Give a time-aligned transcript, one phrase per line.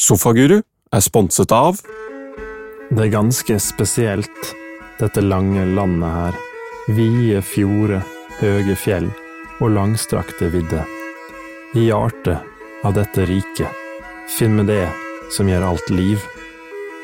[0.00, 0.62] Sofaguru
[0.96, 1.76] er sponset av
[2.88, 4.52] Det er ganske spesielt,
[4.96, 6.38] dette lange landet her.
[6.96, 8.00] Vide fjorder,
[8.38, 9.10] høye fjell
[9.60, 10.88] og langstrakte vidder.
[11.76, 12.40] I hjertet
[12.80, 13.84] av dette riket
[14.38, 14.88] finner vi det
[15.36, 16.24] som gjør alt liv.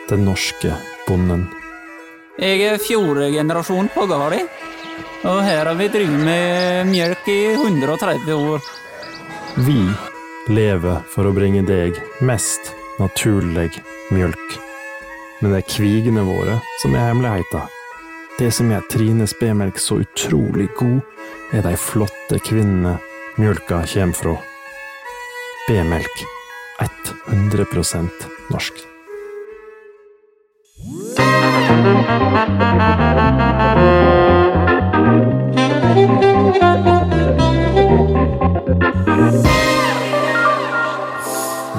[0.09, 0.73] Den norske
[1.05, 1.45] bonden.
[2.41, 4.41] Jeg er fjerde generasjon på gårda,
[5.29, 8.75] og her har vi drevet med mjølk i 130 år.
[9.69, 9.83] Vi
[10.49, 14.59] lever for å bringe deg mest naturlig mjølk.
[15.41, 17.67] Men det er kvigene våre som er hemmeligheta.
[18.39, 18.85] Det som gjør
[19.41, 21.01] B-melk så utrolig god,
[21.53, 22.99] er de flotte kvinnene
[23.37, 24.37] mjølka kommer fra.
[25.69, 26.27] B-melk.
[27.29, 27.67] 100
[28.51, 28.75] norsk.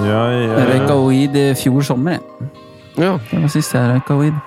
[0.08, 0.60] Ja, ja.
[0.70, 2.12] røyka weed i fjor sommer.
[2.16, 2.22] jeg.
[2.98, 4.38] Ja, Det var sist jeg røyka weed.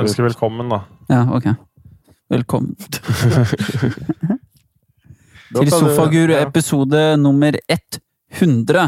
[0.00, 0.78] Ønsker velkommen, da.
[1.12, 1.46] Ja, ok.
[2.32, 2.72] Velkommen
[5.54, 8.86] til Sofaguru Sofagur episode nummer 100.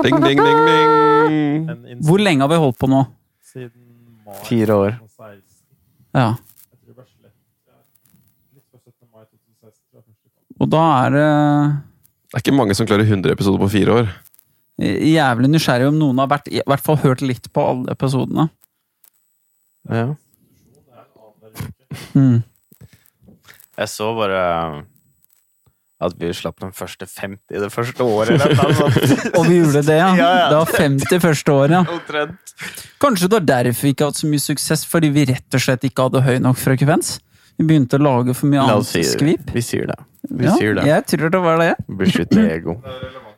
[0.00, 1.98] ding, ding, ding, ding.
[2.06, 3.02] Hvor lenge har vi holdt på nå?
[3.50, 3.74] Siden
[4.24, 4.94] mai Fire år.
[6.14, 7.34] Ja, Jeg tror det var slett,
[7.66, 7.74] ja,
[8.54, 9.10] litt før 17.
[9.10, 10.46] mai 2016, tror jeg første gang.
[10.62, 11.28] og da er det
[12.30, 14.06] Det er ikke mange som klarer 100 episoder på fire år.
[14.80, 18.48] Jævlig nysgjerrig om noen har vært, i hvert fall hørt litt på alle episodene.
[19.90, 20.06] Ja.
[22.14, 22.40] Mm.
[23.80, 24.40] Jeg så bare
[26.00, 28.40] at vi slapp den første 50 det første året.
[29.38, 30.10] Og vi gjorde det, ja.
[30.16, 30.46] Ja, ja.
[30.48, 31.82] Det var 50 første året, ja.
[31.92, 32.54] Omtrent.
[33.00, 35.84] Kanskje det var derfor vi ikke hatt så mye suksess, fordi vi rett og slett
[35.88, 37.18] ikke hadde høy nok frekvens?
[37.60, 39.50] Vi begynte å lage for mye annet si skvip.
[39.52, 39.98] Vi sier det.
[40.30, 40.86] Vi Ja, sier det.
[40.88, 41.74] jeg tror det var det.
[42.00, 42.78] Beskytte ego.
[42.80, 43.36] Det er relevant.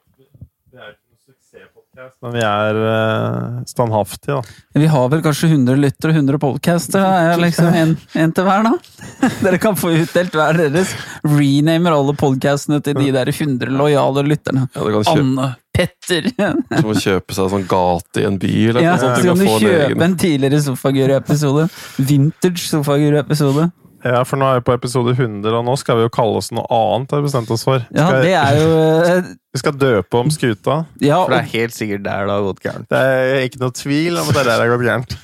[0.70, 1.92] Vi er ikke noen
[2.22, 4.78] men vi er uh, standhaftige, da.
[4.83, 7.00] Vi har vel kanskje 100 lyttere og 100 podcaster.
[7.03, 7.17] da.
[7.22, 8.75] Jeg er liksom en, en til hver, da.
[9.44, 10.94] Dere kan få utdelt hver deres.
[11.26, 14.69] Renamer alle podcastene til de der 100 lojale lytterne.
[14.76, 19.00] Ja, Anne, Petter som å kjøpe seg sånn gate i en by, eller Ja, noe
[19.00, 19.22] sånt.
[19.22, 21.69] Så kan du kjøpe en en tidligere Sofaguru-episode.
[21.97, 23.71] Vintage Sofaguru-episode.
[24.02, 26.50] Ja, for nå er vi på episode 100, og nå skal vi jo kalle oss
[26.54, 27.84] noe annet, har vi bestemt oss for.
[27.94, 28.70] Ja, Skal, det er jo
[29.06, 30.78] eh, vi skal døpe om skuta.
[31.04, 32.88] Ja, For det er helt sikkert der det har gått gærent.
[32.90, 35.14] Det er ikke noe tvil om at det er der det har gått gærent.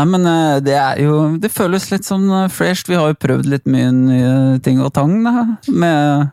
[0.00, 2.88] nei, men eh, det er jo Det føles litt sånn eh, fresh.
[2.90, 4.34] Vi har jo prøvd litt mye nye
[4.64, 5.46] ting og tang, da.
[5.70, 6.30] Med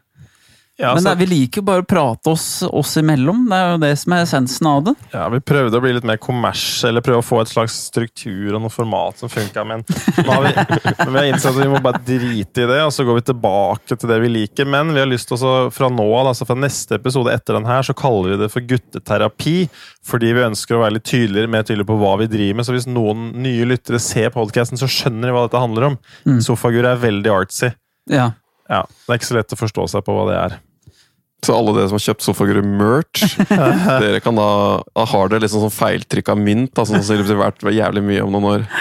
[0.77, 3.47] Ja, Men det, vi liker jo bare å prate oss, oss imellom.
[3.49, 4.93] Det er jo det som er essensen av det.
[5.09, 8.53] ja, vi prøvde å bli litt mer kommers, eller prøve å få et slags struktur
[8.53, 10.51] og noe format som funka, men nå har vi,
[11.09, 13.97] vi har innsett at vi må bare drite i det, og så går vi tilbake
[13.97, 14.69] til det vi liker.
[14.69, 17.65] Men vi har lyst til å, fra nå av, altså fra neste episode etter den
[17.65, 19.57] her, så kaller vi det for gutteterapi,
[20.05, 22.69] fordi vi ønsker å være litt tydeligere, mer tydeligere på hva vi driver med.
[22.69, 25.97] Så hvis noen nye lyttere ser podkasten, så skjønner de hva dette handler om.
[26.29, 26.37] Mm.
[26.45, 27.73] Sofagur er veldig artsy.
[28.13, 28.35] Ja.
[28.69, 30.57] Ja, Det er ikke så lett å forstå seg på hva det er.
[31.45, 33.35] Så alle dere som har kjøpt Sofaguru merch,
[34.01, 34.47] dere kan da,
[34.97, 38.23] da har dere liksom sånn feiltrykk av mynt, da, som sannsynligvis har vært jævlig mye
[38.25, 38.65] om noen år.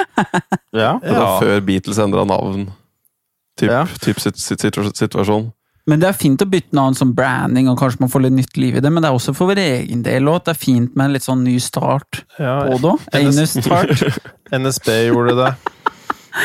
[0.76, 0.94] Ja.
[1.02, 1.36] Det var Ja.
[1.40, 2.66] før Beatles endra navn.
[3.60, 3.84] Typ, Ja.
[4.00, 5.52] typ sit, sit, situa- situasjon.
[5.86, 8.56] Men det er fint å bytte navn som branding, og kanskje man får litt nytt
[8.58, 10.42] liv i det, men det er også for vår egen del òg.
[10.44, 13.46] Det er fint med en litt sånn ny start Ja, på det.
[13.46, 14.18] Start.
[14.52, 15.52] NSB gjorde det.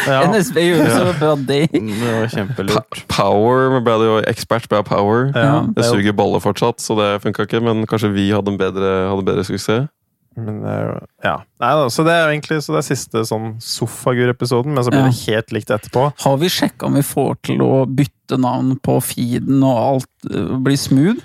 [0.07, 0.21] Ja.
[0.31, 1.61] NSB gjorde så bra det.
[1.71, 3.01] Det var kjempelurt.
[3.11, 5.31] Power ble det jo ekspert på Power.
[5.35, 8.93] Ja, Det suger baller fortsatt, så det funka ikke, men kanskje vi hadde en bedre,
[9.11, 9.89] hadde bedre suksess.
[10.37, 11.33] Men, det er jo- ja.
[11.59, 14.89] Nei, da, så det er jo egentlig så det er siste sånn Sofagur-episoden, men så
[14.93, 15.09] blir Ja.
[15.11, 16.13] det helt likt etterpå.
[16.23, 20.55] Har vi sjekka om vi får til å bytte navn på feeden og alt øh,
[20.63, 21.19] blir smooth?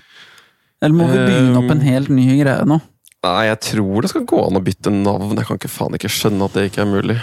[0.83, 2.81] Eller må vi begynne opp en helt ny greie nå?
[3.25, 5.37] Nei, jeg tror det skal gå an å bytte navn.
[5.37, 7.17] Jeg kan ikke faen ikke skjønne at det ikke er mulig.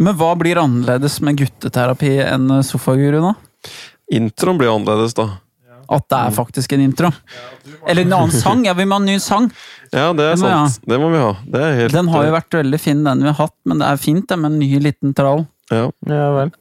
[0.00, 3.34] Men hva blir annerledes med gutteterapi enn sofaguru nå?
[4.14, 5.28] Introen blir annerledes, da.
[5.94, 7.10] At det er faktisk en intro?
[7.86, 8.64] Eller en annen sang?
[8.64, 9.50] Ja, vi må ha en ny sang!
[9.92, 10.80] Ja, det er Det sant.
[10.80, 10.90] Ha.
[10.90, 11.30] Det må vi ha.
[11.46, 13.88] Det er helt Den har jo vært veldig fin, den vi har hatt, men det
[13.90, 15.46] er fint det med en ny liten trall.
[15.70, 15.88] ja.
[16.10, 16.54] Ja vel.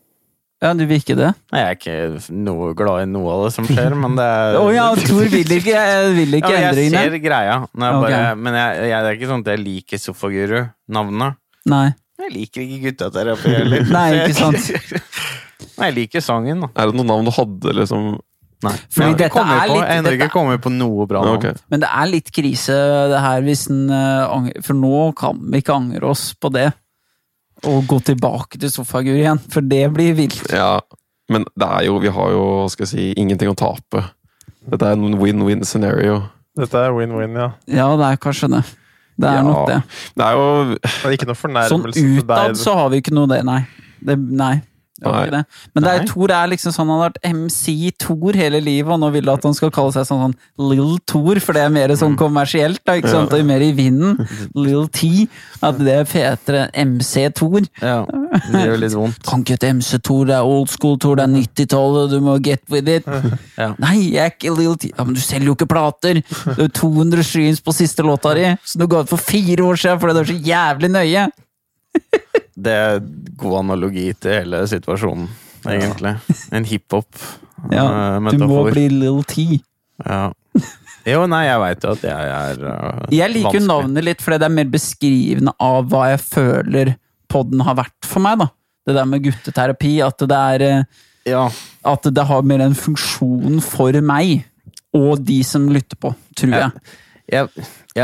[0.63, 1.33] Ja, du vil ikke det?
[1.51, 4.55] Nei, Jeg er ikke noe glad i noe av det som skjer, men det er
[4.61, 7.01] oh, ja, Tor vil ikke, jeg vil ikke ja, jeg endringene.
[7.01, 7.57] ser greia.
[7.73, 8.13] Når jeg okay.
[8.13, 11.35] bare, men jeg, jeg, det er ikke sånn at jeg liker Sofaguru-navnet.
[11.73, 11.83] Nei.
[12.23, 13.87] Jeg liker ikke guttaterapi heller.
[13.97, 14.69] Nei, ikke sant.
[15.79, 16.69] Nei, jeg liker sangen, da.
[16.79, 18.13] Er det noen navn du hadde, liksom?
[18.63, 18.73] Nei.
[18.95, 21.39] Fordi Jeg dette er på, litt- Jeg ender dette- ikke kommet på noe bra navn.
[21.41, 21.57] Okay.
[21.73, 22.77] Men det er litt krise
[23.11, 26.69] det her hvis en eh, angrer For nå kan vi ikke angre oss på det.
[27.67, 30.39] Og gå tilbake til sofagur igjen, for det blir vilt.
[30.51, 30.77] Ja,
[31.31, 34.05] men det er jo Vi har jo, skal jeg si, ingenting å tape.
[34.63, 36.21] Dette er en win-win scenario.
[36.55, 37.49] Dette er win-win, ja.
[37.67, 38.63] Ja, det er kanskje det.
[39.17, 39.41] Det er Ja.
[39.45, 39.81] nok det.
[40.17, 43.13] Det er jo Det er ikke noe Sånn fornærmelse til utad så har vi ikke
[43.13, 43.59] noe det, nei.
[44.03, 44.61] Det, nei.
[45.03, 45.43] Det ikke det.
[45.73, 49.01] Men det er, Thor er liksom sånn, han har vært MC Thor hele livet, og
[49.01, 51.73] nå vil du at han skal kalle seg sånn, sånn Lill Thor, for det er
[51.73, 53.33] mer sånn kommersielt, da, ikke sant?
[53.35, 54.17] Og mer i vinden.
[54.65, 55.27] Lill T.
[55.63, 57.61] At det er fetere enn MC Thor.
[57.81, 58.01] Ja,
[58.51, 59.21] det gjør litt vondt.
[59.29, 62.37] Kan ikke hete MC Thor, det er old school Thor, det er 90-tallet, du må
[62.43, 63.07] get with it.
[63.53, 63.67] Ja.
[63.77, 64.89] Nei, jeg er ikke Lill T.
[64.89, 66.17] Ja, men du selger jo ikke plater!
[66.23, 69.67] Det er jo 200 streams på siste låta di, som du ga ut for fire
[69.67, 71.25] år siden fordi du er så jævlig nøye!
[72.53, 73.01] Det er
[73.39, 75.27] god analogi til hele situasjonen,
[75.65, 76.15] egentlig.
[76.53, 77.09] En hiphop.
[77.71, 77.85] Ja,
[78.17, 79.61] eh, du må bli Lill T.
[80.03, 80.27] Ja.
[81.03, 84.39] Jo, nei, jeg veit jo at jeg er uh, Jeg liker jo navnet litt, fordi
[84.39, 86.93] det er mer beskrivende av hva jeg føler
[87.31, 88.39] podden har vært for meg.
[88.39, 88.47] da.
[88.87, 91.01] Det der med gutteterapi, at det er eh,
[91.33, 91.47] Ja,
[91.87, 94.45] At det har mer en funksjon for meg,
[94.95, 96.71] og de som lytter på, tror jeg.
[96.71, 96.97] jeg,
[97.31, 97.47] jeg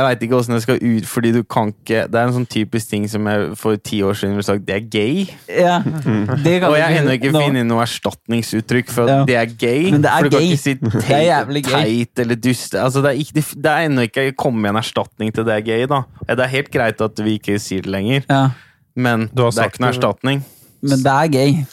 [0.06, 2.88] veit ikke åssen det skal ut, fordi du kan ikke Det er en sånn typisk
[2.89, 5.25] ting som jeg for ti år siden ville sagt det er gay.
[5.51, 7.42] Ja, det kan Og jeg har ennå ikke nå.
[7.44, 9.25] funnet noe erstatningsuttrykk for at Ja.
[9.25, 9.92] det er gay.
[9.92, 11.62] Men det er for du kan ikke si er gay.
[12.06, 12.75] teit eller dust.
[12.75, 15.86] Altså, det er, ikke, det er ennå ikke kommet en erstatning til det er gay.
[15.86, 18.50] da Det er helt greit at vi ikke sier det lenger, Ja,
[18.95, 20.45] men det er ikke noe erstatning.
[20.81, 21.66] men det er gay.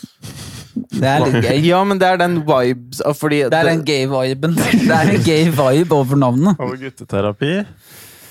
[1.01, 1.59] Det er litt gay.
[1.67, 4.55] Ja, men det er den vibes fordi Det er den gay-viben.
[4.89, 6.57] Det er en gay vibe over navnet.
[6.61, 7.51] Over gutteterapi.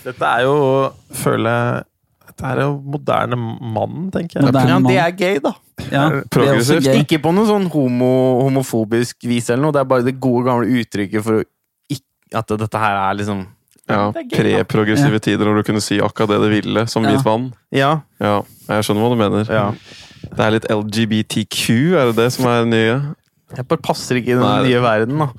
[0.06, 0.56] Dette er jo,
[1.18, 1.84] føler jeg
[2.36, 4.46] Dette er jo moderne mann, tenker jeg.
[4.50, 5.54] Moderne Ja, det er gay, da.
[5.92, 6.84] Ja, Progressivt.
[6.90, 7.02] gay.
[7.06, 8.10] Ikke på noe sånn homo,
[8.44, 11.44] homofobisk vis eller noe, det er bare det gode, gamle uttrykket for
[11.92, 12.04] ikke
[12.42, 13.46] At dette her er liksom
[13.88, 17.12] ja, Pre-progressive tider når du kunne si akkurat det du ville som Ja.
[17.14, 17.50] hvit vann.
[17.72, 17.92] Ja.
[18.20, 19.46] Ja, jeg skjønner hva du mener.
[19.54, 19.68] ja.
[20.31, 21.62] Det er litt LGBTQ,
[22.00, 22.98] er det det som er det nye?
[23.56, 24.68] Jeg bare passer ikke i den Nei.
[24.68, 25.30] nye verden, da.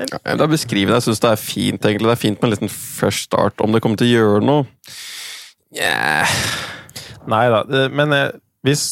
[0.00, 0.96] Ja, Det er beskrivende.
[0.96, 2.08] Jeg syns det er fint, egentlig.
[2.08, 3.60] Det er fint med en liten fresh start.
[3.60, 4.66] Om det kommer til å gjøre noe
[5.76, 6.26] yeah.
[7.30, 7.60] Nei da.
[7.92, 8.32] Men jeg,
[8.66, 8.84] hvis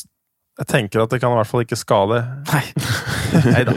[0.58, 2.20] Jeg tenker at det kan i hvert fall ikke skade.
[2.50, 2.64] Nei.
[3.54, 3.76] Nei da.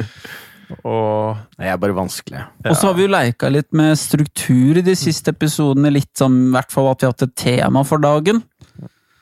[0.87, 2.43] Og Jeg er bare vanskelig.
[2.65, 5.91] Og så har vi jo leika litt med struktur i de siste episodene.
[5.93, 8.41] Litt som i hvert fall at vi har hatt et tema for dagen.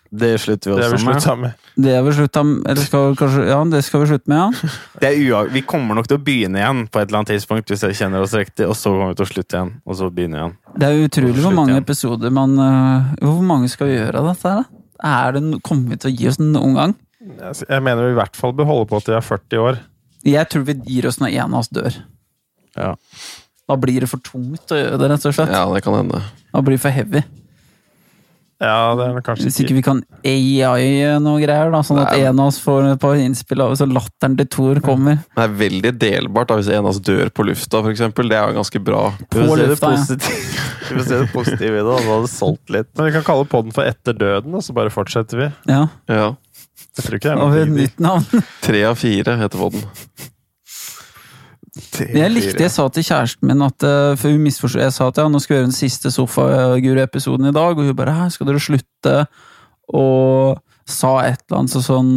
[0.09, 1.41] Det slutter vi det er vi også med.
[1.43, 1.67] med.
[1.85, 2.61] Det har vi slutta med.
[2.71, 4.69] Eller skal vi kanskje Ja, det skal vi slutte med, ja.
[5.01, 7.69] Det er ua vi kommer nok til å begynne igjen på et eller annet tidspunkt,
[7.69, 10.09] hvis jeg kjenner oss riktig, og så kommer vi til å slutte igjen, og så
[10.13, 10.55] begynne igjen.
[10.81, 11.85] Det er utrolig hvor mange igjen.
[11.85, 14.83] episoder man uh, Hvor mange skal vi gjøre av dette her, da?
[15.09, 16.97] Er det, kommer vi til å gi oss noen gang?
[17.19, 19.83] Jeg jeg mener vi i hvert fall bør holde på til vi er 40 år.
[20.27, 22.01] Jeg tror vi gir oss når en av oss dør.
[22.75, 22.95] Ja.
[23.69, 25.51] Da blir det for tungt å gjøre det, rett og slett.
[25.53, 26.23] Ja, det kan hende.
[26.49, 27.21] Da blir det for heavy.
[28.59, 32.25] Ja, det er kanskje Hvis ikke vi kan AI noe greier, da, sånn at Nei.
[32.27, 35.21] en av oss får et par innspill av så latteren til Thor kommer.
[35.37, 38.27] Det er veldig delbart da, hvis en av oss dør på lufta, for eksempel.
[38.31, 39.05] Det er jo ganske bra.
[39.31, 40.03] På lufta, ja.
[40.09, 42.91] vi får se det positive i det, og da hadde det solgt litt.
[42.97, 45.49] Men vi kan kalle podden for Etter døden, og så bare fortsetter vi.
[45.71, 46.29] Ja, Ja.
[46.97, 47.71] Jeg tror ikke det er noe tid.
[47.77, 48.43] nytt navn.
[48.65, 49.61] Tre av fire heter
[51.83, 52.17] podden.
[52.19, 55.21] Jeg likte jeg sa til kjæresten min at eh, For hun misforstod Jeg sa at
[55.21, 58.49] ja, nå skal vi gjøre den siste Sofaguru-episoden i dag, og hun bare Hæ, skal
[58.49, 59.15] dere slutte?
[59.95, 60.59] Og
[60.89, 62.11] sa et eller annet så sånn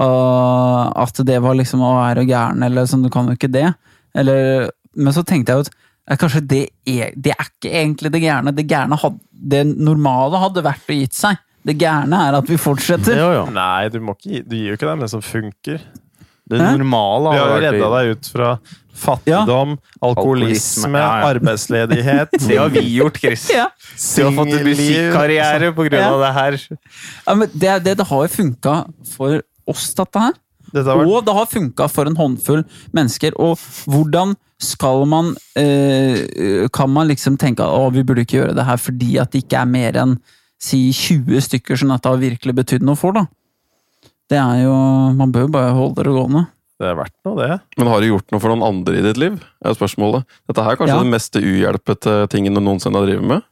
[0.00, 3.68] uh, At det var liksom å være gæren, eller sånn, du kan jo ikke det.
[4.16, 5.68] Eller Men så tenkte jeg jo
[6.06, 8.52] at kanskje det er, det er ikke egentlig det gærne.
[8.54, 11.40] Det gærne had, Det normale hadde vært å gitt seg.
[11.66, 13.18] Det gærne er at vi fortsetter.
[13.18, 13.46] Jo, jo.
[13.50, 15.82] Nei, du, må ikke, du gir jo ikke dem det som funker.
[16.46, 18.50] Det normale har vært Vi har redda deg ut fra
[18.96, 21.26] fattigdom, alkoholisme, Alkoholisme, ja, ja.
[21.34, 22.36] arbeidsledighet.
[22.48, 23.48] Det har vi gjort, Chris.
[23.52, 23.66] Ja.
[24.16, 26.12] Du har fått en musikkarriere på grunn Ja.
[26.14, 26.58] av det her.
[27.26, 28.76] Ja, men det, det, det har jo funka
[29.16, 30.38] for oss, dette her.
[30.72, 32.64] Dette har vært Og det har funka for en håndfull
[32.96, 33.36] mennesker.
[33.42, 33.58] Og
[33.90, 38.78] hvordan skal man eh, Kan man liksom tenke at vi burde ikke gjøre det her
[38.80, 40.14] fordi at det ikke er mer enn
[40.62, 43.26] si 20 stykker som dette har virkelig betydd noe for, da?
[44.30, 44.74] Det er jo
[45.16, 46.46] Man bør jo bare holde det gående.
[46.76, 47.60] Det er verdt noe, det.
[47.78, 49.38] Men har du gjort noe for noen andre i ditt liv?
[49.64, 50.26] er spørsmålet.
[50.50, 51.02] Dette her er kanskje Ja.
[51.04, 53.42] den meste uhjelpete tingen du noensinne har drevet med?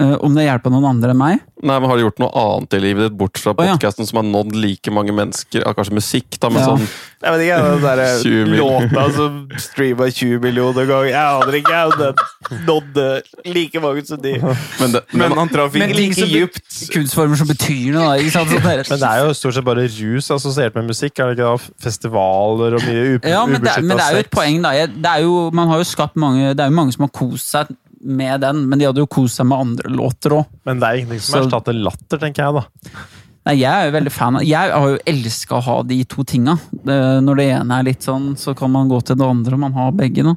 [0.00, 1.40] Eh, om det hjelper noen andre enn meg?
[1.60, 3.90] Nei, men Har du gjort noe annet i livet ditt, bort fra Å, ja.
[3.92, 5.60] som har nådd like mange mennesker?
[5.60, 6.68] Ja, kanskje musikk, da, men Ja.
[6.70, 6.86] sånn
[7.20, 11.10] Jeg vet ikke, den der låta som streama 20 millioner ganger.
[11.10, 13.08] Jeg aner ikke om den nådde
[13.52, 14.32] like mange som de.
[14.40, 16.64] Men, det, Men men, han traff ikke like som- djupt.
[16.94, 18.16] Kunstformer som betyr noe, da.
[18.24, 18.48] Ikke sant?
[18.48, 18.64] Sånn.
[18.64, 21.20] Men det er jo stort sett bare rus assosiert med musikk.
[21.20, 21.74] Er det ikke da?
[21.84, 24.72] Festivaler og mye ubeskytta Ja, men det, men det er jo et poeng, da.
[24.80, 27.12] Jeg, det er jo, man har jo skapt mange Det er jo mange som har
[27.12, 27.68] kost seg
[28.00, 30.52] med den, men de hadde jo kost seg med andre låter òg.
[30.68, 33.02] Men det er ingenting som erstatter latter, tenker jeg, da.
[33.48, 36.24] Nei, jeg er jo veldig fan av Jeg har jo elska å ha de to
[36.28, 36.58] tinga.
[36.84, 39.94] Når det ene er litt sånn, så kan man gå til det andre, man har
[39.96, 40.26] begge.
[40.26, 40.34] Da.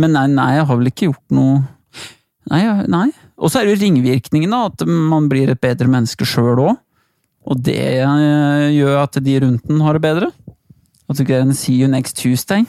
[0.00, 1.62] Men nei, nei, jeg har vel ikke gjort noe
[2.52, 2.60] Nei,
[2.92, 3.06] nei.
[3.40, 6.74] Og så er det jo ringvirkningen, da, at man blir et bedre menneske sjøl òg.
[7.48, 10.28] Og det eh, gjør at de rundt den har det bedre.
[11.08, 12.64] At du greier en see you next Tuesday.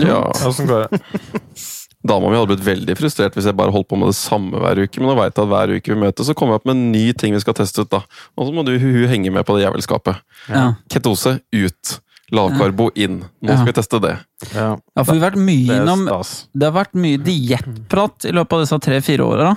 [0.00, 1.02] Ja, Åssen går det?
[2.06, 4.80] Dama mi hadde blitt veldig frustrert hvis jeg bare holdt på med det samme hver
[4.84, 5.00] uke.
[5.02, 6.88] Men nå vet jeg at hver uke vi møtes, så kommer jeg opp med en
[6.92, 7.90] ny ting vi skal teste ut.
[7.90, 8.02] da.
[8.38, 10.22] Og så må du hun henge med på det jævelskapet.
[10.48, 10.74] Ja.
[10.92, 12.00] Ketose ut.
[12.34, 13.20] Lavkarbo inn.
[13.42, 13.56] Nå Ja.
[13.60, 14.18] skal vi teste det.
[14.52, 16.06] Ja, ja, for vi har vært mye innom.
[16.54, 19.56] Det har vært mye diettprat i løpet av disse tre-fire åra.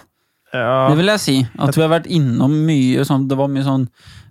[0.54, 1.36] Ja, Det vil jeg si.
[1.60, 3.84] At vi har vært innom mye sånn Det var mye sånn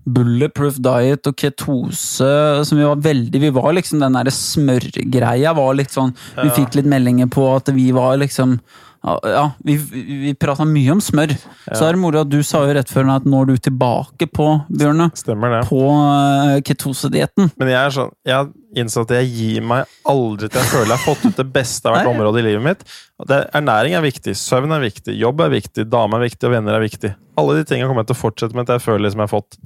[0.08, 2.28] bulletproof diet og ketose
[2.64, 6.78] som vi var veldig Vi var liksom den derre smørgreia var litt sånn Vi fikk
[6.78, 8.58] litt meldinger på at vi var liksom
[9.02, 9.76] Ja, vi,
[10.24, 11.32] vi prata mye om smør.
[11.68, 14.26] Så er det moro at du sa jo rett før at nå er du tilbake
[14.34, 15.60] på, Bjørne, stemmer det.
[15.70, 17.52] på uh, ketosedietten.
[17.60, 20.90] Men jeg er sånn, jeg har innsett at jeg gir meg aldri til jeg føler
[20.90, 22.84] jeg har fått ut det beste av hvert område i livet mitt.
[23.28, 26.76] Det, ernæring er viktig, søvn er viktig, jobb er viktig, dame er viktig, og venner
[26.78, 27.14] er viktig.
[27.38, 29.36] Alle de tingene kommer jeg til å fortsette med til jeg føler liksom jeg har
[29.38, 29.60] fått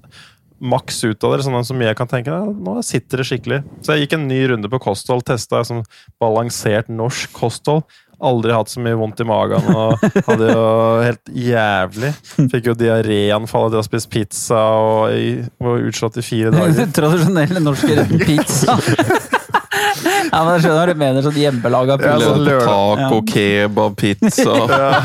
[0.63, 1.43] maks ut av det.
[1.45, 3.61] Sånn så mye jeg kan tenke «Ja, nå sitter det skikkelig.
[3.83, 5.83] Så jeg gikk en ny runde på kosthold, testa sånn
[6.23, 7.83] balansert norsk kosthold.
[8.23, 9.99] Aldri hatt så mye vondt i magen og
[10.29, 10.67] hadde jo
[11.03, 12.13] helt jævlig.
[12.53, 15.17] Fikk jo diaréanfall etter å ha spist pizza og
[15.59, 16.87] var utslått i fire dager.
[16.99, 18.77] Tradisjonelle norske retten pizza.
[18.79, 21.27] ja, men jeg skjønner hva du mener.
[21.27, 22.29] Sånn hjemmelaga Ja, pizza.
[22.31, 23.21] sånn Levde taco, Ja.
[23.33, 24.55] kebab, pizza.
[24.71, 25.03] Ja.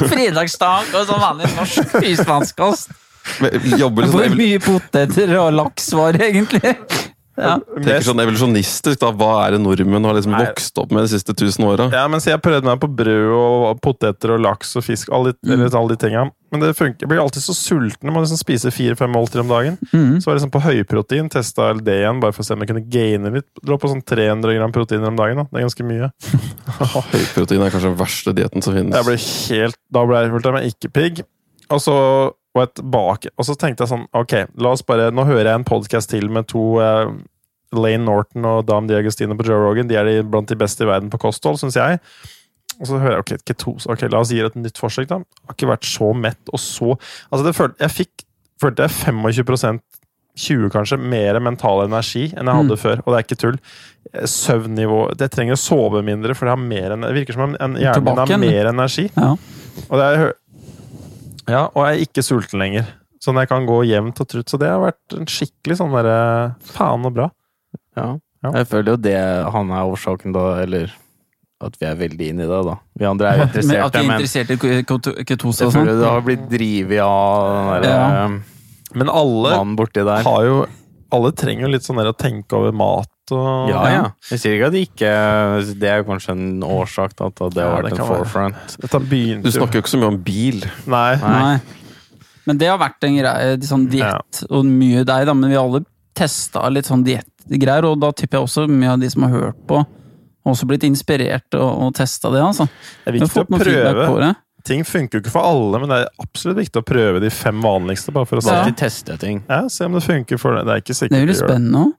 [0.14, 2.96] Fridagstak og sånn vanlig norsk husmannskost.
[3.40, 6.72] Hvor sånn, mye poteter og laks var det egentlig?
[7.38, 7.58] Ja.
[7.78, 8.98] tenker sånn evolusjonistisk.
[9.00, 11.86] da, Hva er det nordmenn har liksom vokst opp med de siste tusen åra?
[11.92, 15.08] Ja, men så jeg prøvde meg på brød og poteter og laks og fisk.
[15.14, 15.52] Alle, Mm.
[15.54, 16.30] eller alle de tinga.
[16.50, 17.00] Men det funker.
[17.06, 18.02] Jeg blir alltid så sulten.
[18.02, 19.78] når man liksom spiser fire-fem måltider om dagen.
[19.94, 20.18] Mm.
[20.20, 21.30] Så var jeg liksom på høyprotein.
[21.30, 23.46] Testa LD igjen bare for å se om jeg kunne gaine litt.
[23.64, 25.36] Lå på sånn 300 gram proteiner om dagen.
[25.36, 25.44] da.
[25.44, 26.10] Det er ganske mye.
[27.14, 28.94] Høyprotein er kanskje den verste dietten som finnes.
[28.94, 29.16] Jeg ble
[29.60, 31.22] helt, da ble jeg, jeg meg ikke pigg.
[31.70, 31.94] Og så
[32.56, 35.60] var et bak og så tenkte jeg sånn Ok, la oss bare Nå hører jeg
[35.60, 37.12] en podkast til med to eh,
[37.76, 39.86] Lane Norton og Dam Diagostino på Joe Rogan.
[39.86, 42.00] De er de blant de beste i verden på kosthold, syns jeg.
[42.80, 43.86] Og så hører jeg ok, ketose.
[43.92, 45.20] Ok, la oss gi det et nytt forsøk, da.
[45.46, 46.96] Har ikke vært så mett og så
[47.30, 48.24] Altså, det følte Jeg fikk
[48.60, 49.80] følte jeg 25%
[50.40, 53.00] 20 kanskje, mer mental energi enn jeg hadde før.
[53.04, 53.56] Og det er ikke tull.
[54.14, 57.56] Eh, Søvnnivå Jeg trenger å sove mindre, for det, har mer, det virker som om
[57.60, 59.06] en- hjernen min har mer energi.
[59.16, 59.30] Ja.
[59.90, 60.32] Og, det er,
[61.50, 62.88] ja, og jeg er ikke sulten lenger.
[63.20, 64.48] Sånn jeg kan gå jevnt og trutt.
[64.48, 66.16] Så det har vært en skikkelig sånn derre
[66.72, 67.28] Faen og bra.
[67.98, 68.14] Ja.
[68.40, 68.54] Ja.
[68.56, 69.18] Jeg føler jo det
[69.52, 70.94] han er årsaken da, eller
[71.60, 72.76] at vi er veldig inne i det, da.
[72.96, 75.90] Vi andre er jo Men at de er interessert i ketose og sånn.
[75.90, 78.22] det har blitt drevet av den derre Ja.
[78.96, 80.24] Men alle mannen borti der.
[80.26, 80.62] har jo
[81.14, 84.04] Alle trenger jo litt sånn der å tenke over mat og Ja, ja.
[84.30, 85.10] Jeg sier ikke at det ikke
[85.80, 88.76] Det er kanskje en årsak til at det har vært en forefront.
[89.44, 90.64] Du snakker jo ikke så mye om bil.
[90.86, 91.16] Nei.
[91.22, 91.54] Nei.
[92.48, 95.34] Men det har vært en greie, sånn diett og mye deg, da.
[95.36, 95.84] Men vi har alle
[96.16, 99.60] testa litt sånn diettgreier, og da tipper jeg også mye av de som har hørt
[99.70, 102.66] på, har også blitt inspirert og, og testa det, altså.
[103.04, 104.20] Det er viktig å prøve.
[104.24, 104.32] det.
[104.66, 107.62] Ting funker jo ikke for alle, men det er absolutt viktig å prøve de fem
[107.64, 108.12] vanligste.
[108.12, 108.66] Bare for å se, Ja.
[108.76, 109.42] Teste ting.
[109.48, 110.66] ja, se om det funker for deg.
[110.66, 111.54] Det er ikke sikkert Det er jo litt gjør det.
[111.54, 111.94] spennende òg.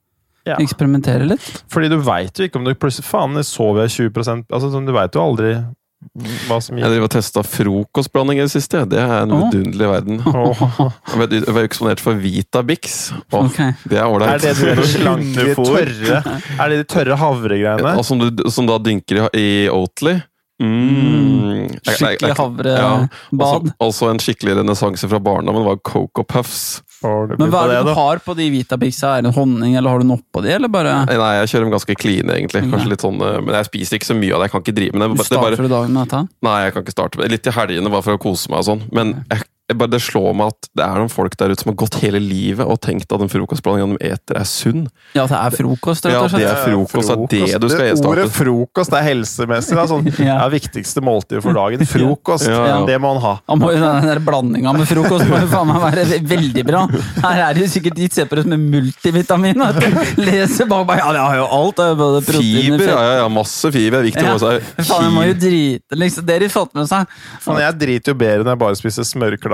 [0.47, 0.57] Ja.
[0.57, 1.63] Eksperimentere litt.
[1.69, 4.87] Fordi du veit jo ikke om du plutselig Faen, jeg sov jeg 20 altså, sånn,
[4.89, 5.53] Du veit jo aldri
[6.47, 8.79] hva som Jeg gir driver og testa frokostblanding i det siste.
[8.89, 9.91] Det er en vidunderlig oh.
[9.93, 10.23] verden.
[10.41, 10.95] Oh.
[11.13, 13.11] Jeg var eksponert for Vitabix.
[13.29, 13.75] Oh, okay.
[13.85, 16.23] Det er Er det de slanke, tørre
[16.57, 17.93] Er det de tørre havregreiene?
[17.95, 20.17] Ja, som, du, som da dynker i, i Oatly.
[20.61, 21.69] Mm.
[21.69, 23.09] Jeg- jeg- Skikkelig jeg- havrebad.
[23.39, 26.81] Altså, altså en skikkelig renessanse fra barndommen var Coco Puffs.
[27.01, 27.95] Får du Men hva er det det du da?
[27.97, 29.11] har på de Vitabixene?
[29.17, 31.65] Er det en honning, eller har du noe oppå de, eller bare Nei, jeg kjører
[31.65, 32.61] dem ganske clean, egentlig.
[32.69, 34.49] Kanskje litt sånn, eh, Men jeg spiser ikke så mye av det.
[34.49, 35.07] Jeg kan ikke drive med det.
[35.09, 36.21] Du det er bare, starter dagen med dette?
[36.45, 37.31] Nei, jeg kan ikke starte med det.
[37.37, 38.83] Litt i helgene bare for å kose meg og sånn.
[38.93, 41.77] Men jeg bare, det slår meg at det er noen folk der ute som har
[41.81, 44.85] gått hele livet og tenkt at en frokostblanding de eter, er sunn.
[45.15, 47.11] Ja, det er frokost, rett Ja, det er frokost.
[47.31, 48.05] Det er det du skal Det.
[48.11, 49.75] Ordet frokost er helsemessig.
[49.77, 49.85] Da.
[49.89, 50.37] Sånn, Ja.
[50.43, 50.47] ja.
[50.53, 51.81] viktigste måltid for dagen.
[51.91, 52.47] Frokost.
[52.49, 52.77] Ja, ja.
[52.87, 53.33] Det må han ha.
[53.49, 56.83] Han må Den der blandinga med frokost må jo faen meg være veldig bra.
[57.23, 59.61] Her er det sikkert de ser på det som en multivitamin.
[59.61, 60.21] vet du.
[60.21, 61.75] Leser bare, bare ja, det har jo alt.
[61.81, 63.99] Det er både proteiner, Fiber, ja, fett ja, ja, masse fiber.
[64.01, 64.37] Er viktig Ja.
[64.91, 66.25] Faen, jeg må jo drite, liksom.
[66.27, 67.15] Det har de fått med seg.
[67.41, 69.07] Faen, jeg driter jo bedre når jeg bare spiser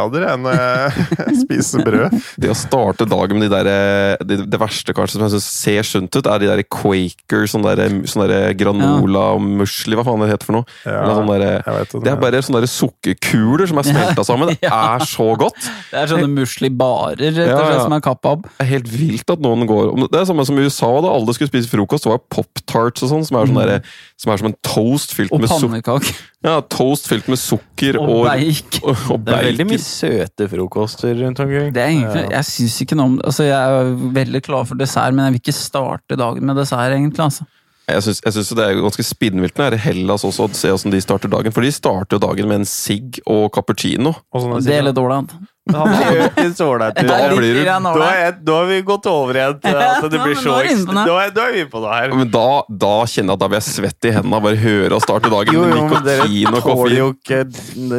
[0.08, 2.16] smørkladder enn uh, spise brød.
[2.40, 5.50] Det å starte dagen med de der, eh, det, det verste kanskje som jeg synes
[5.52, 10.06] ser sunt ut, er de der Quaker, sånn der, sånn der granola og musli, hva
[10.08, 10.68] faen det heter for noe.
[10.86, 14.54] Ja, sånn der, det, det er bare sånne sukkerkuler som er smelta sammen.
[14.58, 15.68] Det er så godt!
[15.92, 17.84] Det er sånne musli-barer rett og slett ja.
[17.86, 18.48] som er kappa opp.
[18.58, 21.36] Det er helt vilt at noen går Det er samme som i USA, da alle
[21.36, 22.08] skulle spise frokost.
[22.08, 23.88] Det var Pop-Tarts og sånn, som, er sånn
[24.18, 26.12] som er som en toast fylt Og med sukker.
[26.48, 28.80] Ja, toast fylt med sukker Og og, beik.
[28.84, 31.74] og, og Det er veldig mye søte frokoster rundt omkring.
[31.76, 33.26] Det er egentlig, Jeg syns ikke noe om det.
[33.28, 36.96] Altså, jeg er veldig klar for dessert, men jeg vil ikke starte dagen med dessert,
[36.96, 37.26] egentlig.
[37.28, 37.48] altså.
[37.88, 41.04] Jeg syns, jeg syns det er ganske spinnvilt når Hellas også, å se hvordan de
[41.04, 41.54] starter dagen.
[41.56, 44.12] For de starter jo dagen med en sigg og cappuccino.
[44.32, 45.22] Og sånne Det er litt dårlig.
[45.68, 50.56] Litt blir du- Da da har vi gått over igjen til at det blir så.
[50.96, 52.16] Da da er vi på det her.
[52.16, 54.98] Men da, da kjenner jeg at da blir jeg svett i hendene av bare høre
[54.98, 57.44] å starte dagen Jo, med jo, dere nikotin og tåler jo ikke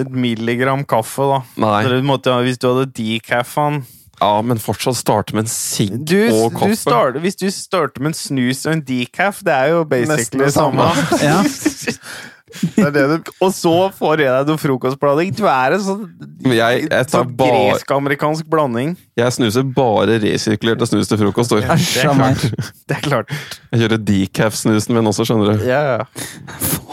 [0.01, 1.43] et milligram kaffe, da.
[1.67, 3.85] Nei, Dere måtte, hvis du hadde decaf-en
[4.19, 6.73] ja, men fortsatt starte med en sigg og kaffe.
[6.73, 10.41] du starter, Hvis du starter med en snus og en decaf, det er jo basically
[10.43, 10.89] det det samme.
[11.23, 11.39] Ja.
[12.75, 15.33] Det er det du, og så får jeg deg noe frokostblanding.
[15.37, 16.03] Du er en sånn,
[16.49, 18.95] jeg, jeg, tar sånn gresk-amerikansk blanding.
[19.19, 21.55] jeg snuser bare resirkulerte snus til frokost.
[21.59, 22.43] Æsj a meg.
[22.89, 23.33] Det er klart.
[23.73, 25.67] Jeg kjører decaf-snusen min også, skjønner du.
[25.69, 26.01] Ja, ja.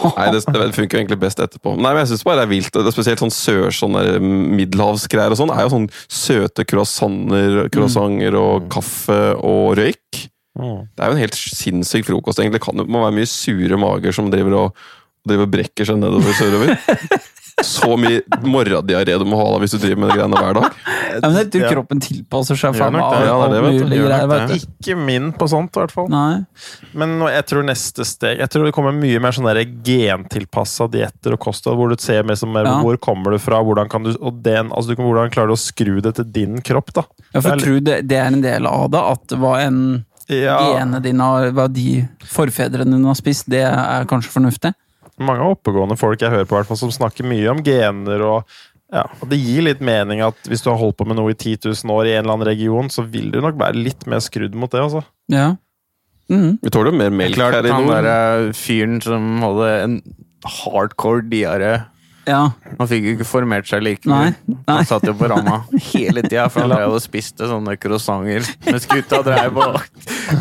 [0.06, 1.76] Nei, det, det funker egentlig best etterpå.
[1.80, 2.72] Nei, men jeg synes bare det er vilt.
[2.76, 5.54] Det er spesielt sånn sør, sånn der middelhavsgreier og sånn.
[5.54, 10.26] Det er jo sånn søte croissanter, croissanter og kaffe og røyk.
[10.56, 10.86] Mm.
[10.96, 12.40] Det er jo en helt sinnssyk frokost.
[12.40, 12.60] egentlig.
[12.60, 14.86] Det kan jo må være mye sure mager som driver og,
[15.28, 16.76] driver og brekker seg nedover sørover.
[17.64, 20.80] Så mye morgendiaré du må ha da hvis du driver med de greiene hver dag.
[21.16, 24.58] Ja, men jeg tror kroppen tilpasser seg faen meg alt Ja.
[24.58, 26.10] Ikke min på sånt, i hvert fall.
[26.12, 26.44] Nei.
[27.00, 29.48] Men jeg tror neste steg Jeg tror det kommer mye mer sånn
[29.88, 32.76] gentilpassa dietter og kosthold, hvor du ser mer som mer Ja.
[32.84, 35.60] hvor kommer du fra, hvordan kan du og den, altså du hvordan klarer du å
[35.60, 37.06] skru det til din kropp, da.
[37.34, 40.58] Ja, for jeg tror det, det er en del av det, at hva enn Ja,
[40.74, 44.74] genene dine hva de forfedrene dine har spist, det er kanskje fornuftig.
[45.22, 48.56] Mange oppegående folk jeg hører på, hvert fall, som snakker mye om gener og
[48.94, 51.36] ja, og Det gir litt mening at hvis du har holdt på med noe i
[51.36, 54.22] 10 000 år i en eller annen region, så vil du nok være litt mer
[54.24, 54.84] skrudd mot det.
[54.84, 55.02] altså.
[55.34, 55.56] Ja.
[56.30, 56.62] Mm.
[56.62, 59.98] Vi tåler jo mer melk Klart her i han der fyren som hadde en
[60.46, 61.74] hardcore diaré
[62.28, 62.52] ja.
[62.80, 64.34] Han fikk jo ikke formert seg like mye.
[64.48, 64.56] Nei.
[64.68, 65.60] Han satt jo på ramma
[65.92, 68.48] hele tida, for han drev og spiste sånne croissanter.
[68.66, 69.78] Mens gutta drev og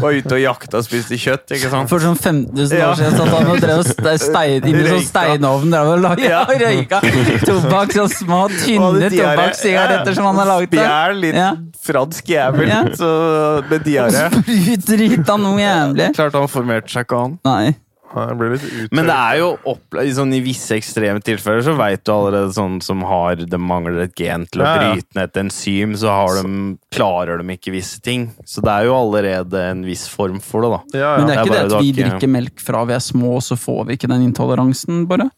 [0.00, 1.88] var ute og jakta og spiste kjøtt, ikke sant?
[1.92, 2.94] For sånn 5000 år Ja.
[2.98, 6.42] siden satt han og drev og ste- stein, i sånn steinovn drev og laga Ja.
[6.64, 7.02] røyka
[7.44, 10.70] tobakk, så små, tynne Og tobakkssigaretter som han har laget.
[10.74, 10.80] det.
[10.84, 11.50] Spjæl, litt Ja.
[11.84, 12.82] fransk jævel Ja.
[12.96, 13.12] så
[13.70, 14.26] med diaré.
[14.32, 16.10] Sprutdrita noe jævlig.
[16.16, 17.38] Klart han formerte seg ikke, han.
[17.44, 17.74] Nei.
[18.14, 18.92] Ja, Det blir litt.
[18.94, 19.48] Men det er jo
[19.98, 24.04] i sånn, I visse ekstreme tilfeller så veit du allerede sånn som har Det mangler
[24.04, 24.92] et gen til å Ja, ja.
[24.94, 28.28] bryte ned et enzym, så har de, klarer de ikke visse ting.
[28.46, 30.98] Så det er jo allerede en viss form for det, da.
[31.00, 32.84] ja, Men det er er det ikke er det at vi ikke- drikker melk fra
[32.84, 35.30] vi er små, så får vi ikke den intoleransen, bare?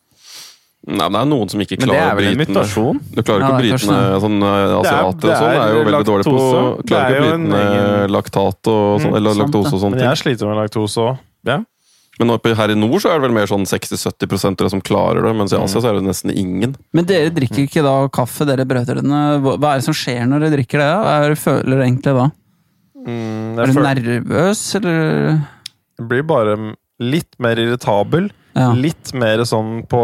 [0.87, 3.01] Nei, men det er noen som ikke klarer er å bryte ned?
[3.17, 5.73] Du klarer ikke å bryte ned sånn eh, Det er- Asiater og det sånn er
[5.75, 6.77] jo veldig dårlig på.
[6.77, 9.97] Det Klarer er ikke å bryte ned laktat og sånn, Mm, eller laktose og sånne
[9.97, 11.19] Men jeg sliter med laktose òg.
[12.19, 15.27] Men her i nord så er det vel mer sånn 60-70 tror jeg, som klarer
[15.27, 16.73] det, mens i Asia så er det nesten ingen.
[16.97, 19.21] Men dere drikker ikke da kaffe, dere brødrene.
[19.45, 20.89] Hva er det som skjer når dere drikker det?
[21.03, 22.27] Hva er det du føler egentlig da?
[23.07, 25.05] Mm, Er du føler, nervøs, eller?
[26.01, 26.57] jeg blir bare
[27.05, 28.31] litt mer irritabel.
[28.57, 28.71] Ja.
[28.73, 30.03] Litt mer sånn på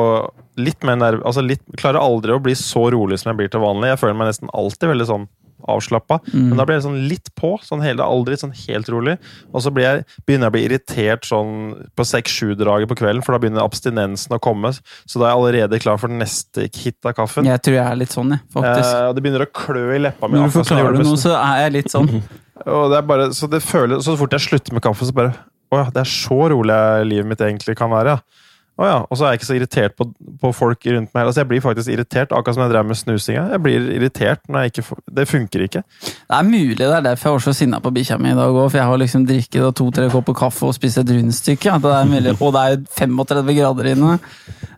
[0.61, 1.23] Litt mer nerv...
[1.25, 3.89] Altså litt, klarer aldri å bli så rolig som jeg blir til vanlig.
[3.89, 5.23] Jeg føler meg nesten alltid veldig sånn
[5.71, 6.19] avslappa.
[6.33, 6.49] Mm.
[6.51, 7.55] Men da blir jeg sånn litt på.
[7.65, 9.17] sånn hele, Aldri sånn helt rolig.
[9.53, 11.55] Og så blir jeg, begynner jeg å bli irritert sånn
[11.99, 14.73] på seks-sju-draget på kvelden, for da begynner abstinensen å komme.
[14.75, 17.49] Så da er jeg allerede klar for neste hit av kaffen.
[17.49, 18.91] Jeg tror jeg er litt sånn, jeg, faktisk.
[18.91, 20.41] Eh, og det begynner å klø i leppa mi.
[20.41, 22.13] Når du forklarer det nå, så er jeg litt sånn.
[22.77, 25.35] og det er bare, så det så fort jeg slutter med kaffe, så bare
[25.73, 28.42] Å ja, det er så rolig livet mitt egentlig kan være, ja.
[28.83, 28.99] Å ja.
[29.07, 30.09] Og så er jeg ikke så irritert på,
[30.43, 31.27] på folk rundt meg.
[31.29, 33.45] Altså, jeg blir faktisk irritert, akkurat som jeg drev med snusinga.
[33.55, 35.85] Jeg blir irritert når jeg ikke får Det funker ikke.
[36.03, 38.51] Det er mulig det er derfor jeg var så sinna på bikkja mi i dag
[38.51, 41.77] òg, for jeg har liksom drikket to-tre kopper kaffe og spist et rundstykke.
[41.77, 44.19] At det er mulig, og det er jo 35 grader inne.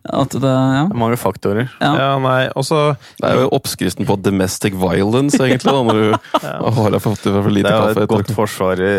[0.05, 0.83] At det, ja.
[0.85, 1.71] Det er mange faktorer.
[1.81, 1.93] Ja.
[1.97, 2.81] Ja, nei, og så
[3.17, 7.49] Det er jo oppskriften på domestic violence, egentlig, da, når du har fått i for
[7.55, 7.95] lite kaffe.
[7.95, 8.93] Det er jo et godt forsvar i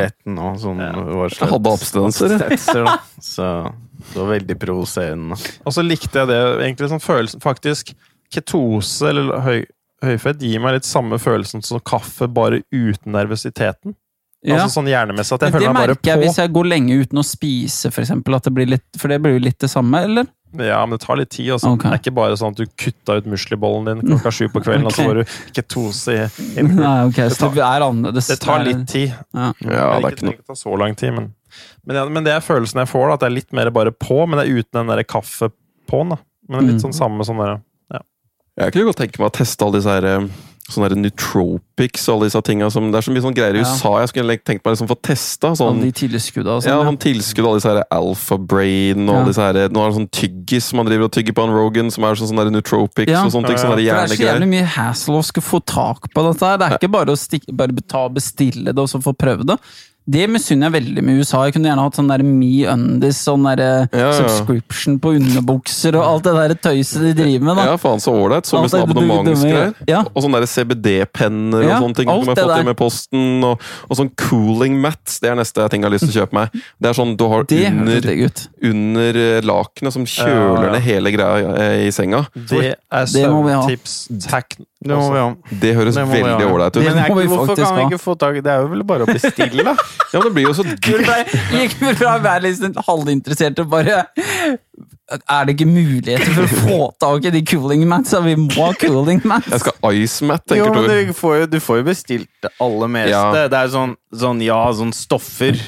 [0.00, 0.56] retten òg.
[0.62, 0.94] Sånn, ja.
[1.36, 2.88] Jeg hadde abstinenser.
[3.34, 3.50] Så
[3.98, 5.38] det var veldig provoserende.
[5.66, 7.94] Og så likte jeg det egentlig sånn følelsen Faktisk,
[8.32, 9.62] ketose eller høy,
[10.04, 13.96] høyfett gir meg litt samme følelsen som kaffe, bare uten nervøsiteten.
[14.46, 14.60] Ja.
[14.62, 15.34] Altså sånn hjernemessig.
[15.34, 17.90] At jeg det føler meg bare merker jeg hvis jeg går lenge uten å spise,
[17.90, 18.36] for eksempel.
[18.38, 20.28] At det blir litt, for det blir jo litt det samme, eller?
[20.56, 21.50] Ja, men det tar litt tid.
[21.56, 21.74] Altså.
[21.74, 21.90] Okay.
[21.90, 24.86] Det er ikke bare sånn at du kutta ut muslibollen din klokka sju på kvelden,
[24.88, 26.62] og så får du ketose i.
[26.70, 27.86] Nei, ok, Det så tar- det er.
[28.20, 29.08] Det tar Det litt tid.
[29.34, 29.50] Ja.
[29.60, 31.28] Ja, det er ikke, ikke noe Det tar så lang tid, men
[31.88, 33.90] men, ja, men det er følelsen jeg får, da, at det er litt mer bare
[33.96, 36.12] på, men det er uten den der kaffepå'n.
[36.14, 36.20] da.
[36.48, 36.84] Men det er litt Mm.
[36.92, 37.58] sånn samme sånn der
[38.58, 40.24] Jeg kunne godt tenke meg å teste alle disse her, eh,
[40.68, 43.60] sånne her nootropics og alle disse tinga som Det er så mye sånn greier i
[43.62, 43.68] Ja.
[43.70, 45.52] USA jeg skulle tenkt meg liksom få testa.
[45.54, 46.88] Sånn, de tilskudda og ja, sånn.
[46.90, 49.20] sånn tilskudd og alle disse her Alpha Brain og Ja.
[49.20, 51.54] alle disse her, Nå er det sånn tyggis som man driver og tygger på han
[51.54, 53.24] Rogan, som er sånn, sånne nootropics Ja.
[53.24, 53.56] og sånne ting.
[53.56, 53.68] Ja, ja.
[53.70, 54.08] Sånne greier.
[54.08, 56.56] Det er så jævlig mye hassle å skulle få tak på dette her.
[56.58, 59.46] Det er ikke bare å stikke, bare ta og bestille det og så få prøve
[59.46, 59.56] det.
[60.08, 61.42] Det misunner jeg veldig med USA.
[61.44, 64.12] Jeg kunne gjerne hatt sånn der Me Undies, sånn der eh, Ja, ja.
[64.16, 67.56] subscription på underbukser og alt det der tøyset de driver med.
[67.60, 67.66] da.
[67.72, 68.48] Ja, faen så ålreit.
[68.48, 69.74] Så mye det- abonnementsgreier.
[69.90, 70.00] Ja.
[70.14, 72.08] Og sånne der CBD-penner Ja, og sånne ting.
[72.08, 72.64] som jeg har fått der.
[72.64, 73.44] med posten.
[73.44, 75.18] Og, og sånn cooling mats.
[75.20, 76.50] Det er neste ting jeg har lyst til å kjøpe meg.
[76.80, 78.30] Det er sånn du har Det under,
[78.62, 80.72] under eh, lakenet som kjøler Ja, ja.
[80.72, 82.26] ned hele greia eh, i senga.
[82.34, 84.58] Det er sånn tips søvntips.
[84.78, 85.30] Det må vi ha.
[85.62, 86.84] Det høres Det må veldig ålreit ut.
[86.84, 89.10] Men jeg, hvorfor kan vi ikke få tak i Det er jo vel bare å
[89.10, 89.74] bestille, da?
[90.12, 94.04] Ja, det blir jo så Gikk vi fra å være litt sånn halvinteressert til bare
[94.14, 98.22] Er det ikke muligheter for å få tak i de cooling matsa?
[98.22, 99.50] Vi må ha cooling mats!
[99.50, 100.94] Jeg skal ice mat, tenker men Tor.
[101.10, 103.16] du får jo, du får jo bestilt det aller meste.
[103.16, 103.48] Ja.
[103.50, 105.58] Det er sånn, sånn, ja, sånn stoffer.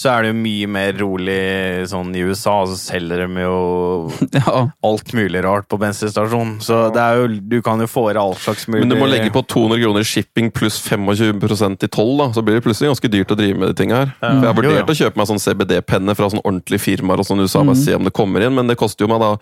[0.00, 1.34] Så er det jo mye mer rolig
[1.90, 3.56] sånn i USA, så selger de jo
[4.38, 4.62] Ja.
[4.86, 6.54] alt mulig rart på bensinstasjonen.
[6.64, 9.08] Så det er jo, du kan jo få i all slags mulig Men du må
[9.10, 12.30] legge på 200 kroner shipping pluss 25% i toll, da.
[12.32, 14.14] Så blir det plutselig ganske dyrt å drive med de tinga her.
[14.22, 14.96] For jeg har vurdert jo.
[14.96, 17.98] å kjøpe meg sånn CBD-penne fra sånn ordentlige firmaer og sånn i USA, bare se
[18.00, 19.34] om det kommer inn, men det koster jo meg da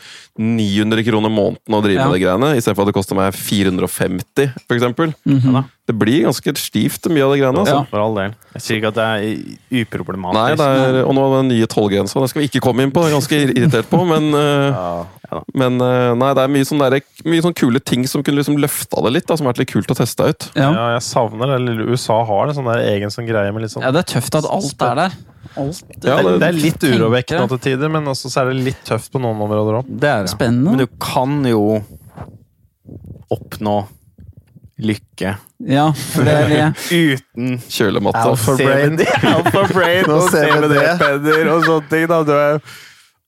[0.42, 2.08] 900 kroner måneden å drive Ja.
[2.10, 5.14] med de greiene, istedenfor at det koster meg 450, for eksempel.
[5.22, 5.64] Mhm.
[5.88, 7.60] Det blir ganske stivt, mye av de greiene.
[7.62, 7.76] altså.
[7.78, 7.84] Ja.
[7.88, 8.34] For all del.
[8.52, 10.36] Jeg sier ikke at det er uproblematisk.
[10.36, 13.00] Nei, det er, og nå den nye tollgrensa, den skal vi ikke komme inn på,
[13.00, 14.90] det er ganske irritert på, men, eh, ja,
[15.32, 18.42] ja men eh, nei, det er mye sånn, der, mye sånn kule ting som kunne
[18.42, 20.50] liksom løfta det litt, da, som har vært litt kult å teste ut.
[20.60, 20.68] Ja.
[20.76, 21.58] Ja, jeg savner det.
[21.62, 24.10] Eller USA har det, sånn der egen sånn greie med litt sånn ja, det er
[24.12, 25.16] tøft at alt er der.
[25.56, 28.60] Alt Ja, det, det- det er litt urovekkende til tider, men også så er det
[28.68, 29.88] litt tøft på noen områder òg.
[30.04, 30.16] Det.
[30.36, 30.76] Spennende.
[30.76, 31.80] Men du kan jo
[33.32, 33.78] oppnå
[34.78, 35.32] lykke
[35.66, 36.66] Ja, for det er det.
[37.18, 38.20] uten Kjølematte.
[38.30, 38.98] Alpha Brain.
[39.34, 40.76] Alpha Brain Nå og CBD.
[40.76, 42.06] CBD-penner og sånne ting.
[42.12, 42.60] da Du er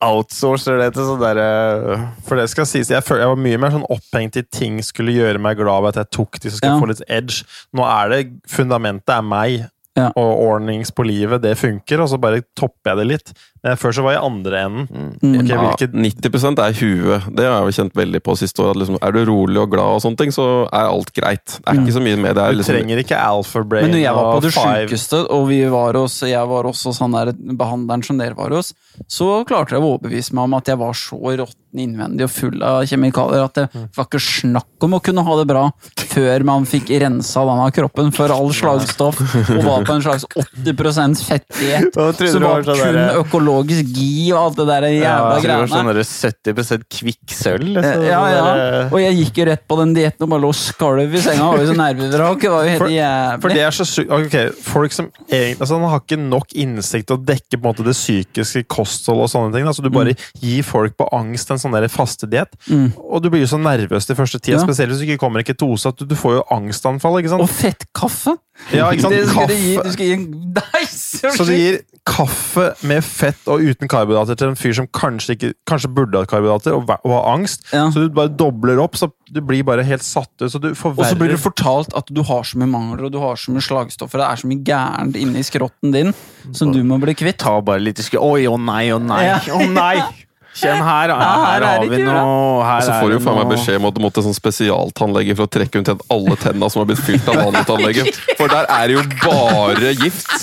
[0.00, 3.74] outsourcer det til sånn derre For det skal sies, jeg, føler, jeg var mye mer
[3.74, 6.72] sånn opphengt i ting skulle gjøre meg glad ved at jeg tok de som skulle
[6.78, 6.80] Ja.
[6.80, 7.42] få litt edge.
[7.76, 9.66] Nå er det fundamentet er meg,
[9.98, 10.06] Ja.
[10.16, 13.32] og ordnings på livet, det funker, og så bare topper jeg det litt.
[13.62, 14.86] Men før så var jeg andre enden.
[15.20, 15.34] Mm.
[15.40, 17.26] Ok, Ja, 90% er huet.
[17.36, 18.74] Det har jeg jo kjent veldig på siste år.
[18.80, 21.58] Liksom, er du rolig og glad, og sånne ting, så er alt greit.
[21.58, 22.42] Det er ikke så mye med det.
[22.46, 25.48] er Du Liksom, trenger ikke Alpha Brain Men når jeg var på det sjukeste, og
[25.48, 28.72] vi var hos, jeg var også han der behandleren som dere var hos,
[29.08, 32.62] så klarte jeg å overbevise meg om at jeg var så råtten innvendig og full
[32.66, 35.68] av kjemikalier at det var ikke snakk om å kunne ha det bra
[36.10, 41.22] før man fikk rensa denne kroppen for all slagstoff og var på en slags 80
[41.28, 41.94] fettighet.
[41.94, 45.68] Som var sånn kun derre- økologisk gi og alt det der jævla var greiene.
[45.70, 47.66] sånn derre 70 kvikksølv.
[47.76, 48.04] Liksom.
[48.06, 48.88] Ja, ja.
[48.90, 51.48] Og jeg gikk jo rett på den dietten og bare lå skalv i senga.
[51.50, 52.40] Var jo så nervevrak.
[52.40, 53.40] Det var jo For- jævlig.
[53.42, 57.16] For det er så sykt okay, folk som egentlig altså, har ikke nok innsikt til
[57.18, 59.66] å dekke måte det psykiske kostholdet og sånne ting.
[59.66, 62.92] Altså, du bare gir folk på angst en sånn fastediett, Mm.
[62.98, 64.64] og du blir jo så nervøs de første tida, Ja.
[64.64, 67.18] spesielt hvis du ikke kommer i ketose, at du, du får jo angstanfall.
[67.18, 67.42] ikke sant?
[67.42, 68.36] Og fettkaffe!
[68.70, 69.14] Ja, ikke sant?
[69.16, 73.48] Det du gi, du skal gi en Nei, så Så du gir kaffe med fett
[73.52, 77.12] og uten karbohydrater til en fyr som kanskje, ikke, kanskje burde hatt karbohydrater og, og
[77.12, 77.66] har angst.
[77.74, 77.84] Ja.
[77.92, 80.48] Så du bare dobler opp, så du blir bare helt satt ut.
[80.50, 83.20] Så du Og så blir du fortalt at du har så mye mangler og du
[83.22, 84.22] har så mye slagstoffer.
[84.22, 86.16] Det er så mye gærent inni skrotten din
[86.56, 87.38] som du må bli kvitt.
[87.44, 88.18] Ta bare litt skru...
[88.24, 89.38] Oi, å nei, å nei, Ja.
[89.54, 89.98] å nei!
[90.50, 93.38] Kjenn her, her, her er har vi noe her og så får du jo faen
[93.38, 96.82] meg beskjed om at du måtte sånn spesialtannlege for å trekke ut alle tenna som
[96.82, 98.06] har blitt fylt av vanlig tannlege.
[98.34, 100.34] For der er det jo bare gift!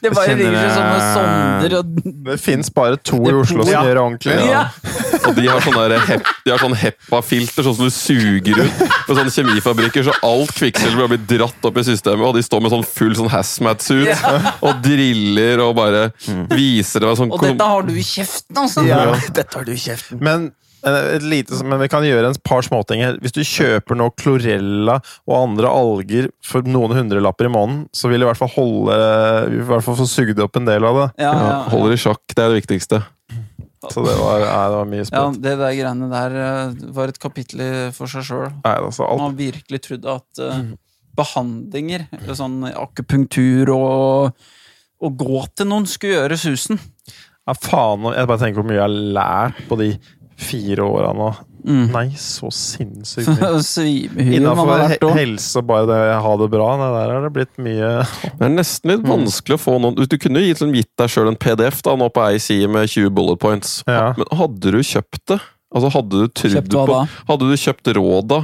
[0.00, 1.90] Det bare kjenner ligger sånne sonder og
[2.30, 3.82] Det fins bare to i Oslo som Ja.
[3.84, 4.36] gjør det ordentlig.
[4.48, 4.62] Ja.
[5.28, 8.78] Og de har sånne, der hep, de har sånn HEPA-filter, sånn som du suger ut
[9.06, 12.72] på sånne kjemifabrikker, så alt kvikksølvet blir dratt opp i systemet, og de står med
[12.72, 14.24] sånn full sånn hazmat-suit
[14.64, 16.06] og driller og bare
[16.56, 18.86] viser det sånn Og dette har du i kjeften, altså!
[18.88, 19.04] Ja,
[19.36, 20.20] dette har du i kjeften.
[20.24, 20.69] Men, eh,
[21.24, 23.18] lite, men vi kan gjøre en par småting her.
[23.20, 28.22] Hvis du kjøper noe klorella og andre alger for noen hundrelapper i måneden, så vil
[28.22, 28.98] du i hvert fall holde
[29.50, 31.08] i hvert fall få sugd opp en del av det.
[31.24, 31.56] Ja, ja, ja.
[31.74, 33.02] Holder i sjakk, det er det viktigste.
[33.88, 37.20] Så det var, nei, det var mye ja, det der greiene der eh, var et
[37.20, 37.62] kapittel
[37.96, 38.50] for seg sjøl.
[38.68, 40.58] Altså, alt Man virkelig trodde at uh,
[41.16, 42.04] behandlinger,
[42.36, 44.36] sånn akupunktur og
[45.00, 46.80] å gå til noen skulle gjøre susen.
[47.48, 49.94] Ja, faen, jeg bare tenker hvor mye jeg har lært på de
[50.40, 51.30] fire åra nå.
[51.60, 51.90] Mm.
[51.92, 53.28] Nei, så sinnssykt
[54.16, 54.36] mye.
[54.38, 57.90] Innafor helse og bare det å ha det bra, Det der er det blitt mye
[58.38, 61.28] Det er nesten litt vanskelig å få noen Du kunne gitt, liksom, gitt deg sjøl
[61.28, 63.80] en PDF da, nå på ei side med 20 bullet points.
[63.84, 64.14] Ja.
[64.16, 65.40] Men hadde du kjøpt det?
[65.70, 67.02] Altså Hadde du trodd på?
[67.28, 68.40] Hadde du kjøpt råda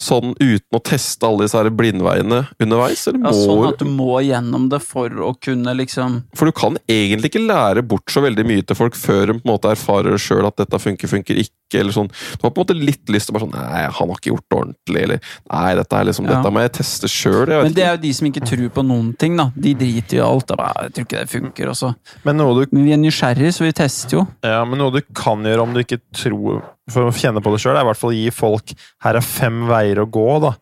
[0.00, 3.06] sånn uten å teste alle disse her blindveiene underveis?
[3.08, 6.76] Eller Ja, sånn at du må gjennom det for å kunne liksom For du kan
[6.90, 10.18] egentlig ikke lære bort så veldig mye til folk før de på en måte erfarer
[10.18, 11.50] sjøl at dette funker, funker ikke.
[11.74, 12.06] eller sånn.
[12.38, 14.30] Du har på en måte litt lyst til å bare sånn Nei, han har ikke
[14.30, 15.02] gjort det ordentlig.
[15.02, 16.36] Eller Nei, dette, er liksom, Ja.
[16.36, 17.46] dette må jeg teste sjøl.
[17.62, 19.50] Men det er jo de som ikke tror på noen ting, da.
[19.56, 20.46] De driter jo i alt.
[20.46, 20.54] Da.
[20.56, 21.94] bare, Jeg tror ikke det funker også.
[22.24, 24.26] Men noe du Men vi er nysgjerrige, så vi tester jo.
[24.44, 27.62] Ja, men noe du kan gjøre om du ikke tror For å kjenne på det
[27.62, 30.52] sjøl, er i hvert fall å gi folk Her er fem veier å gå, da.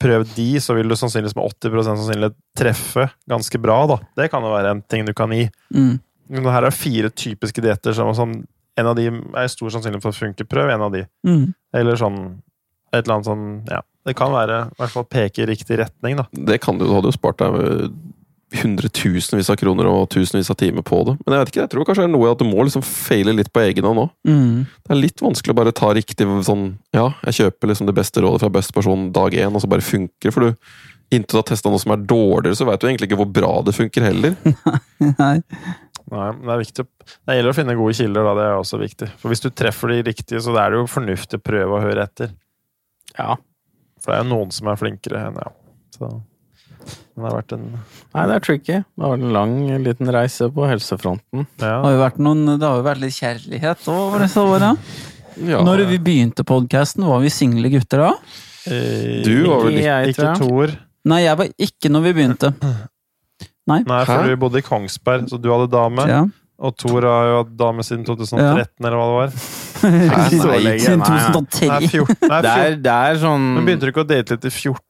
[0.00, 3.98] Prøv de, så vil du sannsynligvis med 80% sannsynlighet treffe ganske bra, da.
[4.18, 5.46] Det kan jo være en ting du kan gi.
[5.74, 5.98] Mm.
[6.28, 8.40] Men Her er fire typiske dietter som, som
[8.78, 10.44] En av de er stor sannsynlighet for å funke.
[10.46, 11.04] Prøv en av de.
[11.26, 11.48] Mm.
[11.74, 12.18] Eller sånn
[12.92, 13.84] Et eller annet sånn Ja.
[14.08, 16.24] Det kan være i hvert fall peke i riktig retning, da.
[16.32, 17.90] Det kan du, du hadde jo spart deg
[18.56, 21.16] hundretusenvis av kroner og tusenvis av timer på det.
[21.20, 23.34] Men jeg vet ikke, jeg tror kanskje det er noe at du må liksom feile
[23.36, 24.12] litt på egen hånd òg.
[24.28, 24.62] Mm.
[24.64, 28.22] Det er litt vanskelig å bare ta riktig sånn Ja, jeg kjøper liksom det beste
[28.24, 30.70] rådet fra beste person dag én, og så bare funker For du,
[31.12, 33.52] inntil du har testa noe som er dårligere, så veit du egentlig ikke hvor bra
[33.66, 34.38] det funker heller.
[35.20, 35.34] Nei.
[36.08, 38.32] Nei, men det er viktig Det gjelder å finne gode kilder, da.
[38.38, 39.10] Det er også viktig.
[39.20, 42.08] For hvis du treffer de riktige, så er det jo fornuftig å prøve å høre
[42.08, 42.32] etter.
[43.18, 43.36] Ja.
[44.00, 45.52] For det er jo noen som er flinkere enn ja.
[45.92, 46.08] Så
[47.22, 47.64] det har vært en
[48.14, 48.78] Nei, det er tricky.
[48.82, 49.54] Det har vært en lang
[49.84, 51.46] liten reise på helsefronten.
[51.58, 51.80] Det Ja.
[51.82, 54.72] har jo vært, noen, det har jo vært litt kjærlighet over disse åra.
[55.38, 58.12] Ja, Når vi begynte podkasten, var vi single gutter da?
[58.66, 60.36] Eh, Du var vel Ikke jeg, Ikke.
[60.38, 60.76] Tor.
[61.04, 62.54] Nei, jeg var ikke når vi begynte.
[63.68, 64.28] Nei, for Hæ?
[64.28, 66.06] vi bodde i Kongsberg, så du hadde dame.
[66.08, 66.24] Ja.
[66.58, 69.30] Og Tor har jo hatt dame siden 2013, eller hva det var.
[69.84, 70.28] Nei.
[70.34, 70.78] Nei, nei.
[70.82, 71.68] 2010.
[71.70, 72.16] Nei, 14.
[72.28, 74.80] Nei, Det er, det er sånn Men begynte du ikke å date litt i 14?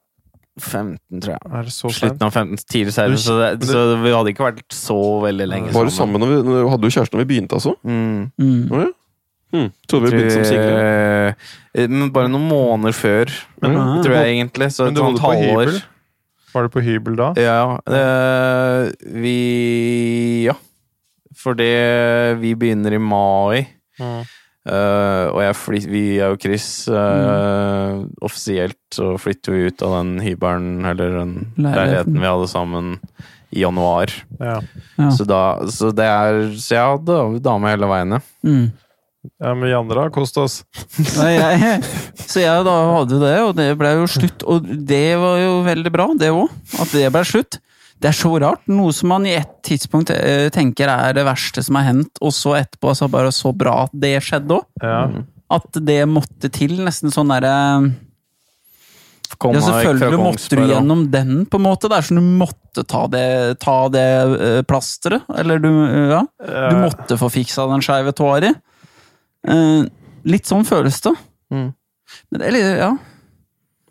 [0.61, 1.51] 15, tror jeg.
[1.59, 1.91] Er det så?
[1.95, 5.73] Slutten av 15, tidlig 16, så, det, så vi hadde ikke vært så veldig lenge
[5.75, 6.39] Var du sammen når vi,
[6.71, 7.75] Hadde du kjæreste når vi begynte, altså?
[7.83, 8.31] Mm.
[8.39, 8.63] Mm.
[8.71, 8.89] Å ja?
[9.49, 10.81] Hm, trodde vi begynte som single.
[11.73, 13.31] Eh, Men bare noen måneder før,
[13.63, 13.85] Men, ja.
[14.05, 14.67] tror jeg egentlig.
[14.75, 15.79] Så men du bodde på hybel?
[16.53, 17.31] Var du på hybel da?
[17.37, 18.91] Ja, Øh,
[19.21, 20.53] vi Ja.
[21.39, 23.67] Fordi Vi begynner i mai.
[23.99, 24.23] Mm.
[24.67, 26.67] Eh, og jeg flyt, vi er jo Chris.
[26.89, 28.09] mm.
[28.25, 31.75] Offisielt så flytter vi ut av den hybelen, eller den Leiligheten.
[31.77, 32.97] leiligheten vi hadde sammen,
[33.49, 34.11] i januar.
[34.39, 34.59] Ja.
[34.97, 35.09] Ja.
[35.11, 35.41] Så, da,
[35.73, 38.19] så det er Så jeg hadde dame hele veien.
[38.45, 38.67] Mm.
[39.39, 40.59] ja, men vi andre har kost oss.
[41.19, 41.79] Nei, jeg,
[42.21, 44.45] så jeg da hadde det, og det ble jo slutt.
[44.45, 46.53] Og det var jo veldig bra, det òg.
[46.79, 47.59] At det ble slutt.
[47.99, 48.61] Det er så rart.
[48.71, 52.31] Noe som man i et tidspunkt eh, tenker er det verste som har hendt, og
[52.35, 54.69] så etterpå så bare så bra at det skjedde òg.
[54.83, 55.01] Ja.
[55.51, 56.77] At det måtte til.
[56.85, 57.89] Nesten sånn derre Ja,
[59.35, 61.89] vekk fra selvfølgelig måtte du gjennom den, på en måte.
[61.91, 63.25] Det er sånn du måtte ta det,
[63.65, 64.07] ta det
[64.47, 65.27] eh, plasteret.
[65.35, 66.23] Eller du Ja.
[66.39, 68.53] Du Eh, måtte få fiksa den skeive tåa di.
[69.47, 69.83] Eh,
[70.29, 71.15] litt sånn føles det.
[71.51, 71.69] Mm.
[72.31, 72.93] Men litt, ja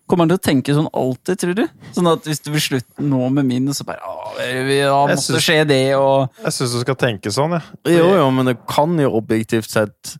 [0.08, 1.64] Kommer han til å tenke sånn alltid, tror du?
[1.92, 5.40] Sånn at hvis du vil slutte nå med min, så bare Å, vi- ja, måtte
[5.44, 7.96] skje det, og Jeg syns du skal tenke sånn, jeg.
[7.98, 10.16] Jo, jo, men det kan jo objektivt sett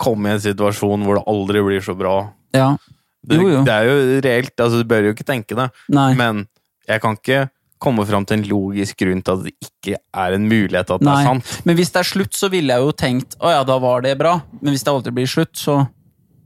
[0.00, 2.14] komme i en situasjon hvor det aldri blir så bra.
[2.56, 2.76] Ja.
[3.22, 3.64] Det, Jo, jo.
[3.64, 5.68] det er jo reelt, altså du bør jo ikke tenke det.
[5.92, 6.14] Nei.
[6.18, 6.46] Men
[6.88, 7.44] jeg kan ikke
[7.82, 11.06] komme fram til en logisk grunn til at det ikke er en mulighet at det
[11.06, 11.20] Nei.
[11.20, 11.52] er sant.
[11.66, 14.16] Men hvis det er slutt, så ville jeg jo tenkt Å ja, da var det
[14.18, 14.36] bra.
[14.62, 15.80] Men hvis det aldri blir slutt, så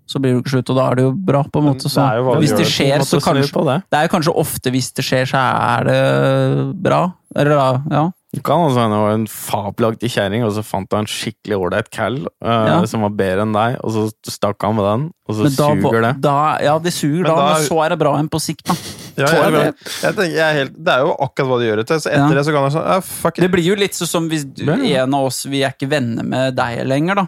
[0.07, 1.75] så blir det jo ikke slutt, og da er det jo bra, på en Men
[1.75, 1.83] måte.
[1.89, 2.03] det Så.
[2.07, 3.79] er jo Hvis det det skjer, så kanskje det.
[3.91, 7.01] Det er jo kanskje ofte hvis det skjer, så er det bra.
[7.37, 8.05] Eller da, ja.
[8.37, 11.57] Det kan altså hende det var en fabelaktig kjerring, og så fant du en skikkelig
[11.57, 12.85] ålreit cal uh, Ja.
[12.87, 16.03] som var bedre enn deg, og så stakk han med den, og så da, suger
[16.05, 16.13] det.
[16.21, 18.65] Da, ja, det suger Men da, da- men så er det bra enn på sikt,
[18.69, 18.77] da.
[19.17, 21.81] Ja, jeg jeg, jeg tenker, jeg er helt, det er jo akkurat hva du gjør
[21.81, 21.97] etter.
[22.05, 22.35] Så etter Ja.
[22.37, 24.69] det så kan du sånn ja, Fuck Det blir jo litt sånn som hvis du,
[24.71, 27.27] en av oss Vi er ikke venner med deg lenger, da.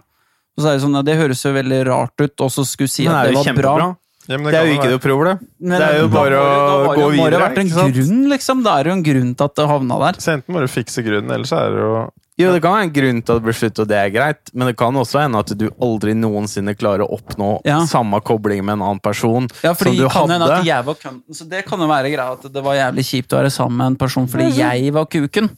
[0.58, 2.90] Og så er det sånn, ja, Det høres jo veldig rart ut, og så skulle
[2.90, 3.96] si at det det var bra.
[4.28, 5.38] Ja, men Det er jo ikke være- noe problem.
[5.60, 7.58] Men Det er jo bare å det- da gå det- Må det har ha vært
[7.58, 8.62] en grunn, liksom?
[8.64, 10.12] Det er jo en grunn til at det havna der.
[10.20, 12.82] Så enten må du fikse grunnen, eller så er det jo Jo, det kan være
[12.84, 15.18] en grunn til at det blir slutt, og det er greit, men det kan også
[15.22, 17.80] hende at du aldri noensinne klarer å oppnå Ja.
[17.80, 21.34] samme kobling med en annen person Ja, som du kan hende at jeg var kønten,
[21.34, 23.86] så det kan jo være greia at det var jævlig kjipt å være sammen med
[23.86, 25.50] en person fordi jeg var kuken.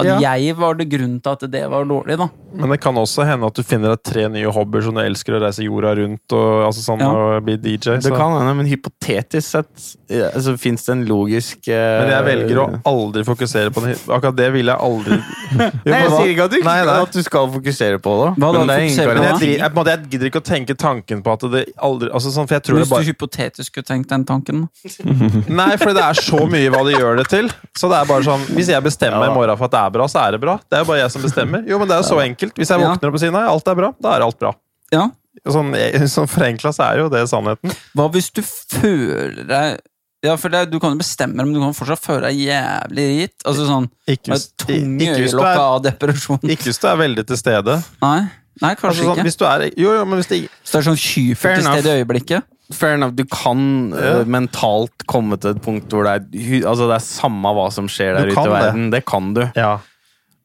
[0.00, 0.18] At Ja.
[0.36, 2.28] jeg var det grunnen til at det var dårlig, da.
[2.52, 5.36] Men det kan også hende at du finner deg tre nye hobbyer som du elsker
[5.36, 7.10] å reise jorda rundt og altså sånn, Ja.
[7.36, 8.00] og bli DJ.
[8.02, 12.24] Det kan hende, men hypotetisk sett ja, så fins det en logisk uh, Men jeg
[12.26, 13.94] velger å aldri fokusere på det.
[14.10, 15.20] Akkurat det vil jeg aldri
[15.60, 16.96] Nei, jeg sier ikke at du, Nei, nei.
[17.02, 18.28] at du skal fokusere på det.
[18.42, 21.46] Hva da, men jeg, jeg, på måte, jeg gidder ikke å tenke tanken på at
[21.54, 24.24] det aldri altså sånn, For jeg tror det Hvis bare du hypotetisk skulle tenkt den
[24.26, 24.66] tanken.
[25.60, 27.50] Nei, for det er så mye hva det gjør det til.
[27.78, 29.30] Så det er bare sånn Hvis jeg bestemmer Ja.
[29.30, 30.56] i morgen for at det er bra, så er det bra.
[30.66, 31.62] Det er jo bare jeg som bestemmer.
[31.68, 32.56] Jo, men det er jo så enkelt.
[32.58, 34.52] Hvis jeg våkner opp og sier nei, alt er bra, da er alt bra.
[34.94, 35.06] Ja,
[35.46, 35.70] sånn,
[36.10, 37.72] sånn forenkla så er jo det sannheten.
[37.96, 39.78] Hva hvis du føler deg
[40.20, 43.36] Ja, for det, du kan jo bestemme, men du kan fortsatt føle deg jævlig rit.
[43.48, 46.42] Altså sånn Ikke, med tunge øyelokk er, av depresjon.
[46.44, 47.78] ikke hvis du er veldig til stede.
[48.02, 48.18] Nei,
[48.60, 49.26] Nei kanskje Altså, sånn, ikke.
[49.28, 51.92] hvis du er, jo, jo, men hvis det, Så det er sånn skyfullt til stede
[51.92, 52.48] i øyeblikket.
[52.70, 54.20] Fair enough, du kan yeah.
[54.20, 57.88] uh, mentalt komme til et punkt hvor det er, altså det er samme hva som
[57.90, 58.90] skjer der ute i verden.
[58.94, 59.46] Det kan du.
[59.56, 59.78] ja.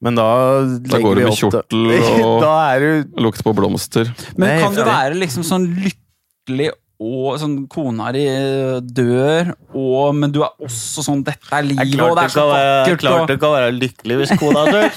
[0.04, 0.24] Men da
[0.84, 1.86] Da går du med kjortel
[2.26, 4.10] og- er Lukter på blomster.
[4.36, 8.22] Men Nei, kan du være liksom sånn lykkelig og sånn kona di
[8.96, 13.04] dør, og, men du er også sånn 'Dette er livet, og det er så vakkert',
[13.10, 14.88] og kan være lykkelig hvis kona dør.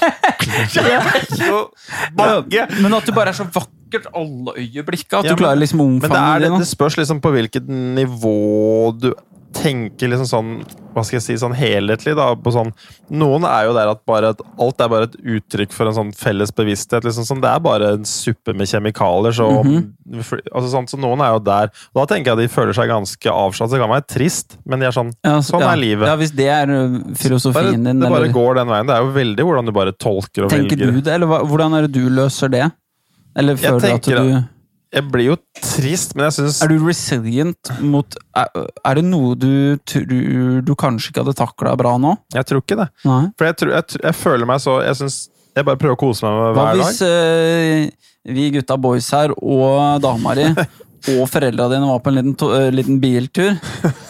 [2.50, 5.12] Ja, Men at du bare er så vakkert alle øyeblikket.
[5.18, 6.50] At Ja, du klarer liksom å Men det, omfavne er, det.
[6.52, 8.36] det, det spørs liksom på hvilket nivå
[9.00, 9.10] du
[9.52, 10.50] tenker liksom sånn
[10.94, 12.32] Hva skal jeg si, sånn helhetlig, da.
[12.34, 12.72] På sånn,
[13.14, 16.10] noen er jo der at bare et, alt er bare et uttrykk for en sånn
[16.18, 17.04] felles bevissthet.
[17.06, 19.30] liksom sånn, Det er bare en suppe med kjemikalier.
[19.38, 19.46] Så,
[20.50, 21.70] altså, sånn, så noen er jo der.
[21.94, 23.76] Og da tenker jeg de føler seg ganske avslappet.
[23.76, 25.72] Det kan være trist, men de er sånn Ja, så- Sånn ja.
[25.72, 26.06] er livet.
[26.10, 28.86] Ja, Hvis det er ø, bare, filosofien din, Det bare eller går den veien.
[28.86, 30.92] Det er jo veldig hvordan du bare tolker og tenker velger.
[30.92, 32.72] du det, eller hva, hvordan er det du løser det?
[33.36, 34.48] Eller føler du at tenker du
[34.90, 38.48] Jeg blir jo trist, men jeg syns Er du resilient mot Er,
[38.90, 42.16] er det noe du tror du kanskje ikke hadde takla bra nå?
[42.34, 42.88] Jeg tror ikke det.
[43.06, 43.20] Nei.
[43.38, 45.18] For jeg, tror, jeg, jeg føler meg så Jeg synes,
[45.54, 46.64] jeg bare prøver å kose meg med hver dag.
[46.66, 50.48] Hva hvis ø, vi gutta boys her og dama di
[51.14, 53.54] og foreldra dine var på en liten, to, ø, liten biltur,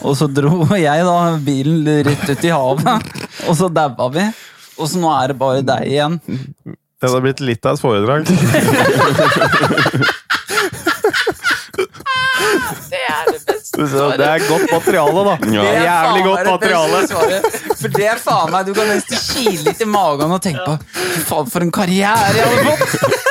[0.02, 3.12] og så dro jeg da bilen rett ut i havet,
[3.46, 4.24] og så daua vi.
[4.80, 6.18] Og så nå er det bare deg igjen.
[6.66, 8.26] Det hadde blitt litt av et foredrag.
[12.90, 13.28] Det er
[13.76, 15.34] det er godt materiale, da.
[15.54, 15.62] Ja.
[15.62, 17.02] Det er Jævlig godt materiale.
[17.10, 17.60] svaret.
[17.80, 20.74] For det er faen meg Du kan nesten kile litt i magen og tenke på
[20.90, 23.28] Fy faen, for en karriere jeg hadde fått!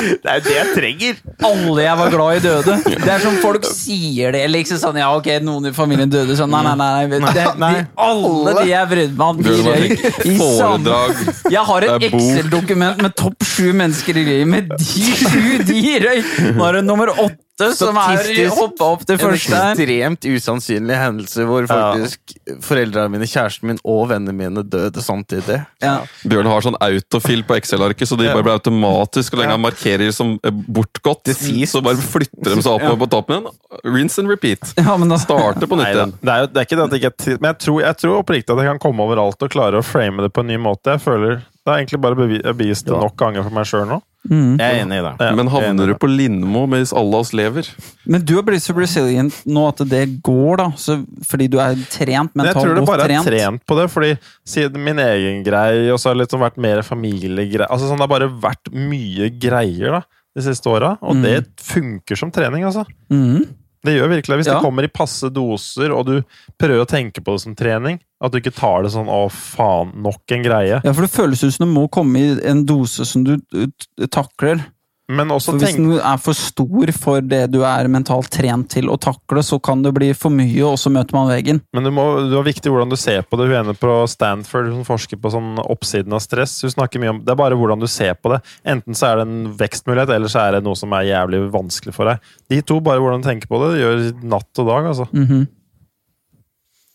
[0.00, 1.16] Det er jo det jeg trenger.
[1.44, 2.76] Alle jeg var glad i, døde.
[2.88, 4.46] Det er som folk sier det.
[4.48, 6.32] liksom sånn, Ja, ok, noen i familien døde.
[6.38, 7.18] Sånn, nei, nei, nei.
[7.20, 7.32] nei.
[7.36, 11.20] Det, de, alle de jeg brydde meg om, de røyk i samme Foredrag.
[11.52, 12.08] Jeg har et.
[12.08, 14.48] Excel-dokument med topp sju mennesker i livet.
[14.54, 16.32] Med de sju, de røyk!
[16.56, 17.36] Nå er det nummer åtte
[17.76, 19.74] som er hoppa opp til første her.
[19.76, 25.60] ekstremt usannsynlig hendelse hvor faktisk foreldrene mine, kjæresten min og vennene mine døde samtidig.
[25.82, 26.00] Ja.
[26.24, 30.12] Bjørn har sånn autofill på Excel-arket, så de bare blir automatisk og lenge han markerer
[30.16, 31.32] som eh, bortgått.
[31.70, 33.60] Så bare flytter de seg oppover på toppen igjen.
[33.86, 34.74] Rinse and repeat.
[34.80, 36.16] ja, men da Starte på nytt igjen.
[36.20, 38.20] Det er, jo, det er ikke det at ikke er men jeg tror, jeg tror
[38.20, 40.96] oppriktig at jeg kan komme overalt og klare å frame det på en ny måte.
[40.96, 42.16] Jeg føler Det er egentlig bare
[42.54, 44.00] bevist det nok ganger for meg sjøl nå.
[44.28, 44.58] Mm.
[44.58, 45.12] Jeg er enig i det.
[45.20, 45.30] Ja.
[45.38, 47.68] Men havner du på Lindmo mens alle oss lever?
[48.04, 50.68] Men du har blitt så resilient nå at det går, da.
[50.76, 53.26] Så, fordi du er trent, Men jeg tror det bare er trent.
[53.30, 54.12] trent på det, fordi
[54.44, 58.08] siden min egen greie, og så har det liksom vært mer familiegreier altså sånn, Det
[58.08, 60.02] har bare vært mye greier da,
[60.36, 61.22] de siste åra, og Mm.
[61.22, 62.84] det funker som trening, altså.
[63.10, 63.46] Mhm.
[63.84, 64.36] Det gjør virkelig.
[64.40, 64.54] Hvis Ja.
[64.54, 66.22] det kommer i passe doser, og du
[66.58, 69.94] prøver å tenke på det som trening, at du ikke tar det sånn 'å, faen,
[70.02, 73.06] nok en greie', Ja, for det føles ut som det må komme i en dose
[73.06, 74.66] som du uh, takler.
[75.10, 78.68] Men også For hvis tenk den er for stor for det du er mentalt trent
[78.70, 81.60] til å takle, så kan det bli for mye, og så møter man veggen.
[81.74, 83.48] Men det, må, det er viktig hvordan du ser på det.
[83.50, 86.60] Hun ene på Stanford hun forsker på sånn oppsiden av stress.
[86.64, 88.40] Hun snakker mye om, Det er bare hvordan du ser på det.
[88.68, 91.96] Enten så er det en vekstmulighet, eller så er det noe som er jævlig vanskelig
[91.96, 92.30] for deg.
[92.52, 94.92] De to, bare hvordan du tenker på det, gjør natt og dag.
[94.92, 95.10] altså.
[95.16, 95.48] Mhm.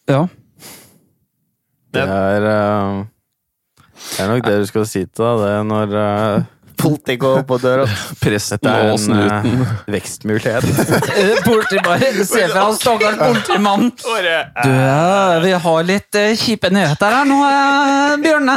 [0.06, 0.26] Ja.
[1.96, 3.06] Det er, eh,
[3.96, 6.44] det er nok det du skal si til deg, det når uh,
[6.86, 7.86] politiet går på døra.
[8.24, 9.66] Presten Dette er og en snuten.
[9.96, 10.64] vekstmulighet.
[11.16, 13.92] Eh, Politi bare Se for deg han stakkars politimannen.
[13.96, 18.56] Du, eh, vi har litt eh, kjipe nyheter her nå, eh, Bjørne.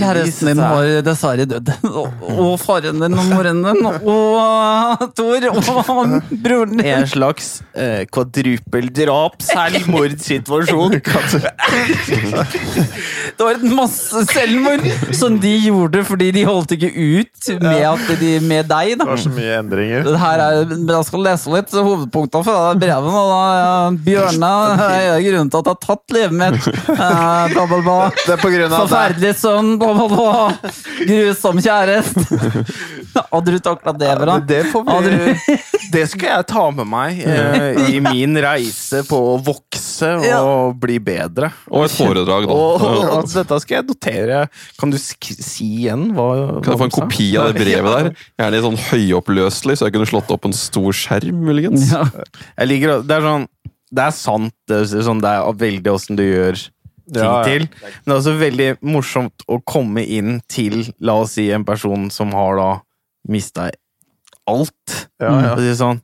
[0.00, 1.72] Kjæresten din har dessverre dødd.
[1.84, 5.62] Og, faren din og moren din og Tor og
[6.42, 6.86] broren din.
[6.94, 10.98] En slags uh, kvadrupeldrap, selvmordssituasjon.
[13.34, 18.06] Det var et masse selvmord som de gjorde fordi de holdt ikke ut med, at
[18.20, 18.92] de, med deg.
[18.94, 20.04] Det da var så mye endringer.
[20.06, 23.10] Det her er, Jeg skal lese litt hovedpunktene fra det brevet.
[23.20, 23.74] Og da, ja,
[24.06, 24.52] Bjørne
[24.86, 26.68] er grunnen til at jeg har tatt livet mitt.
[26.94, 27.96] Eh, bla, bla, bla.
[28.24, 28.78] Det er på grunn av det.
[28.80, 30.72] Forferdelig sønn, bla, bla, bla.
[31.04, 32.40] Grusom kjæreste.
[33.34, 34.38] Hadde du takla det bra?
[34.48, 35.58] Det, får vi, du,
[35.94, 40.40] det skal jeg ta med meg eh, i min reise på å vokse og Ja.
[40.80, 41.50] bli bedre.
[41.70, 42.54] Og et foredrag, da.
[42.56, 44.40] Og, og, og dette skal jeg notere.
[44.80, 46.26] Kan du sk si igjen hva
[46.64, 48.08] Kan jeg få en kopi av det brevet der?
[48.38, 51.88] Gjerne litt sånn høyoppløselig, så jeg kunne slått opp en stor skjerm, muligens.
[51.92, 52.04] ja.
[52.58, 53.46] Jeg liker Det er sånn
[53.94, 57.44] Det er sant, det er, sånn, det er veldig åssen du gjør ting Ja, ja.
[57.44, 57.66] til.
[57.68, 62.06] Men det er også veldig morsomt å komme inn til, la oss si, en person
[62.10, 62.68] som har da
[63.28, 63.68] mista
[64.48, 64.94] alt.
[65.20, 65.52] Ja, ja.
[65.54, 66.00] Og det er sånn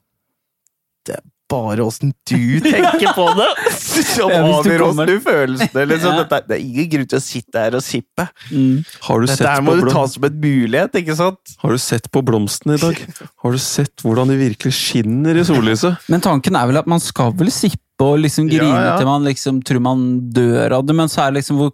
[1.09, 3.49] Det er bare åssen du tenker på det
[4.15, 5.85] som avgjør åssen du føler det.
[5.93, 6.15] Liksom.
[6.15, 6.23] Ja.
[6.23, 8.27] Dette, det er ingen grunn til å sitte her og sippe.
[8.51, 8.81] Mm.
[9.09, 11.57] Har du, sett Dette her må du ta som en mulighet, ikke sant?
[11.61, 13.05] har du sett på blomstene i dag?
[13.45, 16.11] Har du sett hvordan de virkelig skinner i sollyset?
[16.13, 18.97] Men tanken er vel at man skal vel sippe og liksom grine Ja, ja.
[18.99, 21.71] til man liksom tror man dør av det, men så er det liksom hvor,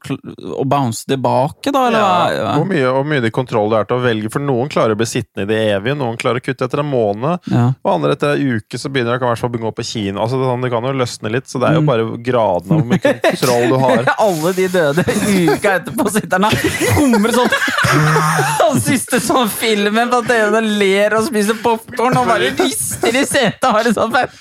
[0.60, 1.86] å bounce tilbake, da?
[1.88, 2.00] Eller?
[2.02, 2.34] hva?
[2.34, 5.00] Ja, hvor mye, hvor mye kontroll det er til å velge, for noen klarer å
[5.00, 7.66] bli sittende i det evige, noen klarer å kutte etter en måned, Ja.
[7.84, 10.20] og andre etter en uke så begynner de i hvert fall gå på kino.
[10.24, 11.90] Altså, det, sånn, det kan jo løsne litt, så det er jo Mm.
[11.92, 14.04] bare graden av hvor mye kontroll du har.
[14.26, 16.52] Alle de døde uka etterpå sitter han og
[16.98, 17.54] humrer sånn
[18.66, 23.24] Han siste sånn filmen på at døde ler og spiser popkorn og bare rister i
[23.28, 24.34] setet og har det sånn fett.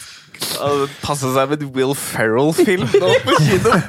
[1.04, 3.80] Passe seg med en Will Ferrell-film nå på kino.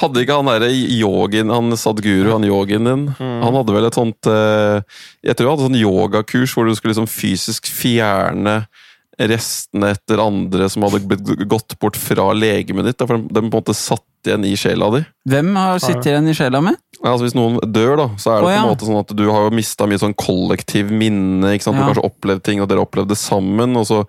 [0.00, 4.28] Hadde ikke han derre yogin, han Sadguru, han yogien din Han hadde vel et sånt
[4.32, 4.80] eh,
[5.26, 8.62] Jeg tror han hadde sånn yogakurs hvor du skulle liksom fysisk fjerne
[9.28, 13.02] restene etter andre som hadde blitt gått bort fra legemet ditt.
[13.04, 15.00] For de, de på en måte satt igjen i sjela di.
[15.32, 16.72] Hvem har sittet igjen i sjela mi?
[17.00, 18.60] Ja, altså Hvis noen dør, da, så er det oh, ja.
[18.60, 21.54] på en måte sånn at du har jo mista mye sånn kollektiv minne.
[21.54, 21.78] ikke sant?
[21.78, 21.86] Du Ja.
[21.86, 23.76] har kanskje opplevd ting, og dere opplevde det sammen.
[23.80, 24.02] Og så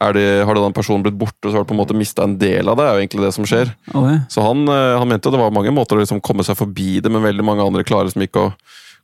[0.00, 2.22] er det, har den personen blitt borte, og så har du på en måte mista
[2.22, 2.86] en del av det.
[2.86, 3.74] er jo egentlig det som skjer.
[3.98, 4.14] Oi.
[4.30, 7.10] Så han, eh, han mente det var mange måter å liksom komme seg forbi det,
[7.10, 8.52] men veldig mange andre klarer liksom ikke å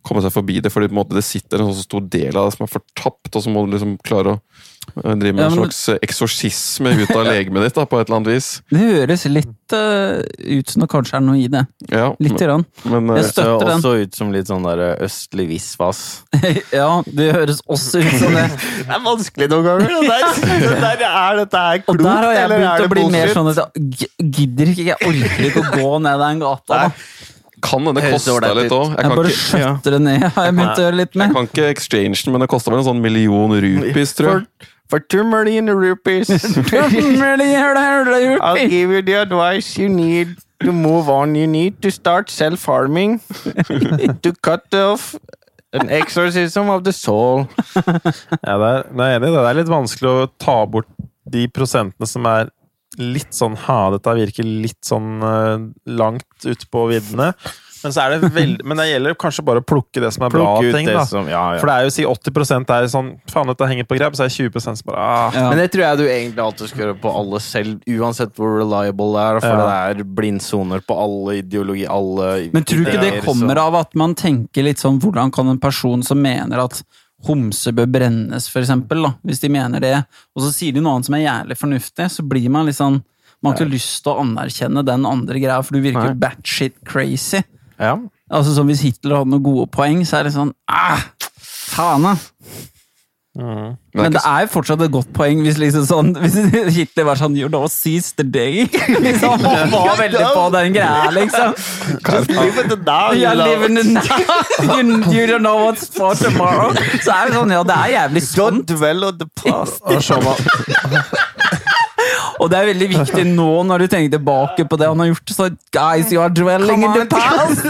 [0.06, 2.46] komme seg forbi det, fordi på en måte det sitter en sånn stor del av
[2.48, 4.40] det som er fortapt, og så må du liksom klare å
[4.96, 8.20] eh, driver med Ja, en slags eksorsisme ut av legemet ditt, da, på et eller
[8.20, 8.48] annet vis.
[8.70, 10.20] Det høres litt uh,
[10.58, 11.62] ut som det kanskje er noe i det.
[11.92, 12.36] Ja, Litt.
[12.42, 12.64] Grann.
[12.84, 13.78] men, Jeg eh, Det ser støtter den.
[13.78, 16.02] også ut som litt sånn der østlig visvas.
[16.80, 18.46] ja, det høres også ut som det.
[18.82, 19.92] Det er vanskelig noen ganger.
[19.92, 20.24] Det der,
[20.62, 23.30] det der, er dette her Og der har jeg eller begynt er å bli mer
[23.32, 26.80] sånn at jeg gidder ikke, jeg orker ikke å gå ned den gata.
[26.82, 27.30] da.
[27.62, 28.90] Kan hende kosta litt òg.
[28.90, 31.32] Jeg, Jeg kan bare ikke- skjøtter det ned, har jeg begynt å gjøre litt jeg
[31.38, 34.46] kan ikke exchange den, men det kosta vel en sånn million rupees, tror jeg.
[34.92, 36.28] For, for two million rupees.
[37.40, 41.34] I'll give you the advice you need to move on.
[41.34, 43.20] You need to start self-harming
[44.22, 45.14] to cut off
[45.72, 47.48] an exorcism of the soul.
[48.46, 49.30] Ja, det er, det er enig.
[49.32, 50.88] Det er litt vanskelig å ta bort
[51.32, 52.50] de prosentene som er
[52.98, 57.32] litt sånn Ha, dette virker litt sånn uh, langt ute på viddene.
[57.82, 60.30] Men, så er det veld, men det gjelder kanskje bare å plukke det som er
[60.34, 60.86] bra ut ting.
[60.86, 61.04] det da.
[61.08, 64.14] som Ja, For det er jo si 80 er sånn Faen, dette henger på grep.
[64.18, 65.34] Så er det 20 som bare ah.
[65.34, 65.48] Ja.
[65.50, 69.10] Men det tror jeg du egentlig alltid skal gjøre på alle selv, uansett hvor reliable
[69.16, 69.40] det er.
[69.42, 69.66] For Ja.
[69.66, 73.80] det er blindsoner på alle ideologi, alle Men tror du ikke det kommer så- av
[73.82, 76.82] at man tenker litt sånn Hvordan kan en person som mener at
[77.26, 79.94] homse bør brennes, for eksempel, da, hvis de mener det,
[80.34, 83.02] og så sier de noe annet som er jævlig fornuftig, så blir man litt sånn
[83.42, 87.40] Man har ikke lyst til å anerkjenne den andre greia, for du virker batshit crazy.
[87.74, 87.96] Ja.
[88.30, 91.02] Altså sånn Hvis Hitler hadde noen gode poeng, så er det sånn ah,
[91.42, 92.12] Faen, da!
[93.32, 93.76] Mm.
[93.96, 96.34] Men det er jo fortsatt et godt poeng hvis liksom sånn Hvis
[96.76, 98.66] Hitler var sånn You know, sister the day.
[99.00, 101.54] liksom, Han var veldig på den greia, liksom.
[102.04, 103.46] Just live it down, Yeah, you know.
[103.48, 103.84] live in the
[104.68, 106.76] you, you don't know what's for tomorrow.
[107.00, 108.60] Så er det sånn, ja, det er jævlig Don't sånn.
[108.74, 109.80] dwell on the past.
[109.88, 110.20] Og så
[112.42, 115.30] Og det er veldig viktig nå når du tenker tilbake på det han har gjort.
[115.36, 117.62] Så guys, you are dwelling in the past.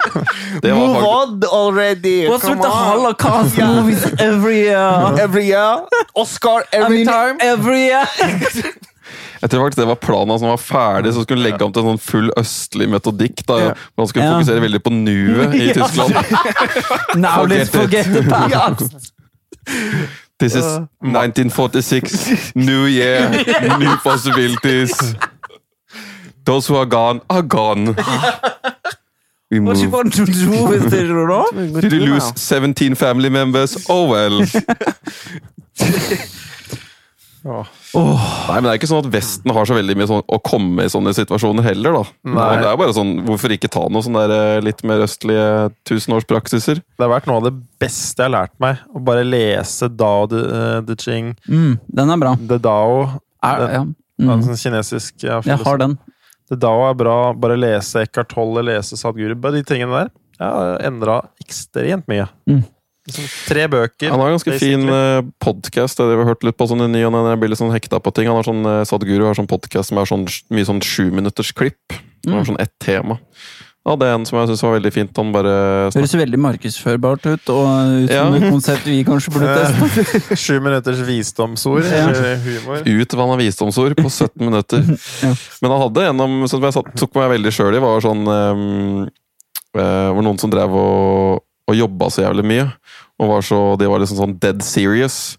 [0.62, 2.26] Det var Move on already!
[2.28, 5.14] What's with the Holocaust Holocaust movies every year?
[5.24, 5.86] Every year.
[6.14, 7.36] Oscar I every mean, time.
[7.40, 8.04] every year.
[9.40, 11.72] jeg tror faktisk det var planen hans han var ferdig, så skulle han legge om
[11.72, 13.40] til en sånn full østlig metodikk.
[13.48, 13.72] da, Ja.
[13.94, 14.34] hvor Han skulle Ja.
[14.36, 16.14] fokusere veldig på nuet i Tyskland.
[17.16, 19.12] Now let's Forget forget the past.
[20.40, 20.64] This is
[21.00, 22.54] 1946.
[22.56, 23.28] New year,
[23.78, 25.14] new possibilities.
[26.44, 27.94] Those who are gone, are gone.
[29.50, 29.92] We What you move.
[29.92, 31.46] want to do with it, no?
[31.80, 33.86] Did you lose 17 family members?
[33.88, 34.40] Oh well.
[37.44, 37.68] Åh.
[38.48, 40.84] Nei, men Det er ikke sånn at Vesten har så veldig mye sånn, å komme
[40.84, 41.92] i sånne situasjoner heller.
[41.92, 42.02] da.
[42.36, 42.48] Nei.
[42.60, 46.82] Det er bare sånn, Hvorfor ikke ta noe sånn der eh, litt mer østlige tusenårspraksiser?
[46.82, 48.78] det har vært noe av det beste jeg har lært meg.
[48.94, 52.34] Å bare lese Dao de, eh, de Ching, Mm, den er bra.
[52.36, 53.20] The Dao.
[53.42, 53.80] Er, Den- ja.
[54.20, 54.28] Mm.
[54.28, 55.98] den, Sånn kinesisk ja, Jeg har den.
[56.50, 57.32] The Dao er bra.
[57.32, 59.34] Bare lese Eckhart Tolle, lese Sadhguru.
[59.40, 60.10] Bare de tingene der.
[60.40, 62.28] har endra ekstremt mye.
[62.48, 62.64] Mm.
[63.10, 64.10] Liksom tre bøker.
[64.14, 65.22] Han har ganske fin basically.
[65.22, 65.98] fin podkast.
[66.00, 67.24] Det har hørt litt på sånn i ny og ne.
[67.34, 68.30] Jeg blir litt sånn hekta på ting.
[68.30, 71.98] Han har sånn, Sadguru har sånn podkast som er sånn mye sånn sjuminuttersklipp.
[72.26, 72.54] Han har Mm.
[72.54, 73.18] sånn ett tema.
[73.86, 75.16] Ja, det er en som jeg syns var veldig fint.
[75.16, 78.36] Han bare Høres veldig markedsførbart ut, og ut som Ja.
[78.36, 80.36] et konsept vi kanskje burde teste.
[80.44, 82.12] Sju minutters visdomsord, Ja.
[82.44, 82.84] humor.
[82.84, 84.84] utvanna visdomsord på 17 minutter.
[85.24, 85.32] Ja.
[85.62, 89.08] Men han hadde en om, som jeg tok meg veldig sjøl i, var sånn um,
[89.74, 91.40] eh, var noen som drev og,
[91.70, 92.66] og jobba så jævlig mye.
[93.20, 95.36] Og var så, det var liksom sånn dead serious.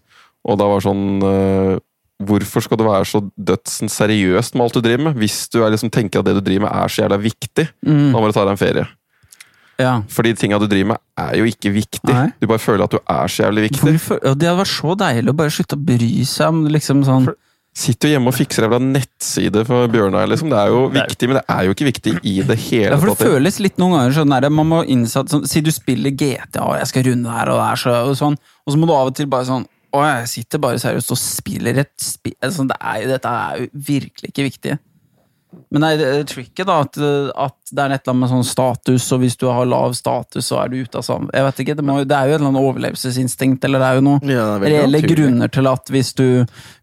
[0.48, 1.78] Og da var sånn uh,
[2.22, 5.16] Hvorfor skal du være så dødsen seriøst med alt du driver med?
[5.18, 8.12] Hvis du er liksom tenker at det du driver med er så jævla viktig, Mm.
[8.12, 8.84] da må du ta deg en ferie.
[9.82, 9.94] Ja.
[10.06, 12.12] Fordi tinga du driver med, er jo ikke viktig.
[12.12, 12.28] Nei.
[12.38, 13.82] Du bare føler at du er så jævlig viktig.
[13.88, 14.20] Hvorfor?
[14.22, 17.26] Det hadde vært så deilig å bare slutte å bry seg om liksom sånn
[17.72, 20.50] Sitter jo hjemme og fikser en nettside for Bjørnar, liksom.
[20.52, 23.12] Det er jo viktig, men det er jo ikke viktig i det hele Ja, for
[23.14, 26.66] det føles litt noen ganger sånn der, man må innsatt, sånn, Si du spiller GTA,
[26.66, 28.92] og jeg skal runde her, og det er så og sånn, og så må du
[28.92, 32.68] av og til bare sånn Å, jeg sitter bare seriøst og spiller et spill altså,
[32.68, 34.76] det Dette er jo virkelig ikke viktig.
[35.72, 38.44] Men nei, det er tricket, da, at, at det er et eller annet med sånn
[38.46, 41.30] status, og hvis du har lav status, så er du ute av sammen...
[41.32, 43.98] Jeg vet ikke, det, må, det er jo et eller annet overlevelsesinstinkt, eller det er
[43.98, 46.26] jo noe Ja, det reelle grunner til at hvis du,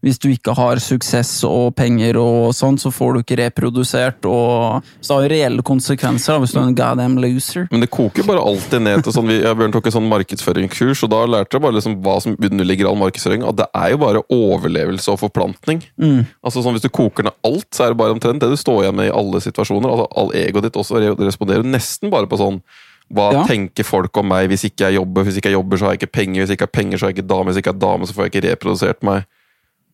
[0.05, 4.85] hvis du ikke har suksess og penger og sånn, så får du ikke reprodusert, og
[5.05, 7.69] så har jo reelle konsekvenser da, hvis du er en goddamn loser.
[7.69, 11.13] Men det koker bare alltid ned til sånn vi, jeg tok en sånn markedsføringskurs, og
[11.13, 13.45] da lærte jeg bare liksom hva som underligger all markedsføring.
[13.45, 15.83] At det er jo bare overlevelse og forplantning.
[16.01, 16.25] Mm.
[16.45, 18.83] Altså sånn Hvis du koker ned alt, så er det bare omtrent det du står
[18.85, 19.89] igjen med i alle situasjoner.
[19.89, 22.61] Altså All egoet ditt også re- responderer nesten bare på sånn
[23.09, 23.43] Hva Ja.
[23.49, 25.23] tenker folk om meg hvis ikke jeg jobber?
[25.25, 26.43] Hvis ikke jeg jobber, så har jeg ikke penger.
[26.45, 27.45] Hvis ikke jeg har penger, så har jeg ikke dame.
[27.49, 29.23] Hvis ikke jeg har dame, så får jeg ikke reprodusert meg.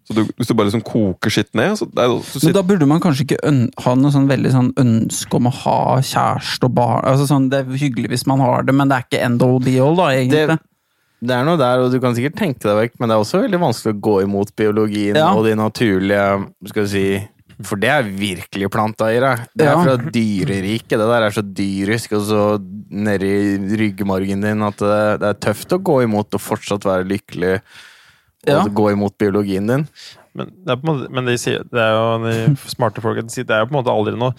[0.06, 2.54] Så du, Hvis du bare liksom koker skitt ned så det er, jo- så Men
[2.54, 5.78] da burde man kanskje ikke øn ha noe sånn veldig sånn ønske om å ha
[6.02, 7.06] kjæreste og barn.
[7.08, 9.60] Altså sånn, Det er hyggelig hvis man har det, men det er ikke end all
[9.60, 10.48] be all, da, egentlig.
[10.52, 10.60] Det,
[11.26, 13.42] det er noe der, og du kan sikkert tenke deg vekk, men det er også
[13.48, 15.32] veldig vanskelig å gå imot biologien Ja.
[15.34, 17.28] og de naturlige Skal vi si
[17.64, 19.46] For det er virkelig planta i deg.
[19.56, 19.84] Det er Ja.
[19.84, 20.90] fra dyreriket.
[20.90, 22.42] Det der er så dyrisk og så
[22.92, 23.32] nedi
[23.80, 27.62] ryggmargen din at det, det er tøft å gå imot og fortsatt være lykkelig.
[28.48, 28.64] Og Ja.
[28.68, 29.88] gå imot biologien din.
[30.36, 33.22] Men, det er på en måte, men de sier, det er jo de smarte folka
[33.24, 34.34] de sier, det er jo på en måte aldri noe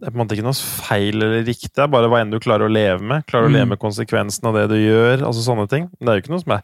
[0.00, 0.52] det er på en måte ikke noe
[0.84, 3.24] feil eller riktig, det er bare hva enn du klarer å leve med.
[3.26, 3.54] Klarer å Mm.
[3.56, 5.22] leve med konsekvensen av det du gjør.
[5.24, 5.88] altså sånne ting.
[5.98, 6.62] Det er jo ikke noe som er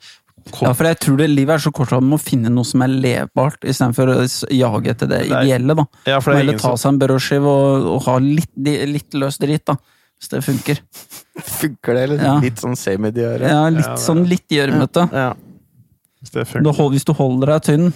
[0.62, 2.82] Ja, for jeg tror det livet er så kort at man må finne noe som
[2.82, 4.18] er levbart, istedenfor å
[4.51, 5.44] jage etter det Nei.
[5.46, 5.74] ideelle.
[5.78, 5.84] da.
[6.07, 8.51] Ja, for det er ingen ta som, seg en brødskive og, og ha litt,
[8.90, 9.76] litt løs dritt, da.
[10.20, 10.80] Hvis det funker.
[11.40, 12.18] Funker det, eller?
[12.26, 12.34] Ja.
[12.42, 13.48] Litt sånn semidiøre?
[13.48, 15.07] Ja, litt Ja, det- sånn litt gjørmete.
[15.12, 15.30] Ja.
[16.20, 17.92] hvis det Du hold- Hvis du holder deg tynn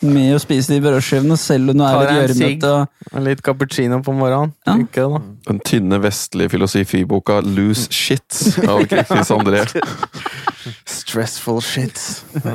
[0.00, 2.70] med å spise de brødskivene, selv om du er litt en gjørmete
[3.10, 4.54] Og Litt cappuccino på morgenen.
[4.66, 4.76] Ja.
[4.80, 5.22] Det.
[5.48, 9.64] Den tynne vestlige filosofiboka Loose Shit av Chris André.
[10.88, 12.00] Stressful shit.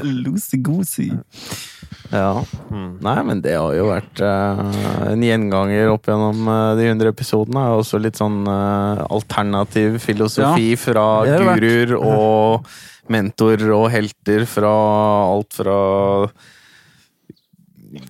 [0.04, 1.14] Loosey-goosey.
[2.14, 2.44] Ja.
[2.72, 2.98] Mm.
[3.04, 4.62] Nei, men det har jo vært uh,
[5.10, 7.68] en gjenganger opp gjennom uh, de 100 episodene.
[7.74, 11.64] Og Også litt sånn uh, alternativ filosofi fra det vært.
[11.64, 12.76] guruer og
[13.14, 14.74] mentorer og helter fra
[15.30, 15.80] alt fra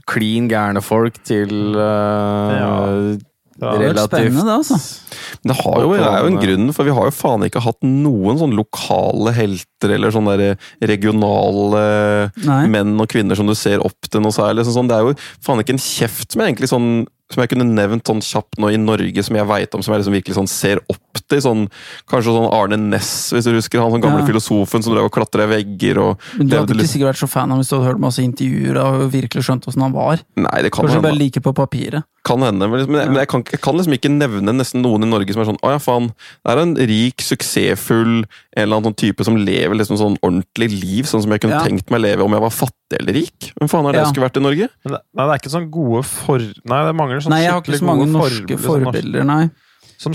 [0.09, 2.75] klin gærne folk til uh, Ja.
[3.55, 4.77] Det har vært relativt spennende, det, altså.
[5.45, 7.85] Men det, jo, det er jo en grunn, for vi har jo faen ikke hatt
[7.87, 11.85] noen sånn lokale helter eller sånne der regionale
[12.43, 12.65] Nei.
[12.73, 14.67] menn og kvinner som du ser opp til noe særlig.
[14.67, 15.15] Sånn, det er jo
[15.45, 16.89] faen ikke en kjeft med egentlig sånn
[17.31, 20.03] som jeg kunne nevnt sånn kjapt nå i Norge, som jeg veit om, som jeg
[20.03, 21.39] liksom virkelig sånn ser opp til.
[21.45, 21.69] Sånn,
[22.09, 24.27] kanskje sånn Arne Næss, hvis du husker han sånn gamle Ja.
[24.27, 27.23] filosofen som drev og klatra i vegger og Men du hadde ikke litt- sikkert vært
[27.23, 30.19] så fan av hvis du hadde hørt masse intervjuer og virkelig skjønt åssen han var.
[30.35, 31.09] Nei, det kan Kanskje hende.
[31.09, 32.03] bare like på papiret.
[32.25, 34.81] Kan hende, men, liksom, men, jeg, men jeg, kan, jeg kan liksom ikke nevne nesten
[34.81, 36.07] noen i Norge som er sånn Å ja, faen.
[36.43, 40.69] Det er en rik, suksessfull en eller annen sånn type som lever liksom sånn ordentlig
[40.73, 41.63] liv, sånn som jeg kunne Ja.
[41.63, 43.53] tenkt meg leve om jeg var fattig eller rik.
[43.59, 44.05] Hvem faen er det Ja.
[44.05, 44.69] jeg skulle vært i Norge?
[44.83, 46.39] Det, nei, det er ikke sånn gode for...
[46.39, 49.49] Nei, det mangler sånn Nei, jeg har ikke så mange norske forbilder, sånn nei.
[49.97, 50.13] Som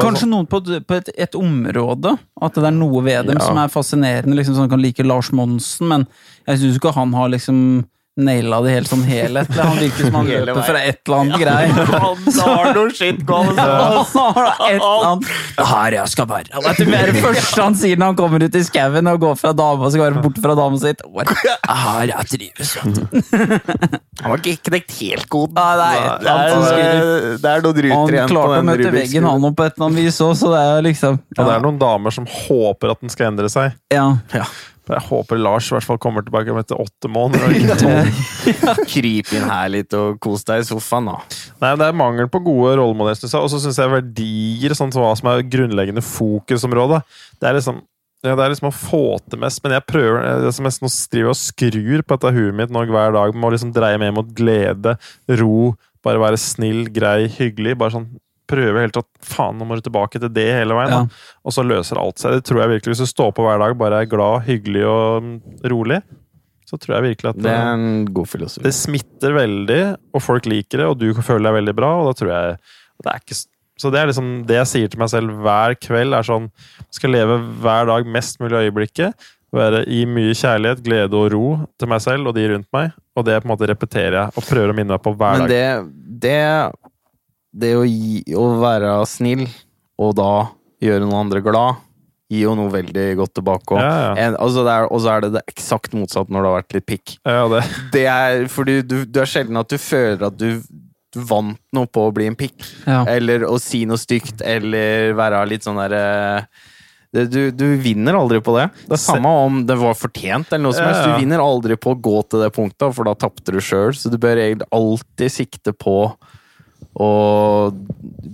[0.00, 2.14] Kanskje sånn, noen på, på et, et område.
[2.40, 3.44] At det er noe ved dem Ja.
[3.46, 4.36] som er fascinerende.
[4.38, 6.06] Liksom, sånn kan like Lars Monsen, men
[6.48, 7.60] jeg syns ikke han har liksom
[8.18, 9.62] naila det helt sånn helhetlig.
[9.62, 10.68] Han virker som han Hele løper veien.
[10.68, 11.92] fra et eller annet greier.
[11.98, 13.62] Han har noe shit gående!
[13.62, 16.62] Han har et eller annet Det er her jeg skal være.
[16.66, 19.20] Vet du, Det er det første han sier når han kommer ut i skauen og
[19.22, 21.02] går fra dama og skal være borte fra dama sitt.
[21.28, 23.02] Det er her jeg trives, vet du.
[24.18, 25.52] Han var ikke knekt helt god.
[25.54, 27.36] Nei, det er et eller annet som skurrer.
[27.38, 29.66] det er noen ruter Han igjen på klarte å den møte veggen, han òg, på
[29.68, 32.26] et eller annet vis òg, så det er liksom Og det er noen damer som
[32.32, 33.78] håper at den skal endre seg.
[33.94, 34.08] ja.
[34.34, 34.48] ja.
[34.96, 37.44] Jeg håper Lars i hvert fall kommer tilbake om etter åtte måneder.
[37.44, 38.80] og ikke tolv.
[38.88, 41.18] Kryp inn her litt og kos deg i sofaen, da.
[41.62, 43.20] Nei, Det er mangel på gode rollemodeller.
[43.20, 43.40] jeg.
[43.42, 47.02] Og så syns jeg verdier, sånn som hva som er grunnleggende fokusområde,
[47.40, 47.82] det er liksom
[48.26, 51.30] ja, det er liksom å få til mest, men jeg prøver jeg som nesten driver
[51.30, 53.36] og skrur på dette huet mitt nå hver dag.
[53.38, 54.96] Må liksom dreie mer mot glede,
[55.38, 57.76] ro, bare være snill, grei, hyggelig.
[57.78, 58.08] Bare sånn
[58.48, 60.94] prøve helt at faen, nå må du tilbake til det hele veien.
[60.94, 61.34] Ja.
[61.44, 62.38] Og så løser alt seg.
[62.38, 62.94] Det tror jeg virkelig.
[62.96, 65.36] Hvis du står på hver dag, bare er glad, hyggelig og mm,
[65.72, 66.00] rolig,
[66.68, 68.64] så tror jeg virkelig at Det er en god filosofi.
[68.66, 69.78] det smitter veldig,
[70.12, 72.58] og folk liker det, og du føler deg veldig bra, og da tror jeg
[73.06, 73.38] det er ikke,
[73.78, 76.12] Så det er liksom det jeg sier til meg selv hver kveld.
[76.18, 76.50] er sånn,
[76.90, 79.14] Skal leve hver dag mest mulig øyeblikket.
[79.54, 81.44] Være i mye kjærlighet, glede og ro
[81.80, 82.90] til meg selv og de rundt meg.
[83.16, 85.46] Og det på en måte repeterer jeg og prøver å minne meg på hver Men
[85.48, 85.54] dag.
[85.54, 86.87] det, det
[87.58, 89.46] Det å, gi, å være snill,
[89.98, 90.30] og da
[90.84, 91.80] gjøre noen andre glad,
[92.30, 94.26] gir jo noe veldig godt tilbake Og, Ja, ja.
[94.36, 97.14] Altså er- så er det det eksakt motsatt når det har vært litt pikk.
[97.24, 97.62] Ja, det.
[97.94, 100.60] Det er fordi du, du er sjelden at du føler at du,
[101.14, 102.60] du vant noe på å bli en pikk.
[102.86, 103.04] Ja.
[103.08, 106.46] Eller å si noe stygt, eller være litt sånn derre
[107.08, 108.66] du, du vinner aldri på det.
[108.84, 111.06] Det er samme om det var fortjent, eller noe som Ja, helst.
[111.08, 113.94] Du vinner aldri på å gå til det punktet, for da tapte du sjøl.
[113.96, 115.96] Så du bør egentlig alltid sikte på
[116.98, 117.70] å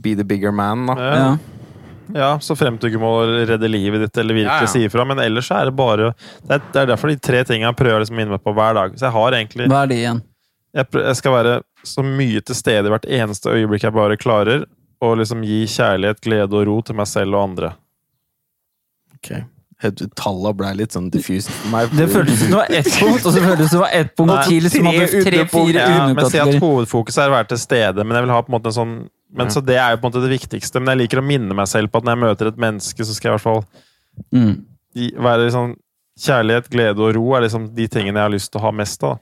[0.04, 0.94] be the bigger man, da.
[1.00, 1.16] Ja.
[1.24, 1.34] Ja.
[2.14, 3.12] Ja, så frem til du ikke må
[3.48, 4.70] redde livet ditt eller virkelig Ja, ja.
[4.70, 5.06] si ifra.
[5.08, 6.10] Men ellers er det bare
[6.44, 8.52] Det er, det er derfor de tre tingene jeg prøver liksom å minne meg på
[8.54, 8.92] hver dag.
[9.00, 10.20] Så jeg har egentlig Hva er det igjen?
[10.76, 11.54] jeg, prøver, jeg skal være
[11.84, 14.66] så mye til stede i hvert eneste øyeblikk jeg bare klarer.
[15.00, 17.72] Og liksom gi kjærlighet, glede og ro til meg selv og andre.
[20.16, 21.90] Talla ble litt sånn for meg.
[21.94, 24.14] Det føltes som det var ett punkt, og så føltes det som det var ett
[24.16, 27.48] punkt Nei, til som tre hadde tre-fire Ja, men si at hovedfokuset er å være
[27.52, 28.94] til stede, men jeg vil ha på en måte en sånn
[29.34, 30.78] men Så det er jo på en måte det viktigste.
[30.78, 33.16] Men jeg liker å minne meg selv på at når jeg møter et menneske, så
[33.16, 33.64] skal jeg i hvert fall
[34.30, 34.62] Mm.
[34.94, 35.72] være liksom
[36.14, 39.02] Kjærlighet, glede og ro er liksom de tingene jeg har lyst til å ha mest
[39.02, 39.18] av.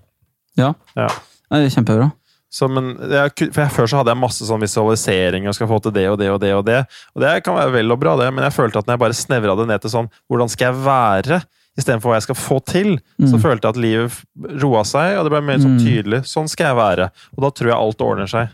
[0.61, 0.75] Ja.
[0.95, 1.07] Ja.
[1.49, 2.11] Det er kjempebra.
[2.53, 6.05] Så, men jeg, Før så hadde jeg masse sånn visualisering og skal få til det
[6.13, 6.51] og det og det.
[6.59, 6.83] Og det
[7.17, 9.17] Og det kan være vel og bra, det, men jeg følte at når jeg bare
[9.17, 11.41] snevra det ned til sånn Hvordan skal jeg være?
[11.81, 12.91] Istedenfor hva jeg skal få til,
[13.25, 13.41] så Mm.
[13.41, 15.87] følte jeg at livet roa seg, og det ble mer sånn Mm.
[15.87, 16.21] tydelig.
[16.29, 17.07] Sånn skal jeg være.
[17.39, 18.49] Og da tror jeg alt ordner seg.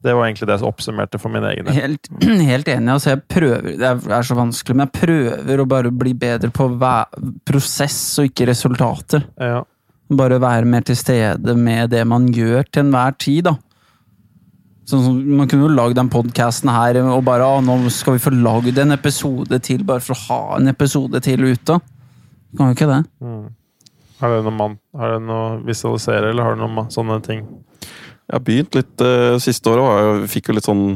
[0.00, 1.74] Det var egentlig det jeg oppsummerte for min egen del.
[1.74, 2.08] Helt,
[2.54, 2.88] helt enig.
[2.94, 6.70] Altså, jeg prøver Det er, så vanskelig, men jeg prøver å bare bli bedre på
[7.44, 9.24] prosess og ikke resultater.
[9.38, 9.64] Ja.
[10.08, 13.56] Bare være mer til stede med det man gjør til enhver tid, da.
[14.88, 18.22] Sånn som, man kunne jo lagd den podkasten her og bare ah, nå skal vi
[18.24, 21.76] få lagd en episode til bare for å ha en episode til ute.
[22.56, 23.02] Kan jo ikke det.
[23.20, 23.50] Mm.
[24.18, 27.44] Har det noe, man, har det noe visualisere, eller har du noen sånne ting?
[27.84, 29.84] Jeg har begynt litt uh, siste året.
[29.84, 30.86] og Jeg fikk jo litt sånn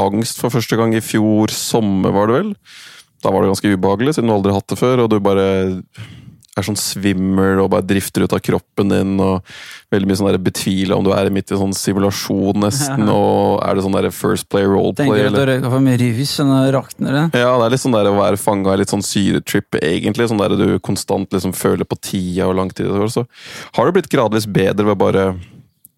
[0.00, 2.52] angst for første gang i fjor sommer, var det vel.
[3.24, 5.04] Da var det ganske ubehagelig, siden du aldri har hatt det før.
[5.04, 5.48] Og du bare
[6.60, 9.14] er sånn svimmel og bare drifter ut av kroppen din.
[9.22, 9.42] og
[9.94, 13.08] Veldig mye sånn betviler om du er midt i sånn simulasjon, nesten.
[13.10, 15.08] og Er det sånn der first play, role play?
[15.08, 17.24] Tenker du at du røyka for mye rus, og rakner det?
[17.42, 20.28] Ja, det er litt sånn der å være fanga i litt sånn syretrip, egentlig.
[20.30, 22.92] Sånn der du konstant liksom føler på tida og lang tid.
[23.10, 23.26] Så
[23.74, 25.26] har det blitt gradvis bedre ved bare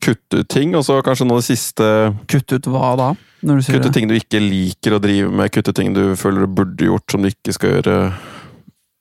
[0.07, 1.87] kutte ut ting, og så kanskje nå det siste
[2.31, 3.09] Kutte ut hva da?
[3.47, 7.13] Kutte ting du ikke liker å drive med, kutte ting du føler du burde gjort
[7.13, 7.97] som du ikke skal gjøre.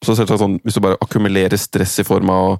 [0.05, 2.59] Så selvsagt sånn, Hvis du bare akkumulerer stress i form av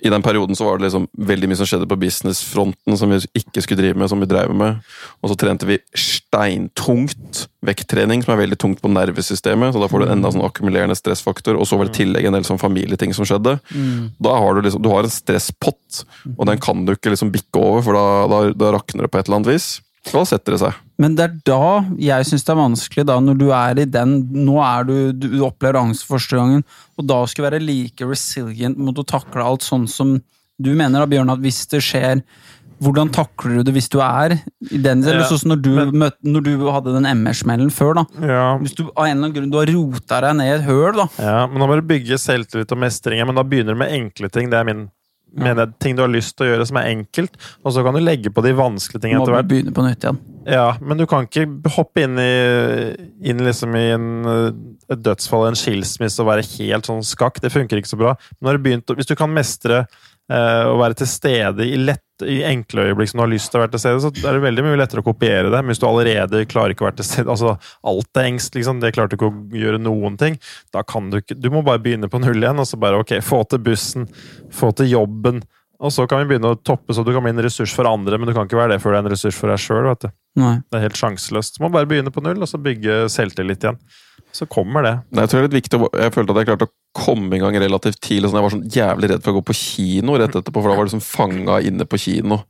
[0.00, 3.18] I den perioden så var det liksom veldig mye som skjedde på businessfronten som vi
[3.36, 4.78] ikke skulle drive med, som vi drev med.
[5.20, 9.74] Og så trente vi steintungt vekttrening, som er veldig tungt på nervesystemet.
[9.74, 11.60] Så da får du enda sånn akkumulerende stressfaktor.
[11.60, 13.58] Og så var det tillegg en del sånn familieting som skjedde.
[13.76, 14.08] Mm.
[14.24, 16.00] Da har du liksom, du har en stresspott,
[16.32, 19.20] og den kan du ikke liksom bikke over, for da, da, da rakner det på
[19.20, 19.68] et eller annet vis.
[20.08, 20.76] Da setter det seg.
[21.00, 21.58] Men det er da
[22.00, 24.14] jeg syns det er vanskelig, da, når du er i den
[24.46, 26.64] Nå er du, du opplever angst for første gangen,
[26.96, 30.16] og da skal være like resilient mot å takle alt sånn som
[30.60, 32.24] du mener, da, Bjørn, at hvis det skjer
[32.80, 34.38] hvordan takler du det hvis du er
[34.72, 37.68] i den Eller Ja, sånn som når du, men- møtte, når du hadde den MR-smellen
[37.76, 38.04] før, da.
[38.24, 40.64] Ja, Hvis du av en eller annen grunn du har rota deg ned i et
[40.64, 41.06] høl, da.
[41.20, 43.20] Ja, men da må du bygge selvtillit og mestring.
[43.28, 44.48] Men da begynner du med enkle ting.
[44.48, 44.86] Det er min
[45.32, 47.96] mener jeg, ting du har lyst til å gjøre som er enkelt, og så kan
[47.96, 49.50] du legge på de vanskelige tingene må etter hvert.
[49.50, 50.20] begynne på nytt igjen.
[50.50, 52.30] Ja, men du kan ikke hoppe inn i,
[53.30, 54.46] inn liksom i en, eh,
[54.90, 57.42] et dødsfall, en skilsmisse, og være helt sånn skakk.
[57.44, 58.16] Det funker ikke så bra.
[58.40, 59.84] Men hvis du kan mestre
[60.30, 63.62] å være til stede i, lett, i enkle øyeblikk som du har lyst til å
[63.64, 65.58] være til stede, så er det veldig mye lettere å kopiere det.
[65.58, 67.56] Men hvis du allerede klarer ikke å være til stede altså
[67.90, 68.82] Alt er engst, liksom.
[68.82, 70.36] Det klarte ikke å gjøre noen ting.
[70.74, 73.16] Da kan du ikke Du må bare begynne på null igjen, og så bare ok,
[73.24, 74.06] få til bussen,
[74.54, 75.42] få til jobben.
[75.80, 78.18] Og så kan vi begynne å toppe, så du kan bli en ressurs for andre,
[78.20, 79.88] men du kan ikke være det før du er en ressurs for deg sjøl.
[80.68, 81.56] Det er helt sjanseløst.
[81.56, 83.80] Du må bare begynne på null, og så bygge selvtillit igjen.
[84.32, 84.92] Så kommer det.
[85.10, 86.74] Nei, Jeg tror det er litt viktig, jeg følte at jeg klarte å
[87.04, 88.30] komme i gang relativt tidlig.
[88.30, 90.76] Sånn, jeg var sånn jævlig redd for å gå på kino rett etterpå, for da
[90.78, 92.42] var du liksom fanga inne på kino.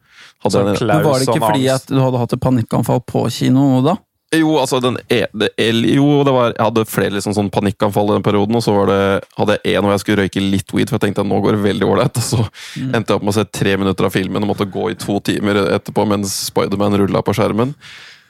[0.45, 3.01] Hadde en, Klaus Men var det ikke sånn fordi at du hadde hatt et panikkanfall
[3.09, 3.97] på kino da?
[4.33, 8.13] jo, altså den e, det, el- Jo, det var, jeg hadde flere liksom sånn panikkanfall
[8.13, 8.99] i den perioden, og så var det,
[9.41, 11.57] hadde jeg en hvor jeg skulle røyke litt weed, for jeg tenkte at nå går
[11.59, 12.21] det veldig ålreit.
[12.21, 12.39] Og så
[12.79, 12.95] Mm.
[12.95, 15.19] endte jeg opp med å se tre minutter av filmen og måtte gå i to
[15.19, 17.75] timer etterpå mens Spiderman rulla på skjermen.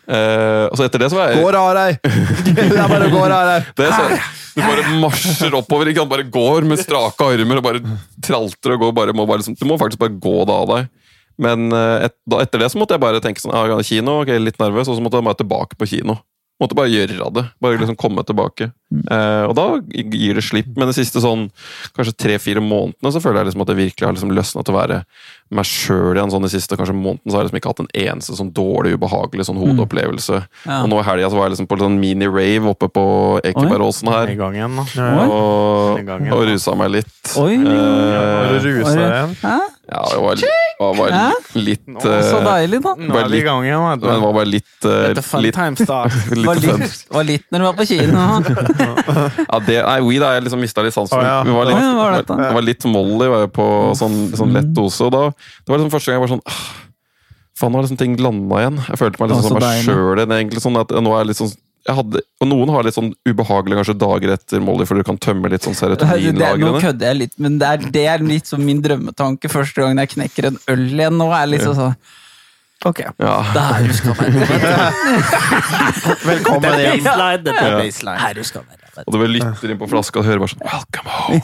[0.09, 1.99] Eh, og så etter det så var jeg Går av deg!
[2.57, 3.69] Det bare går gå av deg!
[3.79, 4.17] Det sånn,
[4.57, 6.11] du bare marsjer oppover, ikke sant?
[6.11, 7.83] bare går med strake armer og bare
[8.25, 8.97] tralter og går.
[8.97, 10.91] Bare, må bare, liksom, du må faktisk bare gå det av deg.
[11.41, 14.35] Men eh, et, da, etter det så måtte jeg bare tenke sånn ah, kino, ok,
[14.43, 16.19] litt nervøs, og så måtte jeg bare tilbake på kino.
[16.61, 17.45] Måtte bare gjøre det.
[17.63, 18.71] Bare liksom komme tilbake.
[18.91, 20.69] Eh, og da gir det slipp.
[20.77, 21.47] Men de siste sånn
[21.97, 24.79] kanskje tre-fire månedene så føler jeg liksom at jeg virkelig har liksom løsna til å
[24.79, 24.99] være
[25.57, 26.33] meg sjøl igjen.
[26.35, 28.93] Sånn de siste kanskje månedene så har jeg liksom ikke hatt en eneste sånn dårlig,
[28.99, 30.43] ubehagelig sånn hodeopplevelse.
[30.67, 30.83] Ja.
[30.83, 33.07] Og nå i helga så var jeg liksom på en sånn mini-rave oppe på
[33.41, 34.35] Ekebergåsen her.
[34.35, 35.09] I gang igjen, da.
[35.25, 37.35] Og, gangen, og rusa meg litt.
[37.41, 37.57] Oi!
[37.57, 38.25] Eh, ja,
[38.69, 39.37] rusa igjen?
[39.91, 40.43] Ja, det var,
[40.79, 41.31] var var Hæ?
[41.59, 42.93] litt Nå, Så eh, deilig, da.
[42.95, 44.25] Nå er vi i gang igjen, vet Men du.
[44.27, 46.15] var bare litt eh, fun litt, time start.
[46.39, 46.85] litt Var fun.
[46.85, 48.27] litt, var litt når du var på kino.
[49.51, 51.25] Ja, det, nei, weed har jeg liksom mista litt sansen for.
[51.25, 51.41] Å, ja.
[51.49, 52.37] Vi var litt, Å, ja, hva var dette?
[52.45, 53.67] det var litt Molly var jeg på
[53.99, 56.61] sånn, sånn lett dose, og da det var liksom første gang jeg var sånn ah,
[57.61, 58.79] Faen, nå har liksom ting landa igjen.
[58.89, 59.85] Jeg følte meg Å, liksom så som meg deilig.
[59.91, 60.37] sjøl igjen.
[60.39, 61.51] egentlig sånn at nå er jeg litt sånn
[61.89, 65.49] hadde, og Noen har litt sånn ubehagelige kanskje dager etter Molly, for du kan tømme
[65.53, 66.81] litt sånn Det, det, nå serotoninlagrene.
[66.85, 70.09] kødder jeg litt, men det er, det er litt som min drømmetanke første gangen jeg
[70.17, 71.17] knekker en øl igjen.
[71.21, 71.95] Nå er liksom sånn
[72.83, 73.43] Ok, Ja.
[73.53, 74.41] det er her du skal være.
[76.31, 77.05] Velkommen hjem.
[77.05, 77.79] Baseline, dette er Ja.
[77.83, 78.19] baseline.
[78.23, 78.77] Her du skal være.
[79.07, 81.41] Og du bare lytter inn på flaska og hører bare sånn Welcome home!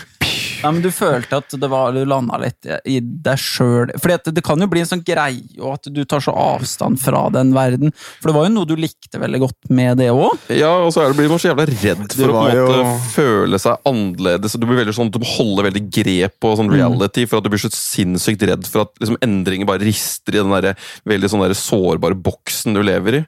[0.62, 3.92] Ja, men du følte at det var, du landa litt i deg sjøl.
[3.96, 7.00] For det, det kan jo bli en sånn greie og at du tar så avstand
[7.00, 7.94] fra den verden.
[8.20, 10.36] For det var jo noe du likte veldig godt med det òg.
[10.52, 12.78] Ja, og så er det, blir man så jævla redd for å på en måte
[12.82, 14.58] jo- føle seg annerledes.
[14.60, 17.52] Du blir veldig sånn, du må holde veldig grep på sånn reality, for at du
[17.52, 20.76] blir så sinnssykt redd for at liksom, endringer bare rister i den der,
[21.08, 23.26] veldig sånn der sårbare boksen du lever i.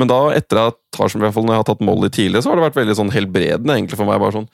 [0.00, 2.42] Men da, etter at tar som i hvert fall når jeg har tatt Molly tidligere,
[2.44, 4.18] så har det vært veldig sånn helbredende egentlig for meg.
[4.22, 4.48] bare sånn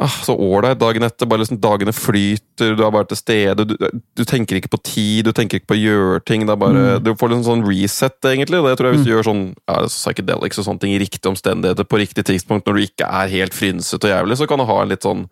[0.00, 1.26] Ah, så ålreit dagen etter.
[1.26, 3.64] bare liksom Dagene flyter, du er bare til stede.
[3.66, 3.74] Du,
[4.14, 6.44] du tenker ikke på tid, du tenker ikke på å gjøre ting.
[6.46, 8.60] Det er bare, Du får liksom sånn reset, egentlig.
[8.62, 11.88] Det tror jeg Hvis du gjør sånn ja, psychedelics og sånne ting i riktige omstendigheter
[11.88, 14.76] på riktig tidspunkt, når du ikke er helt frynsete og jævlig, så kan du ha
[14.84, 15.24] en litt sånn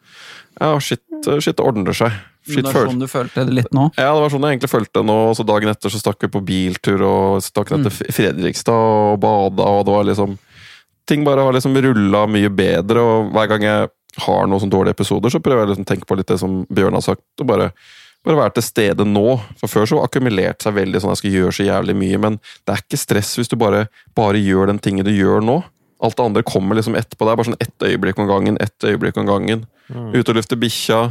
[0.58, 1.02] Ja, shit,
[1.44, 2.16] shit ordner seg.
[2.46, 3.88] Shit Det var sånn du følte det litt nå.
[3.98, 5.16] ja, det var sånn jeg egentlig følte det nå.
[5.30, 8.74] Og så dagen etter så stakk vi på biltur og stakk ned til Fredrikstad
[9.14, 10.34] og bada, og det var liksom
[11.06, 13.90] Ting bare har liksom rulla mye bedre, og hver gang jeg
[14.24, 16.58] har noen sånne dårlige episoder, så prøver jeg liksom å tenke på litt det som
[16.72, 17.70] Bjørn har sagt, og bare
[18.26, 19.36] bare være til stede nå.
[19.60, 22.74] For Før så akkumulerte seg veldig sånn jeg skal gjøre så jævlig mye, men det
[22.74, 23.86] er ikke stress hvis du bare,
[24.18, 25.60] bare gjør den tingen du gjør nå.
[26.02, 27.24] Alt det andre kommer liksom etterpå.
[27.24, 29.62] Det er bare sånn ett øyeblikk om gangen, ett øyeblikk om gangen.
[29.88, 31.06] Ute og lufte bikkja.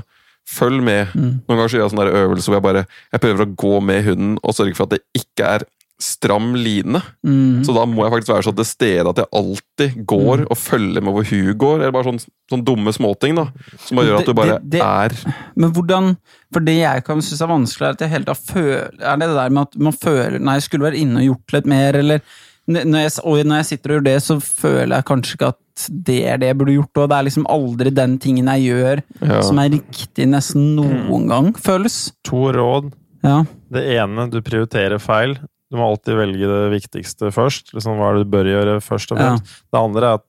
[0.46, 1.16] Følg med.
[1.18, 1.40] Mm.
[1.48, 4.04] Noen ganger så gjør jeg sånn øvelse hvor jeg bare jeg prøver å gå med
[4.06, 5.66] hunden og sørge for at det ikke er
[6.02, 7.00] stram line.
[7.26, 7.64] Mm.
[7.64, 11.02] Så da må jeg faktisk være så til stede at jeg alltid går og følger
[11.06, 11.76] med hvor hun går.
[11.80, 12.20] Eller bare sånn,
[12.52, 13.46] sånn dumme småting da,
[13.80, 16.18] som bare gjør at du bare Det- det- er Men hvordan
[16.54, 19.28] For det jeg kan synes er vanskelig, er at jeg hele tida føler Er det
[19.28, 21.96] det der med at man føler Nei, jeg skulle vært inne og gjort litt mer,
[21.96, 22.22] eller
[22.68, 25.58] når jeg, Og når jeg sitter og gjør det, så føler jeg kanskje ikke at
[26.06, 29.02] det er det jeg burde gjort, og det er liksom aldri den tingen jeg gjør
[29.22, 29.42] Ja.
[29.42, 32.12] som er riktig nesten noen gang, føles.
[32.24, 32.92] To råd.
[33.24, 33.44] Ja.
[33.72, 35.38] Det ene, du prioriterer feil.
[35.72, 37.74] Du må alltid velge det viktigste først.
[37.74, 39.30] Liksom, hva er det du bør gjøre først og Ja.
[39.36, 39.64] fremst.
[39.74, 40.26] Det andre er at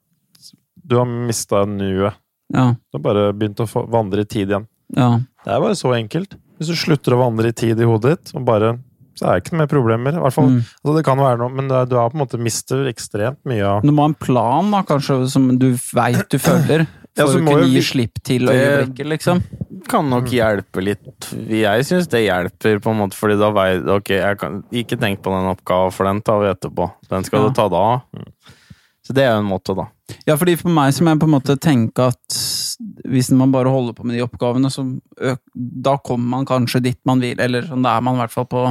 [0.86, 2.14] du har mista nuet.
[2.54, 2.72] Ja.
[2.92, 4.66] Du har bare begynt å vandre i tid igjen.
[4.96, 5.18] Ja.
[5.44, 6.36] Det er bare så enkelt.
[6.58, 8.78] Hvis du slutter å vandre i tid i hodet ditt, og bare,
[9.18, 10.14] så er det ikke noe mer problemer.
[10.16, 10.60] I hvert fall, Mm.
[10.84, 13.62] altså det kan være noe, men det du har på en måte mistet ekstremt mye
[13.66, 17.32] av Du må ha en plan, da, kanskje, som du veit du følger, Ja, for
[17.32, 19.42] så å kunne gi vi- slipp til øyeblikket, liksom.
[19.86, 21.28] Kan nok hjelpe litt.
[21.50, 25.20] Jeg syns det hjelper, på en måte, fordi da veit Ok, jeg kan ikke tenk
[25.22, 26.88] på den oppgaven, for den tar vi etterpå.
[27.10, 27.48] Den skal Ja.
[27.48, 27.84] du ta da.
[29.06, 29.86] Så det er jo en måte, da.
[30.26, 32.40] Ja, fordi for meg som jeg på en måte tenker at
[33.06, 34.82] hvis man bare holder på med de oppgavene, så
[35.54, 38.46] da kommer man kanskje dit man vil, eller sånn, da er man i hvert fall
[38.50, 38.64] på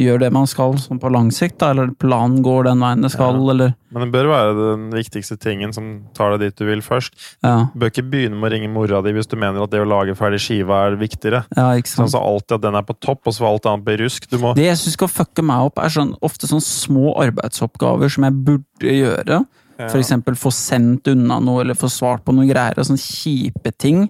[0.00, 3.10] Gjør det man skal, sånn på lang sikt, da, eller planen går den veien det
[3.12, 6.80] skal, eller Men det bør være den viktigste tingen som tar deg dit du vil
[6.80, 7.12] først.
[7.44, 9.82] Ja, Du bør ikke begynne med å ringe mora di hvis du mener at det
[9.82, 11.42] å lage ferdig skiva er viktigere.
[11.56, 12.14] ja ikke Sånn sant.
[12.16, 14.30] så alltid at den er på topp, og så alt annet blir rusk.
[14.30, 18.08] Du må Det jeg syns skal fucke meg opp, er sånn, ofte sånne små arbeidsoppgaver
[18.08, 19.44] som jeg burde gjøre.
[19.90, 22.76] For eksempel få sendt unna noe, eller få svart på noen greier.
[22.76, 24.08] Og sånne kjipe ting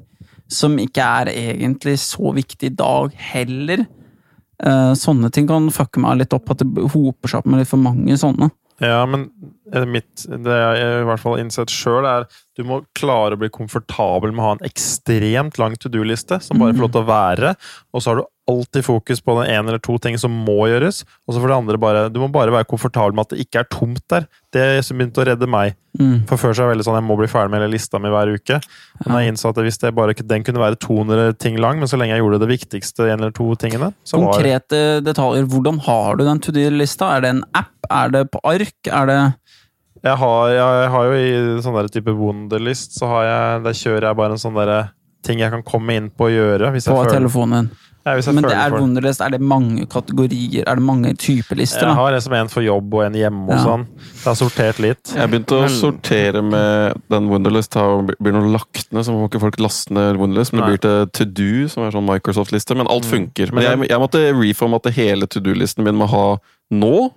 [0.50, 3.86] som ikke er egentlig så viktig i dag heller.
[4.60, 7.70] Eh, sånne ting kan fucke meg litt opp, at det hoper seg opp med litt
[7.70, 8.50] for mange sånne.
[8.80, 9.28] Ja, men
[9.86, 12.26] mitt, det jeg i hvert fall har innsett sjøl, er
[12.58, 16.60] du må klare å bli komfortabel med å ha en ekstremt lang to do-liste som
[16.60, 17.54] bare får lov til å være,
[17.94, 21.04] og så har du alltid fokus på den ene eller to ting som må gjøres,
[21.26, 23.62] og så for det andre bare Du må bare være komfortabel med at det ikke
[23.62, 24.26] er tomt der.
[24.50, 25.76] Det som begynte å redde meg.
[25.98, 26.24] Mm.
[26.26, 28.10] For før så er det veldig sånn jeg må bli ferdig med hele lista mi
[28.10, 28.58] hver uke.
[29.04, 31.98] Men jeg innså at hvis det bare, den kunne være 200 ting lang, men så
[32.00, 35.46] lenge jeg gjorde det viktigste en eller to tingene, så var Konkrete detaljer.
[35.50, 37.12] Hvordan har du den to do-lista?
[37.14, 37.74] Er det en app?
[37.90, 38.78] Er det på ark?
[38.90, 39.20] Er det
[40.00, 44.08] Jeg har, jeg har jo i sånn der type Wunderlist, så har jeg, der kjører
[44.08, 44.80] jeg bare en sånn derre
[45.26, 46.70] ting jeg kan komme inn på å gjøre.
[46.72, 47.68] Hvis på jeg føler, telefonen?
[48.00, 48.80] Ja, hvis jeg Men det er for.
[48.80, 49.20] Wunderlist.
[49.20, 50.64] Er det mange kategorier?
[50.64, 51.84] Er det mange typer lister?
[51.84, 51.98] Jeg da?
[51.98, 53.84] har en som er en for jobb og en hjemme og sånn.
[54.00, 55.12] Så jeg har sortert litt.
[55.12, 57.76] Jeg begynte å sortere med den Wunderlist.
[57.76, 60.54] Det blir noe lagt ned, så må ikke folk laste ned Wunderlist.
[60.56, 62.78] Men det blir til To Do, som er sånn Microsoft-liste.
[62.80, 63.12] Men alt Mm.
[63.12, 63.52] funker.
[63.52, 66.38] Men jeg, jeg måtte at hele To Do-listen min med å ha
[66.72, 67.12] nå.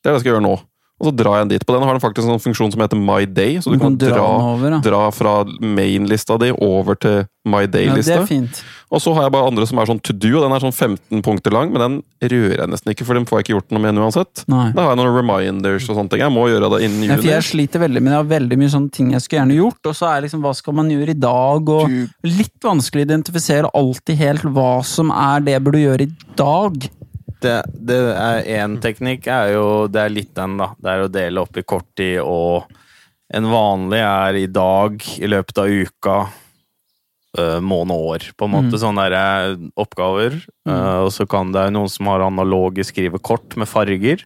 [0.00, 0.60] Det er det jeg skal gjøre nå.
[1.00, 1.64] Og så drar jeg den dit.
[1.64, 3.94] På den har den faktisk en sånn funksjon som heter My Day, så du, kan,
[3.96, 5.32] dra dra, over, dra fra
[5.64, 7.70] main-lista di over til My ja.
[7.70, 8.18] Det Day-lista.
[8.20, 8.58] er fint.
[8.92, 10.74] og så har jeg bare andre som er sånn To Do, og den er sånn
[10.76, 11.94] 15 punkter lang, men den
[12.28, 14.44] rører jeg nesten ikke, for den får jeg ikke gjort noe med uansett.
[14.50, 14.66] Nei.
[14.76, 16.20] Da har jeg noen reminders og sånne ting.
[16.20, 18.12] Jeg må gjøre det innen Ja, for jeg sliter veldig men.
[18.12, 20.54] Jeg har veldig mye sånne ting jeg skulle gjerne gjort, og så er liksom hva
[20.60, 25.10] skal man gjøre i dag, og Du- litt vanskelig å identifisere alltid helt hva som
[25.10, 26.90] er det jeg burde gjøre i dag.
[27.40, 30.70] Det, det er én teknikk, er jo Det er litt den, da.
[30.80, 32.64] Det er å dele opp i korttid og
[33.32, 36.14] En vanlig er i dag, i løpet av uka,
[37.38, 38.24] øh, måned og år.
[38.36, 38.80] På en måte Mm.
[38.82, 40.34] sånne der, eh, oppgaver.
[40.66, 44.24] Øh, og så kan det være noen som har analoge skrivekort med farger.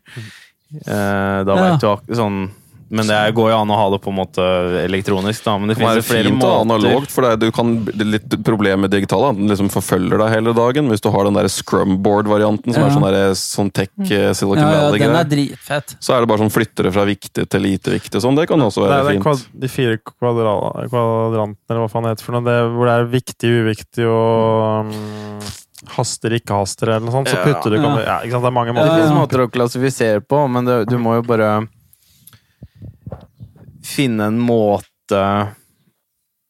[0.86, 1.76] Eh, da Ja.
[1.76, 2.50] vet du sånn
[2.90, 4.44] Men det går jo an å ha det på en måte
[4.84, 5.56] elektronisk, da.
[5.58, 6.60] Men det Det finnes flere fint måter.
[6.62, 9.32] analogt, for det er, du kan, det er litt problem med digitale.
[9.34, 10.88] Den liksom forfølger deg hele dagen.
[10.92, 12.88] Hvis du har den der scrumboard-varianten, som Ja.
[12.88, 15.96] er sånn, der, sånn tech eh, Silicon Ja, ja, er dritfett.
[16.00, 18.20] så er det bare sånn flytter det fra viktig til lite viktig.
[18.20, 19.48] Sånn, det kan også Det er være den fint.
[19.60, 22.44] de fire kvadrantene, eller hva faen det heter for noe.
[22.44, 25.40] Det, hvor det er viktig, uviktig og um,
[25.96, 27.28] haster, ikke haster, eller noe sånt.
[27.32, 27.90] Så putter du ja.
[28.04, 28.44] ja, ikke sant?
[28.46, 28.94] Det er mange Det måter.
[28.94, 29.18] finnes Ja.
[29.18, 31.66] måter å klassifisere på, men det, du må jo bare
[33.84, 35.20] finne en måte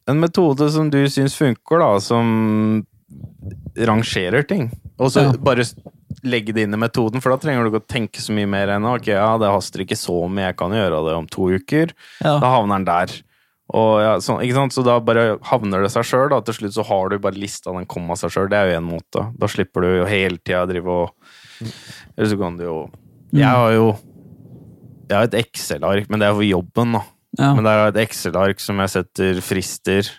[0.06, 2.84] En metode som du syns funker, da, som
[3.78, 4.66] rangerer ting.
[4.98, 5.32] Og så Ja.
[5.32, 5.64] bare
[6.22, 8.68] legge det inn i metoden, for da trenger du ikke å tenke så mye mer
[8.68, 11.92] enn ok, ja, det haster ikke så mye, jeg kan gjøre det om to uker.
[12.20, 12.38] Ja.
[12.38, 13.22] Da havner den der.
[13.72, 14.36] Og ja, så?
[14.70, 16.28] Så da bare havner det seg sjøl.
[16.44, 18.50] Til slutt så har du bare lista den komma seg sjøl.
[18.50, 19.32] Det er jo én måte.
[19.38, 21.10] Da slipper du jo hele tida drive og
[22.18, 22.90] Eller så kan du jo
[23.32, 23.96] Jeg har jo
[25.08, 27.02] Jeg har et Excel-ark, men det er for jobben, da.
[27.38, 27.52] Ja.
[27.54, 30.10] Men der har jeg et Excel-ark som jeg setter frister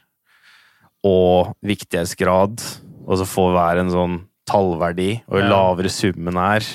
[1.05, 2.63] og viktighetsgrad,
[3.05, 4.15] og så får hver en sånn
[4.49, 5.21] tallverdi.
[5.29, 5.49] Og jo Ja.
[5.49, 6.65] lavere summen er,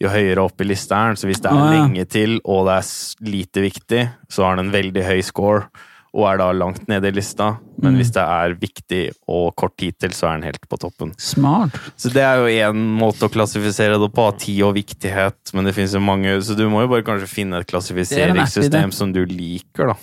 [0.00, 1.16] jo høyere opp i lista er den.
[1.16, 4.72] Så hvis det er lenge til, og det er lite viktig, så har den en
[4.72, 5.68] veldig høy score.
[6.16, 7.58] Og er da langt nede i lista.
[7.76, 7.98] Men Mm.
[8.00, 11.12] hvis det er viktig og kort tid til, så er den helt på toppen.
[11.20, 11.76] Smart.
[11.98, 14.24] Så det er jo én måte å klassifisere det på.
[14.40, 15.52] Tid og viktighet.
[15.52, 18.92] Men det finnes jo mange Så du må jo bare kanskje finne et er klassifiseringssystem
[18.92, 19.94] som du liker, da.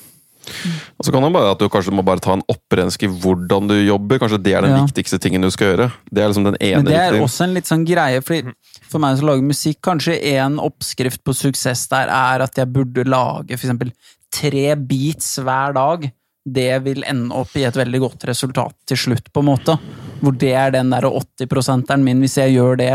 [1.00, 3.68] Og så kan det være at du kanskje må bare ta en opprensk i hvordan
[3.70, 4.20] du jobber.
[4.20, 4.86] Kanskje det er den Ja.
[4.86, 5.92] viktigste tingen du skal gjøre.
[6.14, 7.24] Det er liksom den ene Men det er viktige.
[7.24, 8.54] også en litt sånn greie, fordi
[8.90, 13.06] for meg som lager musikk, kanskje en oppskrift på suksess der er at jeg burde
[13.08, 13.92] lage eksempel
[14.34, 16.10] tre beats hver dag.
[16.44, 19.78] Det vil ende opp i et veldig godt resultat til slutt, på en måte.
[20.24, 22.92] Hvor det er den der 80-prosenteren min, hvis jeg gjør det.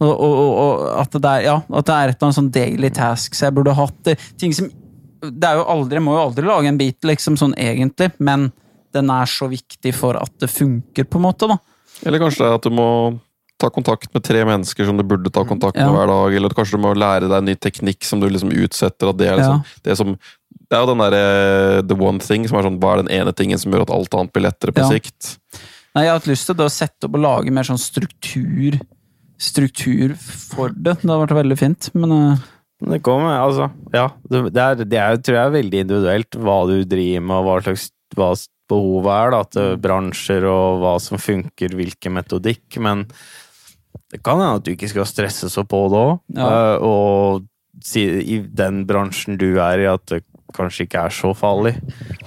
[0.00, 2.92] Og, og, og, at, det er, ja, at det er et eller annet sånn daily
[2.96, 3.98] tasks jeg burde hatt.
[4.06, 4.72] Det, ting som
[5.26, 8.50] Det er jo aldri, må jo aldri lage en beat, liksom, sånn egentlig, men
[8.96, 11.58] den er så viktig for at det funker, på en måte, da.
[12.06, 12.88] Eller kanskje det er at du må
[13.56, 15.92] ta kontakt med tre mennesker som du burde ta kontakt med Ja.
[15.92, 16.34] hver dag.
[16.36, 19.08] Eller kanskje du må lære deg en ny teknikk som du liksom utsetter.
[19.08, 20.16] At det, er liksom, det, som,
[20.66, 23.32] det er jo den derre the one thing som er sånn Hva er den ene
[23.36, 24.88] tingen som gjør at alt annet blir lettere på Ja.
[24.90, 25.36] sikt?
[25.94, 28.80] Nei, jeg har hatt lyst til det å sette opp og lage mer sånn struktur
[29.38, 30.94] Struktur for det.
[31.02, 32.44] Det har vært veldig fint, men eh,
[32.88, 33.70] Det kommer, altså.
[33.92, 34.06] Ja.
[34.24, 37.56] Det er, det er, tror jeg er veldig individuelt hva du driver med, og hva
[37.66, 38.30] slags hva
[38.70, 42.78] behovet er da, til bransjer, og hva som funker, hvilken metodikk.
[42.80, 43.04] Men
[44.12, 46.16] det kan hende at du ikke skal stresse så på det òg.
[46.38, 46.48] Ja.
[46.80, 47.44] og
[47.84, 50.16] si, i den bransjen du er i, at
[50.56, 51.74] kanskje ikke er så farlig.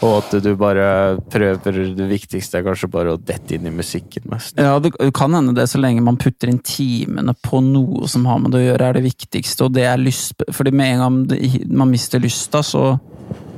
[0.06, 4.30] Og at du bare prøver Det viktigste er kanskje bare å dette inn i musikken
[4.32, 4.58] mest.
[4.58, 8.40] ja, det kan hende det så lenge man putter inn timene på noe som har
[8.40, 11.68] med det å gjøre, er det viktigste, og det er lyst Fordi med en gang
[11.68, 13.00] man mister lysta, så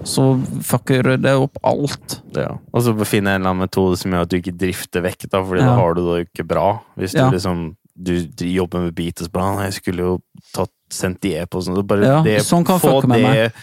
[0.04, 0.24] så
[0.66, 2.22] fucker det opp alt.
[2.34, 2.56] Ja.
[2.74, 5.44] Og så finne en eller annen metode som gjør at du ikke drifter vekk, da,
[5.46, 5.68] fordi Ja.
[5.68, 6.82] da har du det jo ikke bra.
[6.98, 7.30] Hvis Ja.
[7.30, 10.22] du liksom du jobber med beat og så bare Jeg skulle jo
[10.56, 11.76] tatt, sendt de e-postene.
[11.78, 13.54] Så Bare Ja, det, sånn kan få det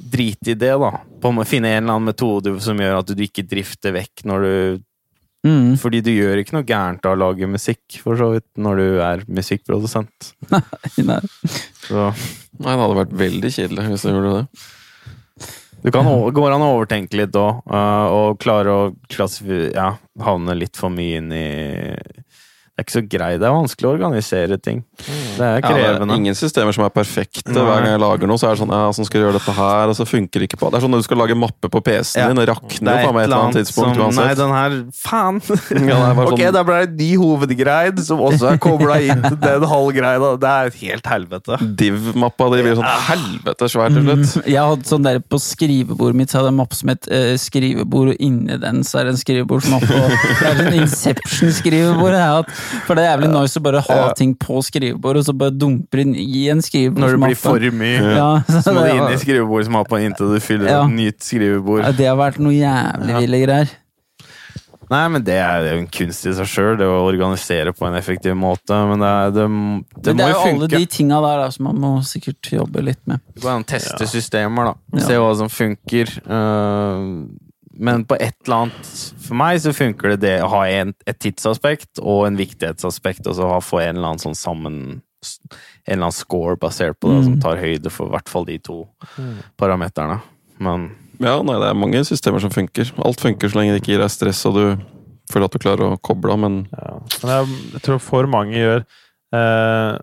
[0.00, 0.92] Drit i det, da.
[1.20, 4.46] På å finne en eller annen metode som gjør at du ikke drifter vekk når
[4.46, 4.54] du
[5.46, 5.76] Mm.
[5.80, 8.88] Fordi du gjør ikke noe gærent av å lage musikk, for så vidt, når du
[9.04, 10.34] er musikkprodusent.
[11.08, 11.20] Nei.
[11.86, 12.10] Så
[12.60, 14.66] Nei, det hadde vært veldig kjedelig hvis du gjorde det.
[15.80, 18.82] du kan over, går an å overtenke litt òg, og klare å
[19.72, 21.46] Ja, havne litt for mye inn i
[22.80, 23.30] Det er ikke så grei.
[23.36, 24.78] Det er vanskelig å organisere ting.
[24.96, 25.84] Det er krevende.
[25.84, 27.44] Ja, det er ingen systemer som er perfekte.
[27.52, 27.60] Nei.
[27.60, 29.52] Hver gang jeg lager noe, så er det sånn ja, sånn skal du gjøre dette
[29.58, 31.68] her, og så funker det ikke på Det er sånn når du skal lage mappe
[31.74, 32.28] på PC-en Ja.
[32.30, 34.54] din, og Det rakner er jo faen meg et eller annet tidspunkt som- Nei, den
[34.56, 35.40] her Faen!
[35.90, 39.20] Ja, det ok, sånn- da ble det en ny hovedgreid som også er kobla inn
[39.28, 40.32] til den halvgreia.
[40.40, 41.60] Det er helt helvete.
[41.76, 44.46] Div-mappa di blir sånn helvete svært til slutt.
[44.48, 47.36] Jeg hadde sånn der På skrivebordet mitt så hadde jeg en mappe som het uh,
[47.36, 50.00] skrivebord, og inni den så er det en skrivebordsmappe.
[50.40, 52.48] Det er sånn Inception-skrivebord.
[52.86, 54.12] For det er jævlig nice å bare ha Ja.
[54.14, 57.02] ting på skrivebordet, og så bare dumper inn i en skrivebord.
[57.04, 58.30] Når det blir for mye, ja,
[58.64, 60.82] så må det, du inn i har- skrivebordsmappa inntil du fyller Ja.
[60.84, 61.84] et nytt skrivebord.
[61.84, 63.76] ja, det har vært noe jævlig ville greier.
[64.90, 67.94] Nei, men det er jo en kunst i seg sjøl, det å organisere på en
[67.94, 68.74] effektiv måte.
[68.90, 71.36] Men det, er, det, det Men det må er jo jo alle de tinga der
[71.44, 73.20] da, som man må sikkert jobbe litt med.
[73.36, 74.74] Det går an å teste systemer, da.
[74.98, 75.04] Ja.
[75.06, 76.10] Se hva som funker.
[76.26, 77.22] Uh,
[77.80, 78.88] men på et eller annet
[79.24, 83.34] For meg så funker det det å ha en, et tidsaspekt og en viktighetsaspekt, og
[83.38, 84.76] så ha- få en eller annen sånn sammen
[85.20, 87.24] En eller annen score basert på det, Mm.
[87.24, 88.86] som tar høyde for i hvert fall de to
[89.58, 90.20] parameterne.
[90.58, 92.88] Men Ja, nei, det er mange systemer som funker.
[93.04, 94.84] Alt funker så lenge det ikke gir deg stress og du
[95.30, 96.94] føler at du klarer å koble av, men Ja.
[97.22, 98.84] Men jeg, jeg tror for mange gjør
[99.36, 99.98] eh,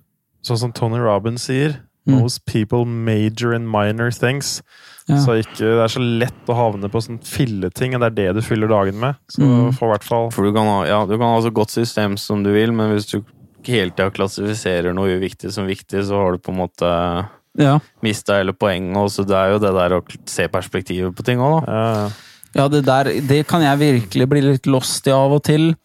[0.45, 1.79] sånn som Tony Robbins sier.
[2.07, 2.19] Mm.
[2.21, 4.61] Most people major in minor things.
[5.07, 5.17] Ja.
[5.23, 8.35] Så ikke, Det er så lett å havne på sånn filleting, og det er det
[8.35, 9.15] du fyller dagen med.
[9.31, 9.73] Så Mm.
[9.77, 12.43] for hvert fall For du kan ha, ja, du kan ha så godt system som
[12.43, 13.23] du vil, men hvis du
[13.63, 17.27] hele tida klassifiserer noe uviktig som viktig, så har du på en måte
[17.57, 17.79] Ja.
[18.03, 18.95] mista hele poenget.
[18.97, 21.71] Og så det er jo det der å se perspektivet på ting òg, da.
[21.71, 22.09] ja,
[22.55, 25.75] Ja, det der det kan jeg virkelig bli litt lost i av og til.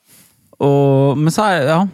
[0.61, 1.87] Og, men så er ja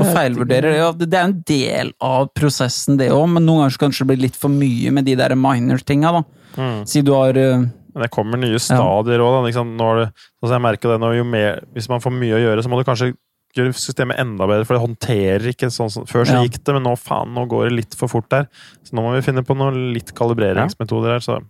[0.00, 0.76] og feilvurderer.
[0.78, 4.04] Ja, det det er en del av prosessen, det òg, men noen ganger så kanskje
[4.04, 6.12] det blir litt for mye med de der minor-tinga.
[6.18, 6.22] da.
[6.58, 6.80] Mm.
[6.88, 7.58] Si du har eh,
[7.94, 9.40] Men det kommer nye stadier òg.
[9.46, 13.12] Liksom, det, nå, jo mer, hvis man får mye å gjøre, så må du kanskje
[13.56, 16.42] gjøre systemet enda bedre, for det håndterer ikke sånn som Før så Ja.
[16.44, 18.46] gikk det, men nå faen, nå går det litt for fort der.
[18.84, 21.24] Så nå må vi finne på noen litt kalibreringsmetoder her.
[21.24, 21.40] Så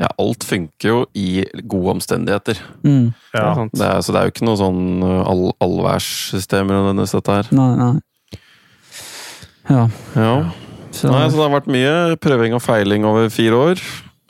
[0.00, 2.58] ja, alt funker jo i gode omstendigheter.
[2.82, 3.52] mm, ja.
[3.72, 7.50] Det er, så det er jo ikke noe sånn uh, all, allværssystemer nødvendigvis, dette her.
[7.56, 7.92] Nei, nei.
[9.70, 9.86] Ja.
[10.18, 10.32] Ja.
[10.92, 13.82] Så, Nei, så det har vært mye prøving og feiling over fire år.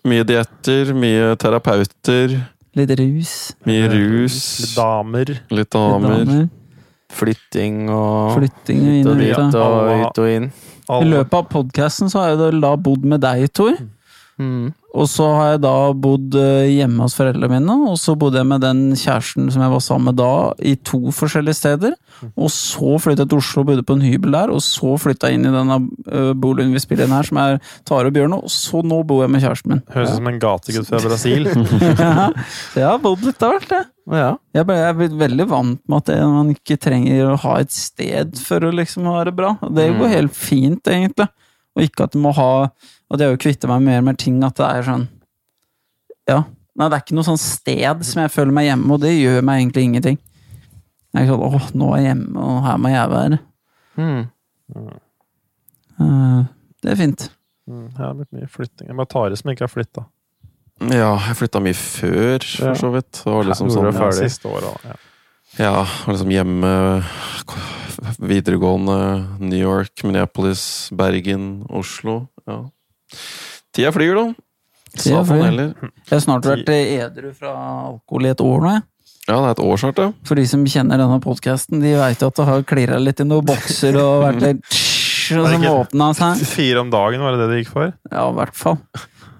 [0.06, 2.36] Mye dietter, mye terapeuter,
[2.78, 3.32] litt rus.
[3.66, 5.32] mye Litt damer.
[5.32, 6.22] litt litt damer.
[6.24, 6.48] damer,
[7.12, 9.56] Flytting og Flytting inn og og dit ut.
[9.58, 9.64] ja.
[9.66, 10.46] og ut og inn.
[10.92, 13.76] I løpet av podkasten så har jeg da bodd med deg, Tor.
[14.40, 14.72] Mm.
[14.92, 18.48] Og så har jeg da bodd eh, hjemme hos foreldrene mine, og så bodde jeg
[18.50, 20.26] med den kjæresten som jeg var sammen med da,
[20.68, 21.94] i to forskjellige steder.
[22.36, 25.30] Og så flyttet jeg til Oslo og bodde på en hybel der, og så flytta
[25.30, 25.78] jeg inn i denne
[26.12, 27.56] uh, boligen vi spiller inn her, som er
[27.88, 29.82] Tare og Bjørn, og så nå bor jeg med kjæresten min.
[29.96, 31.48] Høres ut som en gategutt fra Brasil.
[32.04, 32.28] ja,
[32.76, 33.88] jeg har bodd litt av hvert, jeg.
[34.12, 34.30] Ja.
[34.58, 37.56] Jeg ble- jeg er blitt veldig vant med at det, man ikke trenger å ha
[37.64, 39.54] et sted for å liksom ha det bra.
[39.62, 40.16] Det går Mm.
[40.18, 41.28] helt fint, egentlig.
[41.72, 42.50] Og ikke at du må ha
[43.12, 45.06] Og det å kvitte meg mer med ting at det er sånn
[46.30, 46.42] Ja.
[46.72, 49.42] Nei, det er ikke noe sånn sted som jeg føler meg hjemme, og det gjør
[49.44, 50.16] meg egentlig ingenting.
[50.16, 53.38] Det er ikke sånn åh, nå er jeg hjemme, og her må jeg være.
[54.00, 54.22] Mm.
[56.00, 56.40] Eh,
[56.80, 57.26] det er fint.
[57.68, 58.88] Mm, det har blitt mye flytting.
[58.88, 60.06] Jeg bare Tare som ikke har flytta.
[60.88, 63.12] Ja, jeg flytta mye før, for så vidt.
[63.20, 64.12] Det var liksom sånn ja.
[64.16, 64.94] Siste året, da.
[64.94, 65.00] Ja.
[65.60, 66.70] Ja, liksom hjemme
[68.16, 68.96] Videregående
[69.38, 72.22] New York, Minneapolis, Bergen, Oslo.
[72.48, 72.62] Ja.
[73.72, 74.24] Tida flyr, da.
[74.92, 75.44] Flyr.
[75.46, 75.74] heller.
[75.80, 77.52] Jeg har snart vært eh, edru fra
[77.88, 78.82] alkohol i et år nå, jeg.
[79.28, 80.10] Ja, det er et år snart, ja.
[80.26, 83.26] For de som kjenner denne podkasten, de veit jo at det har klirra litt i
[83.28, 84.80] noen bokser og vært litt
[85.38, 86.42] og Er som åpna seg.
[86.58, 87.92] Fire om dagen, var det det det gikk for?
[88.10, 88.78] Ja, i hvert fall.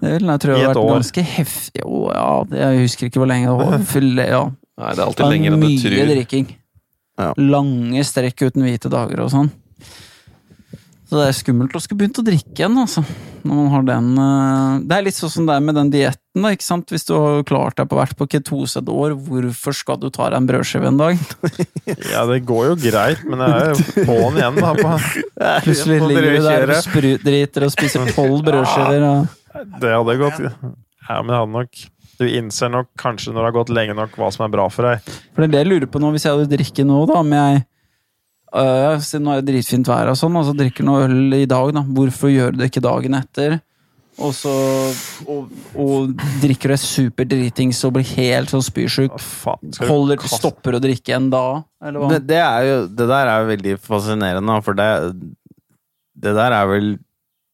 [0.03, 0.89] Det vil jeg tro har et vært år.
[0.97, 1.83] ganske heftig.
[1.83, 2.29] Jo, ja,
[2.63, 3.83] jeg husker ikke hvor lenge det var.
[3.91, 4.41] Full, ja.
[4.81, 5.93] Nei, det er alltid lenger enn du tror.
[5.99, 6.47] mye drikking.
[7.21, 7.27] Ja.
[7.37, 9.51] Lange strekk uten hvite dager og sånn.
[11.13, 13.03] Så det er skummelt å skulle begynt å drikke igjen, altså.
[13.45, 16.41] Når man har den eh, Det er litt sånn som det er med den dietten,
[16.41, 16.89] da, ikke sant.
[16.89, 20.31] Hvis du har klart deg på vært på ketose et år, hvorfor skal du ta
[20.31, 21.21] deg en brødskive en dag?
[22.15, 24.71] Ja, det går jo greit, men det er jo på'n igjen, da.
[24.79, 24.95] På.
[25.67, 29.05] Plutselig På ligger du der og sprudriter og spiser tolv brødskiver.
[29.05, 31.83] Ja, Det hadde gått Ja, men det hadde nok
[32.17, 34.89] Du innser nok kanskje når det har gått lenge nok, hva som er bra for
[34.89, 35.13] deg.
[35.35, 37.37] For det er det jeg lurer på nå, hvis jeg hadde drikket nå, da, om
[37.37, 37.61] jeg
[38.55, 41.45] øh, Siden nå er det dritfint vær og sånn, og så drikker noe øl i
[41.49, 41.85] dag, da.
[41.97, 43.59] Hvorfor gjør du det ikke dagen etter?
[44.21, 44.51] Og så
[45.25, 46.11] og, og
[46.43, 49.15] drikker du deg superdritings og blir helt sånn spysjuk.
[49.89, 52.11] Holder, stopper å drikke igjen da, eller hva?
[52.13, 54.89] Det, det er jo Det der er jo veldig fascinerende, for det
[56.13, 56.93] Det der er vel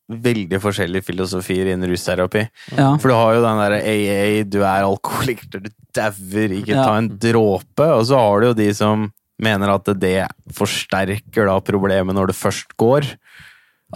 [0.10, 2.42] veldig forskjellige filosofier innen rusterapi.
[2.74, 2.96] Ja.
[2.98, 7.12] For du har jo den derre AA, du er alkoholiker, du dauer, ikke ta en
[7.22, 7.86] dråpe.
[7.94, 9.06] Og så har du jo de som
[9.40, 13.08] mener at det forsterker da problemet når det først går.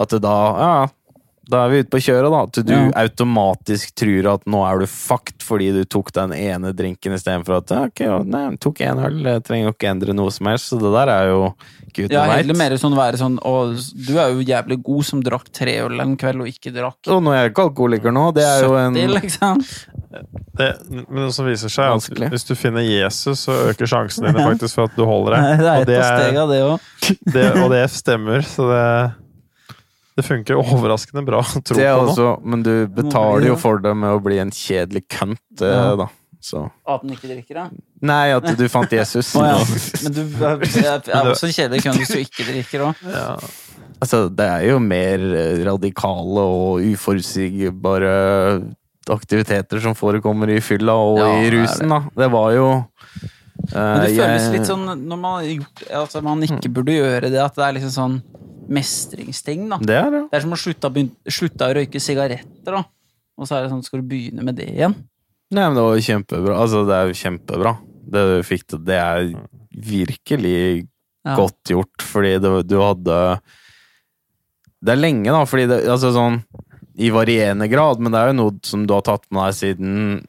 [0.00, 0.74] At det da Ja,
[1.50, 2.42] da er vi ute på kjøret, da.
[2.48, 2.90] At du Ja.
[3.04, 7.70] automatisk tror at nå er du fucked fordi du tok den ene drinken istedenfor at
[7.76, 10.70] ok, ja, nei, tok én øl, jeg trenger jo ikke endre noe som helst.
[10.72, 11.54] Så det der er jo
[12.10, 12.40] Ja, veit.
[12.42, 13.52] heller mer sånn være sånn Å,
[14.06, 17.20] du er jo jævlig god som drakk tre øl en kveld og ikke drakk Og
[17.22, 19.62] nå er jeg ikke alkoholiker nå, det er jo en 70, liksom.
[20.58, 20.68] Det,
[21.10, 24.42] men det som viser seg, er at hvis du finner Jesus, så øker sjansen dine
[24.50, 25.42] faktisk for at du holder deg.
[25.44, 26.88] Nei, det er Og et det, av steg av det òg.
[27.34, 28.84] det, og det stemmer, så det
[30.16, 32.28] det funker overraskende bra å tro Det er på nå.
[32.44, 35.96] men du betaler jo for det med å bli en kjedelig kønt, eh, Ja.
[35.96, 36.06] da.
[36.44, 37.70] Så At den ikke drikker, da?
[38.04, 39.30] Nei, at du fant Jesus.
[39.34, 39.56] oh, ja.
[40.04, 43.00] Men du er, er også kjedelig kønt hvis du ikke drikker òg.
[43.08, 43.38] Ja.
[44.04, 48.12] Altså, det er jo mer eh, radikale og uforutsigbare
[49.08, 52.02] aktiviteter som forekommer i fylla og Ja, i det rusen, da.
[52.16, 52.68] Det var jo
[53.72, 57.40] Men det eh, føles jeg- litt sånn når man Altså man ikke burde gjøre det,
[57.40, 58.22] at det er liksom sånn
[58.74, 59.78] mestringsting, da.
[59.80, 60.22] Det er det.
[60.30, 62.82] Det er som å slutte, å slutte å røyke sigaretter, da.
[63.38, 64.94] Og så er det sånn, skal du begynne med det igjen?
[65.54, 66.56] Nei, men det var kjempebra.
[66.62, 67.72] Altså, det er jo kjempebra.
[68.14, 69.30] Det du fikk til, det er
[69.74, 70.88] virkelig
[71.24, 71.36] Ja.
[71.38, 73.40] godt gjort, fordi det, du hadde
[74.84, 76.42] Det er lenge, da, fordi det Altså sånn
[77.00, 80.26] i varierende grad, men det er jo noe som du har tatt med deg siden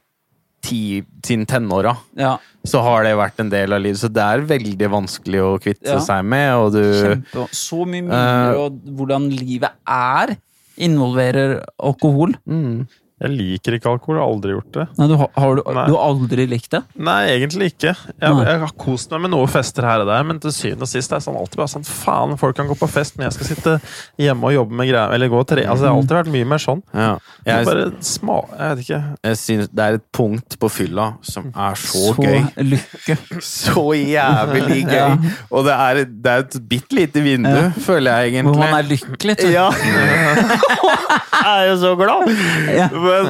[0.66, 0.80] ti,
[1.24, 1.94] siden tenåra.
[2.18, 2.34] Ja,
[2.66, 5.92] Så har det vært en del av livet, så det er veldig vanskelig å kvitte
[5.94, 6.00] Ja.
[6.02, 7.46] seg med, og du kjempe.
[7.54, 10.36] Så mye mindre, og hvordan livet er,
[10.76, 12.34] involverer alkohol.
[12.46, 12.86] mm.
[13.16, 14.84] Jeg liker ikke alkohol, jeg har aldri gjort det.
[14.98, 15.84] Nei, du, har- har du, Nei.
[15.88, 16.82] du har aldri likt det?
[17.00, 17.94] Nei, egentlig ikke.
[17.96, 18.42] Jeg, Nei.
[18.44, 21.14] jeg har kost meg med noen fester her og der, men til syvende og sist
[21.14, 23.48] er det sånn alltid bare sånn Faen, folk kan gå på fest, men jeg skal
[23.48, 23.76] sitte
[24.20, 25.14] hjemme og jobbe med greier.
[25.16, 25.64] Eller gå og tre.
[25.64, 26.82] Altså, det har alltid vært mye mer sånn.
[26.92, 27.14] ja.
[27.46, 28.36] Jeg, jeg, bare sma...
[28.52, 29.00] Jeg vet ikke.
[29.30, 32.40] jeg synes det er et punkt på fylla som er så, gøy.
[32.52, 33.16] Så lykke.
[33.46, 34.92] Så jævlig gøy!
[34.92, 35.08] Ja.
[35.54, 37.70] Og det er, det er et bitte lite vindu, Ja.
[37.80, 38.52] føler jeg egentlig.
[38.52, 39.36] Hvor man er lykkelig.
[39.40, 39.56] tror jeg.
[39.56, 39.70] Ja!
[41.46, 42.30] jeg er jo så glad!
[42.76, 42.88] Ja.
[43.06, 43.28] Men,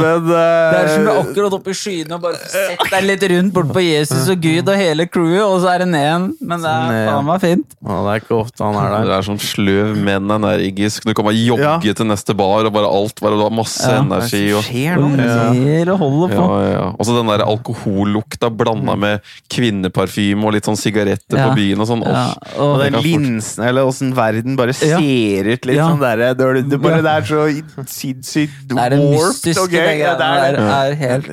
[0.00, 3.24] men Det er som du er akkurat oppe i skyene og bare setter deg litt
[3.34, 6.26] rundt bort på Jesus og Gud og hele crewet, og så er det ned igjen.
[6.40, 7.76] Men det er faen meg fint.
[7.84, 9.14] Ja, Det er ikke ofte han er Det der.
[9.18, 11.04] er sånn sløv, men energisk.
[11.04, 11.94] Du kan bare jogge Ja.
[12.00, 14.00] til neste bar, og bare alt bare du har masse Ja.
[14.02, 14.44] energi.
[14.54, 15.54] Og, skjer noe.
[15.54, 16.44] ler og holder på.
[16.72, 16.84] ja.
[16.98, 21.48] Og så den der alkohollukta blanda med kvinneparfyme og litt sånn sigaretter Ja.
[21.48, 22.02] på byen og sånn.
[22.04, 24.98] Ja, Og og, den linsen, eller åssen verden bare Ja.
[24.98, 25.88] ser ut litt Ja.
[25.90, 29.84] sånn derre det, det, bare- det er så sinnssykt det er det warped mystiske.
[29.98, 31.28] Ja, det er der er helt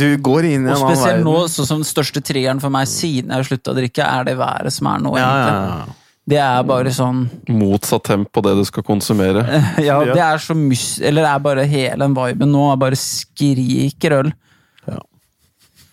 [0.00, 0.84] Du går inn i en annen verden.
[0.84, 3.78] Og spesielt nå, sånn som den største triggeren for meg siden jeg har slutta å
[3.78, 5.12] drikke, er det været som er nå.
[5.18, 5.88] Ja, ja, egentlig.
[5.88, 5.98] ja.
[6.32, 9.42] Det er bare sånn Motsatt temp på det du skal konsumere.
[9.82, 10.12] Ja, Ja.
[10.14, 11.00] det er så mys...
[11.02, 12.68] Eller det er bare hele den viben nå.
[12.70, 14.30] Jeg bare skriker øl.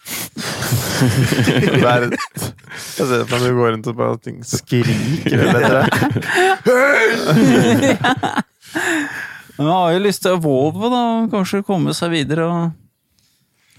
[0.09, 2.05] Det er,
[2.97, 6.69] jeg ser for meg du går rundt og bare ting skriker eller etter.
[9.59, 11.05] Men man har jo lyst til å våve da.
[11.33, 12.69] Kanskje komme seg videre og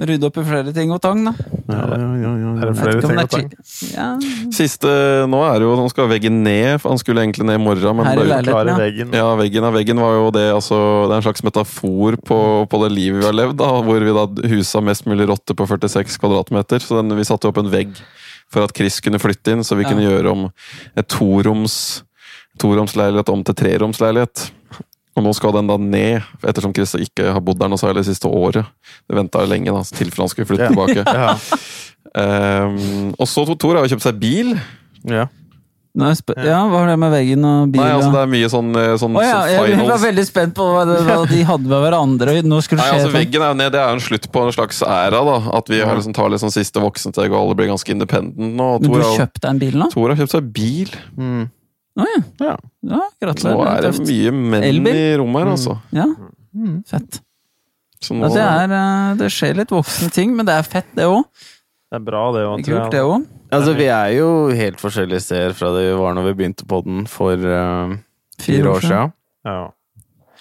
[0.01, 1.33] rydde opp i flere ting og tang, da.
[1.70, 4.91] Ja, ja, ja, ja, Er det flere ting Siste
[5.31, 7.97] nå er det jo Han skal veggen ned, for han skulle egentlig ned i morgen.
[7.99, 8.39] Men ble-.
[8.45, 9.12] Klare veggen.
[9.16, 12.83] ja, veggen, av veggen var jo det altså, Det er en slags metafor på, på
[12.85, 16.20] det livet vi har levd, da, hvor vi da husa mest mulig rotter på 46
[16.20, 16.85] kvadratmeter.
[16.85, 17.97] Så den, vi satte opp en vegg
[18.51, 19.93] for at Chris kunne flytte inn, så vi Ja.
[19.93, 20.49] kunne gjøre om
[20.97, 22.03] et toroms
[22.61, 24.51] toromsleilighet om til treromsleilighet.
[25.19, 28.13] Og nå skal den da ned, ettersom Chris ikke har bodd der noe særlig det
[28.13, 28.69] siste året.
[29.11, 31.05] Det venta lenge, da, til for han skulle flytte tilbake.
[32.11, 32.65] Ja.
[32.65, 34.55] um, og så Tor har jo kjøpt seg bil.
[35.07, 35.27] Ja.
[36.01, 36.13] Nei,
[36.47, 38.93] ja, hva har det med veggen og bil Nei, altså Det er mye sånn, eh,
[39.01, 41.83] sånn, oh, ja, sånn jeg var veldig spent på hva, det, hva de hadde med
[41.83, 42.35] hverandre.
[42.47, 43.17] Nå skulle Nei, skje altså sånn.
[43.17, 45.23] Veggen er jo ned, det er jo en slutt på en slags æra.
[45.27, 48.69] da At vi har liksom tar liksom siste voksensteg og alle blir ganske independent nå.
[48.79, 49.91] Tor, Men du har- kjøpte deg en bil nå?
[49.91, 50.95] Tor har kjøpt seg bil.
[51.19, 51.51] Mm.
[52.01, 52.21] Å ja.
[52.41, 52.57] Ja.
[52.83, 53.01] ja.
[53.21, 54.07] Nå er det Tøft.
[54.09, 54.95] mye menn Elbil?
[54.97, 55.79] i rommet her, altså.
[55.95, 56.07] Ja,
[56.57, 56.81] Mm.
[56.89, 57.21] fett.
[58.03, 60.89] Så nå, Ja, det, er, eh, det skjer litt voksne ting, men det er fett,
[60.97, 61.22] det òg.
[61.91, 63.27] Det er bra, det òg, Kult, det òg.
[63.53, 66.81] Altså, vi er jo helt forskjellige steder fra det vi var når vi begynte på
[66.85, 67.95] den for uh,
[68.41, 69.13] fire år siden.
[69.45, 69.68] Ja.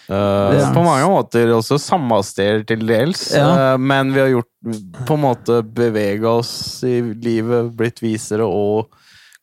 [0.09, 3.73] Uh, er- På mange måter også samme steder til dels, Ja.
[3.75, 8.89] uh, men vi har gjort på en måte bevega oss i livet, blitt visere og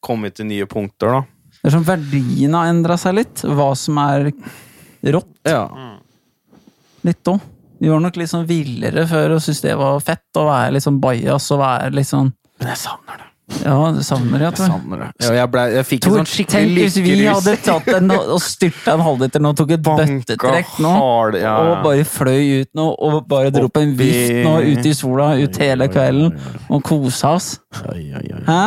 [0.02, 1.22] kommet til nye punkter, da.
[1.66, 3.40] Det er som verdien har endra seg litt.
[3.42, 4.28] Hva som er
[5.02, 5.32] rått.
[5.42, 5.64] Ja.
[7.02, 7.40] Litt òg.
[7.82, 10.84] Vi var nok litt sånn villere før og syntes det var fett å være litt
[10.86, 12.30] sånn bajas og være litt sånn
[12.62, 13.25] Men jeg savner det.
[13.46, 14.72] Ja, det savner jeg, tror jeg.
[14.74, 15.08] Savner det.
[15.22, 18.40] Ja, jeg, ble, jeg fikk Tor, en sånn tenk hvis vi hadde tatt en og
[18.42, 22.88] styrta en halvliter nå, tok et bøttetrekk nå, hard, ja, og bare fløy ut nå,
[23.06, 26.34] og bare dro på en vift nå, ut i sola, ut hele kvelden,
[26.66, 27.52] og kosa oss.
[28.50, 28.62] Hæ?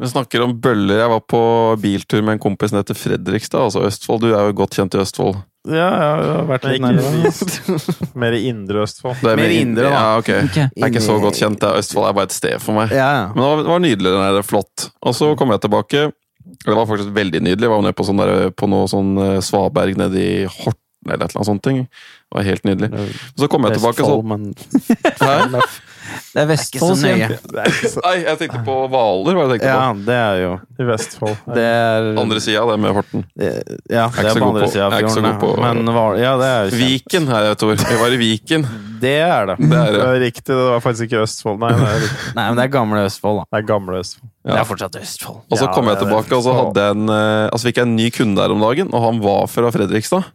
[0.00, 1.04] Vi snakker om bøller.
[1.04, 1.42] Jeg var på
[1.82, 4.24] biltur med en kompis som heter Fredrikstad, altså Østfold.
[4.24, 5.36] Du er jo godt kjent i Østfold.
[5.64, 7.78] Ja, ja, jeg har vært litt nærmere.
[8.20, 9.16] mer indre Østfold.
[9.22, 9.92] Det er Mer indre, da.
[9.94, 10.28] Ja, ok.
[10.50, 10.66] okay.
[10.68, 11.64] Jeg er ikke så godt kjent.
[11.64, 12.92] Østfold er bare et sted for meg.
[12.92, 13.24] Ja, ja.
[13.32, 14.12] Men det var, det var nydelig.
[14.12, 14.88] Den der, flott.
[15.00, 16.04] Og så kom jeg tilbake.
[16.44, 17.64] Det var faktisk veldig nydelig.
[17.64, 21.24] Jeg var nede på, sånn der, på noe sånn eh, svaberg nede i Horten eller
[21.26, 21.64] et eller annet sånt.
[21.64, 21.80] ting.
[21.84, 22.88] Det var helt nydelig.
[23.40, 24.20] Så kom jeg tilbake så?
[26.34, 27.38] Det er Vestfold, sier jeg.
[27.48, 29.38] Det er Nei, jeg tenkte på Hvaler.
[29.52, 31.36] det Ja, det er jo i Vestfold.
[31.54, 32.08] Det er.
[32.20, 33.24] Andre sida, det med Horten.
[33.38, 35.30] Ja, er det ikke er på andre sida av er fjorden.
[35.30, 36.84] god på- Men var, ja, det er jo kjent.
[36.84, 37.74] Viken her, jeg, Tor.
[37.76, 38.66] Jeg var i Viken.
[39.04, 39.56] Det er det.
[39.62, 40.04] Det er Det det.
[40.10, 41.58] er riktig, det var faktisk ikke Østfold.
[41.60, 42.06] Nei, det er.
[42.34, 43.44] Nei, men det er gamle Østfold, da.
[43.52, 44.30] det er gamle Østfold.
[44.44, 45.38] Det er fortsatt Østfold.
[45.48, 47.86] Og så Ja, kom jeg tilbake, og så hadde jeg en, eh, altså fikk jeg
[47.88, 50.26] en ny kunde der om dagen, og han var fra Fredrikstad.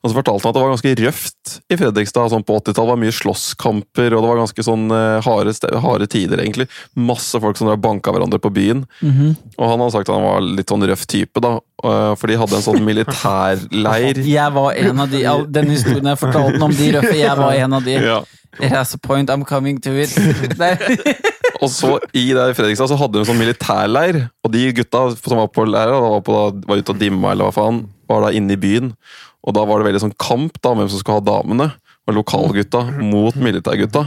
[0.00, 2.30] Og så fortalte han at det var ganske røft i Fredrikstad.
[2.32, 5.52] sånn På 80-tallet var mye slåsskamper, og det var ganske sånn eh, harde,
[5.84, 6.68] harde tider, egentlig.
[6.96, 8.86] Masse folk som banka hverandre på byen.
[9.04, 9.36] Mhm.
[9.58, 11.58] Og han hadde sagt at han var litt sånn røff type, da.
[11.84, 14.24] eh, For de hadde en sånn militærleir.
[14.40, 15.22] Jeg var en av de,
[15.52, 17.92] den historien jeg fortalte om de røffe, jeg var en av de.
[18.00, 18.22] Ja.
[18.58, 20.10] It has a point, I'm coming to it.
[21.60, 25.04] Og så i der i Fredrikstad så hadde de en sånn militærleir, og de gutta
[25.18, 28.32] som var på leira, var, på, var ute og dimma, eller hva faen, var da
[28.36, 28.94] inne i byen.
[29.46, 31.70] Og da var det veldig sånn kamp da, hvem som skulle ha damene.
[32.08, 34.06] Og lokalgutta mot militærgutta.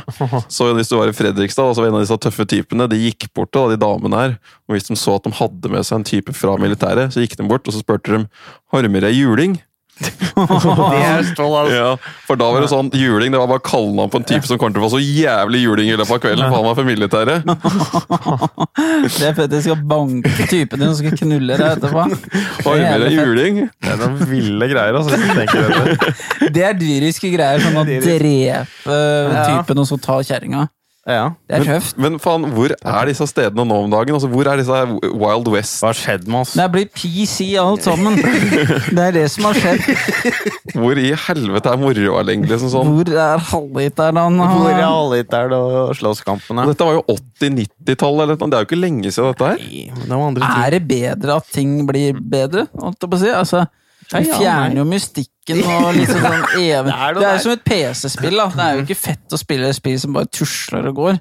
[0.52, 3.00] Så hvis du var i Fredrikstad, og så var en av disse tøffe typene, de
[3.00, 4.34] gikk bort til de damene her.
[4.68, 7.38] Og hvis de så at de hadde med seg en type fra militæret, så gikk
[7.40, 8.26] de bort og så spurte de
[8.74, 9.56] har du med deg juling.
[10.34, 11.62] Det er altså.
[11.70, 11.90] Ja,
[12.28, 14.76] For da var det sånn, juling det var bare kallenavn på en type som kommer
[14.76, 17.40] til å få så jævlig juling i løpet av kvelden, for han var for militæret.
[19.18, 19.52] Det er fett.
[19.54, 22.06] De skal banke typen din og skal knulle deg etterpå.
[22.74, 23.60] Armer er juling?
[23.78, 25.14] Det er noen ville greier, altså.
[26.54, 30.68] Det er dyriske greier, sånn å drepe typen og så ta kjerringa.
[31.04, 31.34] Ja.
[31.52, 31.98] Det er tøft.
[32.00, 34.16] Men faen, hvor er disse stedene nå om dagen?
[34.16, 34.78] Altså, Hvor er disse
[35.20, 35.82] Wild West?
[35.82, 36.54] Hva har skjedd med oss?
[36.56, 38.16] Det er blitt PC alt sammen.
[38.96, 39.84] Det er det som har skjedd.
[40.78, 42.54] Hvor i helvete er moroa lenger?
[42.54, 42.94] Liksom sånn?
[42.96, 44.22] Hvor er halvliteren?
[44.40, 46.70] Hvor er halvliteren og slåsskampene?
[46.72, 48.36] Dette var jo 80-90-tallet.
[48.40, 49.68] Det er jo ikke lenge siden dette her.
[50.08, 50.50] Nei, Det.
[50.64, 52.70] Er det bedre at ting blir bedre?
[52.80, 53.34] Holdt jeg på å si?
[53.44, 53.66] Altså,
[54.14, 56.46] vi fjerner jo jo mystikken og liksom sånn.
[56.56, 58.48] Det er Det er jo som et PC-spill, da.
[58.54, 61.20] Det er jo ikke fett å spille et spill som bare tusler og går.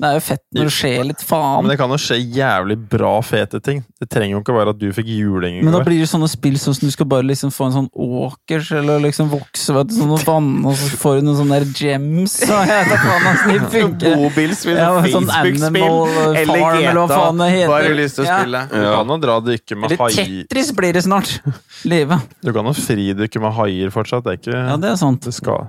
[0.00, 1.60] Det er jo fett når det skjer litt faen.
[1.60, 3.82] Men det kan jo skje jævlig bra, fete ting.
[4.00, 6.56] Det trenger jo ikke være at du fikk juling Men da blir det sånne spill
[6.56, 9.94] sånn som du skal bare liksom få en sånn åkers, eller liksom vokse vet du,
[9.98, 13.28] sånn noe vann, og så får du noen sånne der gems, og jeg vet faen
[13.32, 14.16] åssen de funker.
[14.22, 17.74] Bobilspill, Ja, sånn Facebook-spill Animal eller Farm, eller hva faen det heter.
[17.74, 18.38] Bare lyst til å Ja.
[18.40, 18.62] spille.
[18.72, 20.30] Du kan jo dra og dykke med Eller haier.
[20.48, 21.34] Tetris blir det snart.
[21.92, 22.20] Live.
[22.40, 24.24] Du kan jo fridykke med haier fortsatt.
[24.24, 25.20] Det er ikke Ja, det er sant.
[25.28, 25.68] det skal.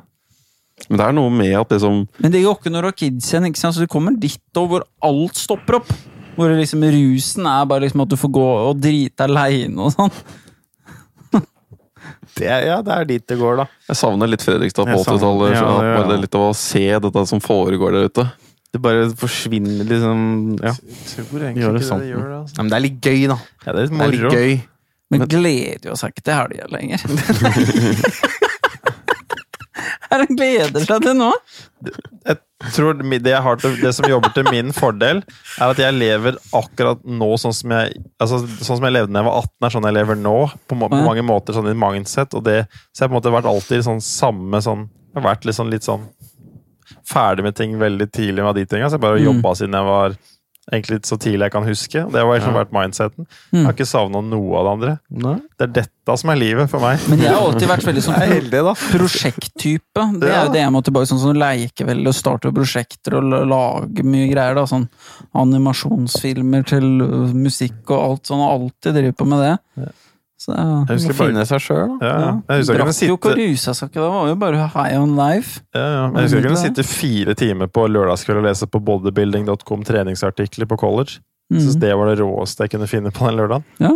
[0.90, 3.30] Men det er noe med at liksom Men det går ikke når du har kids
[3.34, 3.76] igjen, ikke sant?
[3.78, 5.92] så du kommer dit og hvor alt stopper opp.
[6.38, 10.12] Hvor liksom rusen er bare liksom at du får gå og drite aleine og sånn.
[12.38, 13.66] Det ja, det er dit det går, da.
[13.90, 15.52] Jeg savner litt Fredrikstad på Jeg 80-tallet.
[15.54, 16.16] ja, ja, ja.
[16.22, 18.26] Litt av å se dette som foregår der ute.
[18.72, 20.22] Det bare forsvinner liksom
[20.64, 20.72] Ja.
[20.72, 22.00] Jeg tror egentlig Gjør det ikke sånn.
[22.06, 22.38] det gjør det.
[22.40, 22.56] Altså.
[22.56, 23.38] Nei, men det er litt gøy, da.
[23.66, 24.32] Ja, det er litt Det er litt moro.
[24.40, 24.54] gøy.
[25.12, 27.00] Men gleder jo seg ikke til helga lenger.
[30.12, 31.30] Er han gleder seg til nå?
[32.28, 32.38] Jeg
[32.76, 35.22] tror det, jeg har til, det som jobber til min fordel,
[35.58, 39.24] er at jeg lever akkurat nå sånn som jeg altså, Sånn som jeg levde da
[39.24, 40.36] jeg var 18, er sånn jeg lever nå.
[40.70, 42.36] På, må- på mange måter sånn i mindset.
[42.38, 42.60] Og det,
[42.92, 45.58] så jeg har på en måte vært alltid sånn samme sånn Jeg har vært litt
[45.58, 46.06] sånn, litt sånn
[47.12, 48.88] ferdig med ting veldig tidlig med de tinga.
[48.92, 49.56] Så jeg bare har Mm.
[49.58, 50.16] siden jeg var
[50.72, 52.04] egentlig så tidlig jeg kan huske.
[52.12, 52.64] Det har liksom Ja.
[52.64, 53.26] vært mindseten.
[53.52, 55.00] Jeg har ikke savna noe av det andre.
[55.10, 55.36] Nei.
[55.58, 57.00] Det er dette som er livet for meg.
[57.10, 58.62] Men jeg har alltid vært veldig sånn heldig,
[58.92, 60.06] prosjekttype.
[60.22, 63.48] Det er jo det jeg må tilbake sånn som leke veldig og starte prosjekter og
[63.50, 64.56] lage mye greier.
[64.56, 64.88] da, Sånn
[65.34, 66.86] animasjonsfilmer til
[67.34, 68.42] musikk og alt sånn.
[68.46, 69.92] Alltid driver på med det.
[70.42, 72.08] Så Jeg Du må bare, finne seg sjøl, da.
[72.08, 72.30] ja, ja.
[72.50, 75.12] Jeg jeg Drakk jo ikke og rusa seg ikke, det var jo bare high on
[75.20, 75.62] life.
[75.76, 76.06] Ja, ja.
[76.16, 80.78] Jeg husker jeg kunne sitte fire timer på lørdagskveld og lese på bodybuilding.com treningsartikler på
[80.82, 81.20] college.
[81.52, 81.82] Jeg synes Mm.
[81.84, 83.64] det var det råeste jeg kunne finne på den lørdagen.
[83.84, 83.92] Ja.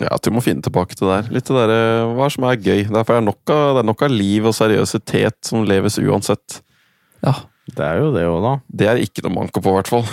[0.00, 1.32] Ja, at du må finne tilbake til det der.
[1.34, 2.84] Litt det der, hva som er gøy.
[2.92, 6.60] Derfor er det nok av, det er nok av liv og seriøsitet som leves uansett.
[7.24, 7.34] ja.
[7.70, 8.52] Det er jo det òg, da.
[8.74, 10.04] Det er ikke noe manko på, i hvert fall.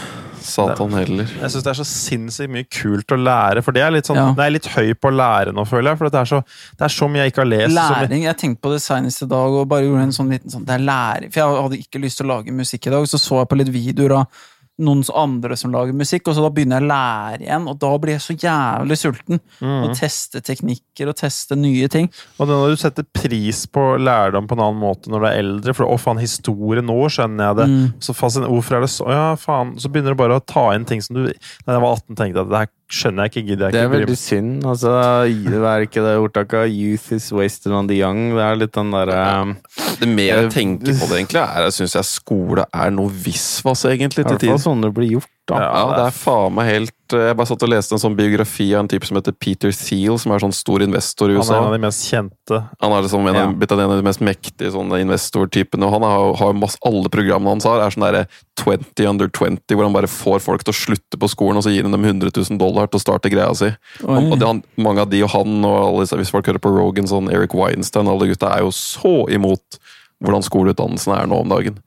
[0.48, 1.30] Satan heller.
[1.41, 4.19] Jeg syns det er så sinnssykt mye kult å lære, for det er litt sånn
[4.19, 4.28] Ja.
[4.38, 6.02] Det er litt høy på å lære nå, føler jeg.
[6.02, 6.41] For det er så,
[6.80, 7.76] det er så mye jeg ikke har lest.
[7.78, 8.24] Læring.
[8.24, 10.76] Jeg tenkte på det senest i dag og bare gjorde en sånn liten sånn Det
[10.78, 11.34] er læring.
[11.34, 13.60] For jeg hadde ikke lyst til å lage musikk i dag, så så jeg på
[13.60, 14.45] litt videoer av
[14.78, 17.91] noen andre som lager musikk, og så da begynner jeg å lære igjen, og da
[18.02, 19.41] blir jeg så jævlig sulten.
[19.60, 19.76] Mm.
[19.88, 22.10] Og teste teknikker og teste nye ting.
[22.38, 25.40] Og det når du setter pris på lærdom på en annen måte når du er
[25.41, 27.68] eldre For å faen, historie nå skjønner jeg det.
[27.74, 27.86] Mm.
[28.04, 29.76] Så fasen Hvorfor er det så Ja, faen.
[29.82, 32.28] Så begynner du bare å ta inn ting som du Da jeg var 18, tenkte
[32.28, 33.97] jeg at det her skjønner jeg ikke, gidder jeg Det er ikke.
[33.97, 34.65] veldig synd.
[34.65, 34.91] Altså,
[35.27, 38.34] det er ikke det ordtaket 'youth is wasted on the young'.
[38.35, 39.55] Det er litt den derre
[39.99, 44.23] Det mer jeg tenker på det, egentlig, er syns jeg skole er noe visvas, egentlig,
[44.23, 44.64] I til hvert fall tider.
[44.64, 45.57] sånn det blir gjort, da.
[45.64, 48.82] Ja, det er faen meg helt Jeg bare satt og leste en sånn biografi av
[48.84, 51.53] en type som heter Peter Thiel, som er sånn stor investor i USA.
[51.56, 52.57] Han er en av de mest kjente.
[52.84, 53.45] Han er liksom en, Ja.
[53.48, 55.88] av, blitt en av de mest mektige sånne investortypene.
[55.88, 58.28] og Han har, har masse, Alle programmene hans har er sånn derre
[58.60, 61.72] 20 under 20, hvor han bare får folk til å slutte på skolen, og så
[61.72, 63.72] gir han dem 100 000 dollar til å starte greia si.
[64.03, 64.30] Oi.
[64.32, 66.76] Og det, han, mange av de og han, og alle, disse- hvis folk hører på
[66.76, 69.80] Rogan, sånn Eric Weinstein, alle gutta er jo så imot
[70.22, 71.78] hvordan skoleutdannelsen er nå om dagen.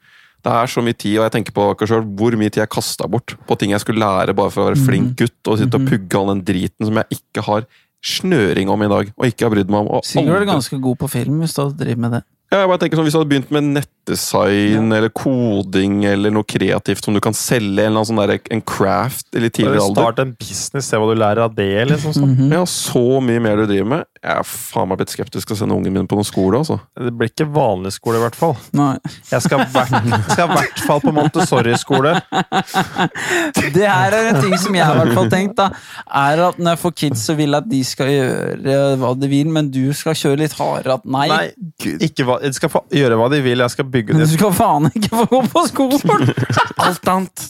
[0.40, 2.72] Det er så mye tid, og jeg tenker på akkurat selv, hvor mye tid jeg
[2.72, 5.76] kasta bort på ting jeg skulle lære bare for å være flink gutt, og sitte
[5.76, 7.66] og pugge all den driten som jeg ikke har
[8.00, 10.04] snøring om i dag, og ikke har brydd meg om.
[10.06, 12.22] Sikkert er du ganske god på film hvis du drevet med det.
[12.50, 16.44] ja, jeg bare tenker sånn, Hvis du hadde begynt med nettdesign eller koding eller noe
[16.48, 20.02] kreativt som du kan selge, en eller annen sånn der, en craft eller tidligere alder
[20.02, 21.86] Start en business, se hva du lærer av det.
[21.90, 22.36] liksom sånn.
[22.36, 22.52] Mhm.
[22.52, 24.04] Ja, Så mye mer du driver med.
[24.22, 26.58] Jeg er faen meg blitt skeptisk til å sende ungen min på noen skole.
[26.58, 26.80] altså.
[26.96, 28.56] Det blir ikke vanlig skole, i hvert fall.
[28.72, 28.98] Nei.
[29.30, 29.88] Jeg skal i hvert,
[30.32, 32.20] skal i hvert fall på Montessori-skole.
[33.74, 35.70] Det her er en ting som jeg i hvert fall tenkt, da.
[36.12, 39.28] Er at når jeg får kids, så vil jeg at de skal gjøre hva de
[39.28, 40.94] vil, men du skal kjøre litt hardere.
[40.98, 41.52] At nei, Nei,
[42.00, 43.58] ikke hva, de skal få gjøre hva de vil.
[43.58, 44.26] Jeg skal bygge du det.
[44.32, 46.32] skal faen ikke få gå på skolen!
[46.84, 47.42] Alt annet.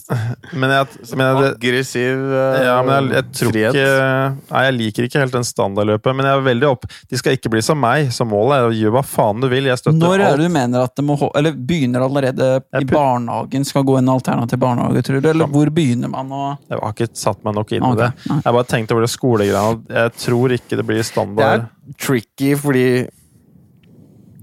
[0.53, 0.87] Men jeg,
[1.17, 3.77] men jeg, Aggressiv eh, ja, men jeg, jeg tror frihet.
[3.79, 7.37] ikke Nei, jeg liker ikke helt den standardløpet, men jeg er veldig opp De skal
[7.39, 9.69] ikke bli som meg, så målet er å gjøre hva faen du vil.
[9.71, 10.41] Jeg støtter Når er alt.
[10.43, 13.65] det du mener at det må Eller begynner allerede Jeg i barnehagen?
[13.71, 15.31] Skal gå en alternativ barnehage, tror du?
[15.31, 18.11] Eller hvor begynner man å Jeg har ikke satt meg nok inn i Ok, det.
[18.33, 18.41] nei.
[18.45, 19.81] Jeg bare tenkte over det skolegreiene.
[20.01, 21.65] Jeg tror ikke det blir Det er
[22.01, 22.87] tricky fordi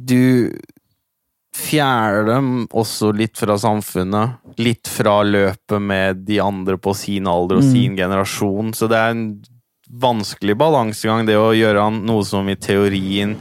[0.08, 0.20] du
[1.58, 4.38] fjerner dem også litt fra samfunnet.
[4.62, 7.72] Litt fra løpet med de andre på sin alder og Mm.
[7.72, 8.74] sin generasjon.
[8.74, 9.28] Så det er en
[9.88, 13.38] vanskelig balansegang, det å gjøre noe som i teorien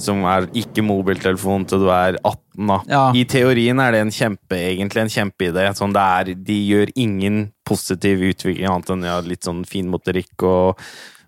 [0.00, 2.78] som er ikke mobiltelefon til du er 18, da.
[2.88, 3.12] Ja.
[3.12, 5.66] I teorien er det en kjempe, egentlig en kjempeidé.
[5.76, 10.80] Sånn det er, de gjør ingen positiv utvikling annet enn ja, litt sånn finmotorikk og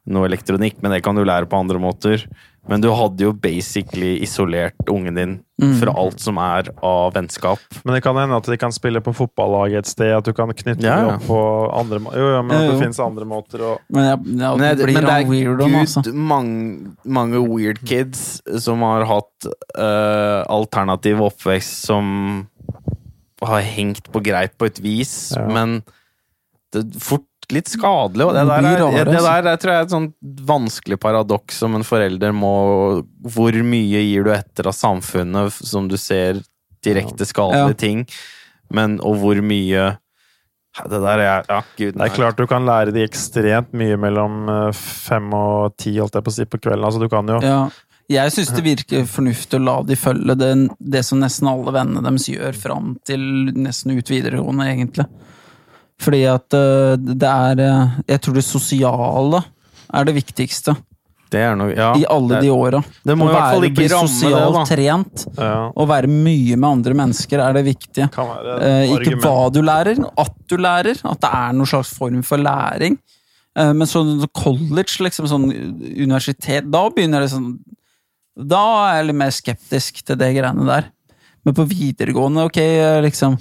[0.08, 2.24] noe elektronikk, men det kan du lære på andre måter.
[2.68, 5.32] Men du hadde jo basically isolert ungen din
[5.62, 5.76] Mm.
[5.80, 7.58] fra alt som er av vennskap.
[7.84, 10.48] Men det kan hende at de kan spille på fotballaget et sted, at du kan
[10.50, 11.14] knytte Ja, ja.
[11.14, 11.36] opp på
[11.78, 14.34] andre må- Jo, jo, men at Jo, det fins andre måter å Men, jeg, jeg,
[14.34, 16.14] Men, jeg, men det er nå, altså.
[16.14, 19.46] mange, mange weird kids som har hatt
[19.78, 22.48] uh, alternativ oppvekst som
[23.42, 25.46] har hengt på greip på et vis, Ja.
[25.46, 25.82] men
[26.72, 26.98] det er
[27.54, 28.26] litt skadelig.
[28.26, 29.22] Og det, Det der er, det altså.
[29.28, 30.08] der er, tror jeg er et sånn
[30.48, 32.52] vanskelig paradoks som en forelder må
[33.34, 36.40] Hvor mye gir du etter av samfunnet som du ser
[36.82, 37.78] direkte skadelige Ja.
[37.78, 38.06] ting,
[38.74, 39.84] men og hvor mye
[40.88, 44.48] Det der er Ja, gud Det er klart du kan lære de ekstremt mye mellom
[44.48, 46.84] eh, fem og ti, holdt jeg på å si, på kvelden.
[46.88, 47.68] Altså, du kan jo Ja.
[48.10, 50.48] Jeg syns det virker fornuftig å la de følge det,
[50.80, 53.22] det som nesten alle vennene deres gjør, fram til
[53.54, 55.06] nesten ut videregående, egentlig.
[56.02, 59.42] Fordi at øh, det er øh, Jeg tror det sosiale
[59.92, 60.74] er det viktigste
[61.32, 61.92] Det er noe Ja.
[61.96, 62.80] i alle det, de åra.
[62.82, 67.62] Å være- bli sosialt det, trent ja, og være mye med andre mennesker er det
[67.70, 68.08] viktige.
[68.12, 69.22] være Eh, ikke argument.
[69.24, 71.00] hva du lærer, at du lærer.
[71.08, 72.98] At det er noen slags form for læring.
[73.56, 75.48] Eh, men sånn college, liksom sånn
[75.96, 77.58] universitet, da begynner det sånn
[78.36, 78.60] Da
[78.90, 80.84] er jeg litt mer skeptisk til det greiene der.
[81.44, 83.38] Men på videregående, ok, eh, liksom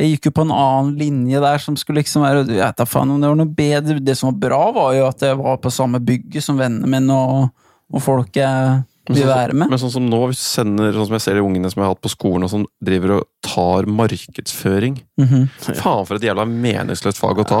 [0.00, 2.86] Jeg gikk jo på en annen linje der som skulle liksom være Jeg vet da
[2.88, 3.98] faen om det var noe bedre.
[4.00, 7.18] Det som var bra, var jo at jeg var på samme bygget som vennene mine
[7.18, 7.50] og,
[7.92, 9.68] og folk jeg vil være med.
[9.68, 11.88] Men sånn som nå, hvis du sender sånn som jeg ser de ungene som jeg
[11.88, 15.48] har hatt på skolen, og som driver og tar markedsføring Mhm.
[15.76, 17.58] Faen, for et jævla meningsløst fag å ta.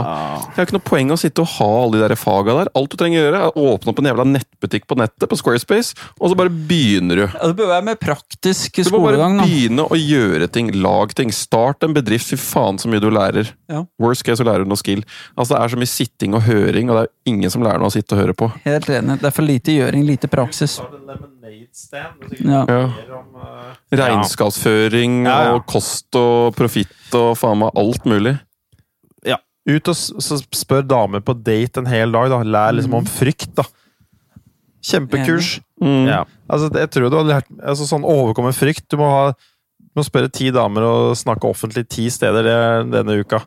[0.54, 2.70] Det er ikke noe poeng å sitte og ha alle de der faga der.
[2.74, 5.36] Alt du trenger å gjøre, er å åpne opp en jævla nettbutikk på nettet, på
[5.38, 7.22] Squarespace, og så bare begynner du.
[7.28, 9.44] Ja, det bør være mer praktisk Du må bare skolegang, da.
[9.44, 10.72] begynne å gjøre ting.
[10.82, 11.30] Lag ting.
[11.30, 12.26] Start en bedrift.
[12.32, 13.52] Fy faen så mye du lærer.
[13.70, 13.84] Ja.
[14.00, 15.04] Worst case så lærer du noe skill.
[15.36, 17.92] Altså Det er så mye sitting og høring, og det er ingen som lærer noe
[17.92, 18.50] å sitte og høre på.
[18.64, 19.20] Helt enig.
[19.20, 20.80] Det er for lite gjøring, lite praksis.
[22.42, 22.64] Ja.
[22.68, 22.84] Ja.
[23.92, 25.54] eh, Regnskapsføring Ja, ja.
[25.54, 28.34] og kost og profitt og faen meg alt mulig.
[29.26, 29.38] Ja.
[29.68, 32.42] Ut og spør damer på date en hel dag, da.
[32.44, 33.66] Lær liksom om frykt, da.
[34.82, 35.56] Kjempekurs.
[35.82, 36.06] Mm.
[36.10, 36.22] Ja.
[36.50, 38.88] Altså, jeg tror du har lært altså, Sånn overkomme frykt.
[38.90, 39.32] Du må, ha,
[39.78, 42.48] du må spørre ti damer og snakke offentlig ti steder
[42.90, 43.42] denne uka.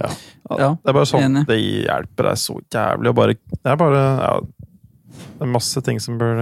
[0.00, 0.10] Ja,
[0.48, 1.44] Det er bare sånn Enig.
[1.48, 4.32] Det hjelper deg så jævlig å bare Det er bare Ja.
[5.14, 6.40] Det er masse ting som bør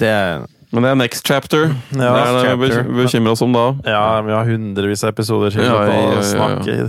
[0.00, 1.68] Det er Men det er next chapter.
[1.94, 2.92] det er det vi chapter.
[2.98, 3.64] bekymrer oss om da.
[3.86, 6.24] Ja, vi har hundrevis av episoder til Ja, å ja, ja, ja.
[6.32, 6.86] snakke i.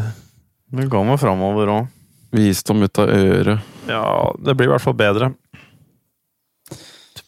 [0.80, 1.92] Det kommer framover òg.
[2.36, 3.62] Visdom ut av øret.
[3.88, 5.30] Ja, det blir i hvert fall bedre.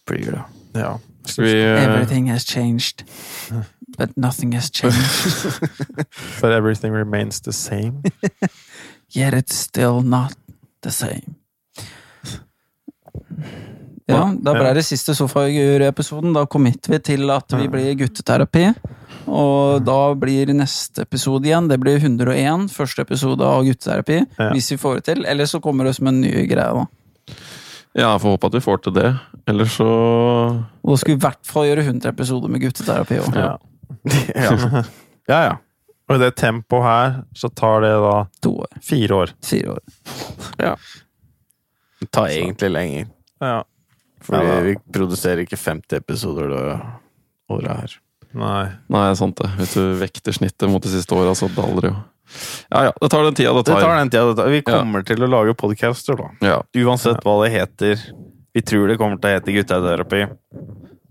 [0.08, 0.42] Blir det.
[0.82, 0.96] Ja.
[1.28, 3.04] Skal vi eh, Everything has changed.
[3.98, 5.62] But nothing has changed.
[6.42, 8.02] But everything remains the same.
[9.12, 10.34] Yet it's still not
[10.82, 11.36] the same.
[14.08, 16.32] Ja, da ble det siste Sofagur-episoden.
[16.36, 18.70] Da committer vi til at vi blir gutteterapi.
[19.28, 24.22] Og da blir neste episode igjen, det blir 101, første episode av gutteterapi.
[24.40, 24.50] Ja.
[24.56, 25.26] Hvis vi får det til.
[25.28, 27.36] Eller så kommer det som en ny greie, da.
[27.98, 29.12] Ja, får håpe at vi får til det.
[29.50, 33.36] Eller så Og da skal vi i hvert fall gjøre 100 episoder med gutteterapi òg.
[33.36, 33.56] Ja.
[34.36, 34.84] Ja.
[35.28, 35.56] ja, ja.
[36.08, 38.14] Og i det tempoet her, så tar det da
[38.44, 38.70] To år.
[38.84, 39.32] fire år.
[39.44, 40.78] Fire år.
[42.00, 43.10] Det tar egentlig lenger.
[43.44, 43.64] Ja.
[44.24, 46.66] Fordi Ja, vi produserer ikke 50 episoder det
[47.54, 47.96] året her.
[48.38, 48.68] Nei.
[48.92, 49.50] Nei, sant det.
[49.58, 51.98] Hvis du vekter snittet mot de siste åra, så daler det jo.
[52.74, 53.82] Ja ja, det tar den tida det Det tar.
[53.86, 54.50] tar den tida det tar.
[54.52, 56.28] Vi kommer til å lage podcaster, da.
[56.44, 56.58] Ja.
[56.84, 58.02] Uansett hva det heter.
[58.54, 60.26] Vi tror det kommer til å hete gutteterapi.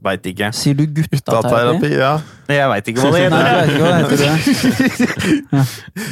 [0.04, 0.50] Veit ikke.
[0.54, 0.84] Sier du?
[0.92, 2.10] Guttaterapi, ja.
[2.52, 4.76] Jeg veit ikke hva det heter.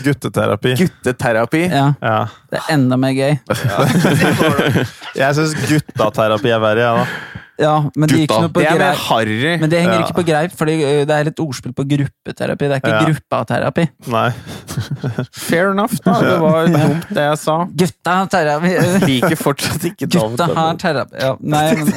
[0.04, 0.72] Gutteterapi.
[0.80, 1.62] Gutteterapi.
[1.68, 2.16] Ja, Ja.
[2.50, 3.38] det er enda mer gøy.
[5.20, 7.06] Jeg syns guttaterapi er verre, jeg, da.
[7.54, 9.58] Ja, men det gikk noe på Det er mer harry.
[9.60, 10.00] Men det henger Ja.
[10.02, 10.74] ikke på greip, for det
[11.14, 12.64] er et ordspill på gruppeterapi.
[12.66, 13.04] Det er ikke Ja.
[13.04, 13.84] gruppaterapi.
[14.10, 14.30] Nei.
[15.30, 16.16] Fair enough, da.
[16.20, 17.56] Det var dumt, det jeg sa.
[17.84, 18.72] Gutta-terapi!
[19.06, 20.38] Liker fortsatt ikke navnet.
[20.40, 21.92] Gutta har terapi Ja, nei, men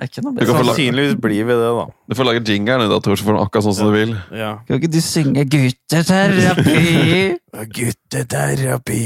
[0.00, 0.56] er ikke noe bedre.
[0.56, 1.84] Sannsynligvis blir vi det, da.
[2.08, 3.94] Du får lage jingeren i dag, Tor, så får du den akkurat sånn som du
[3.96, 4.16] vil.
[4.36, 4.50] Ja.
[4.66, 7.36] Kan ikke du synge 'gutteterapi'?
[7.76, 9.04] Gutteterapi.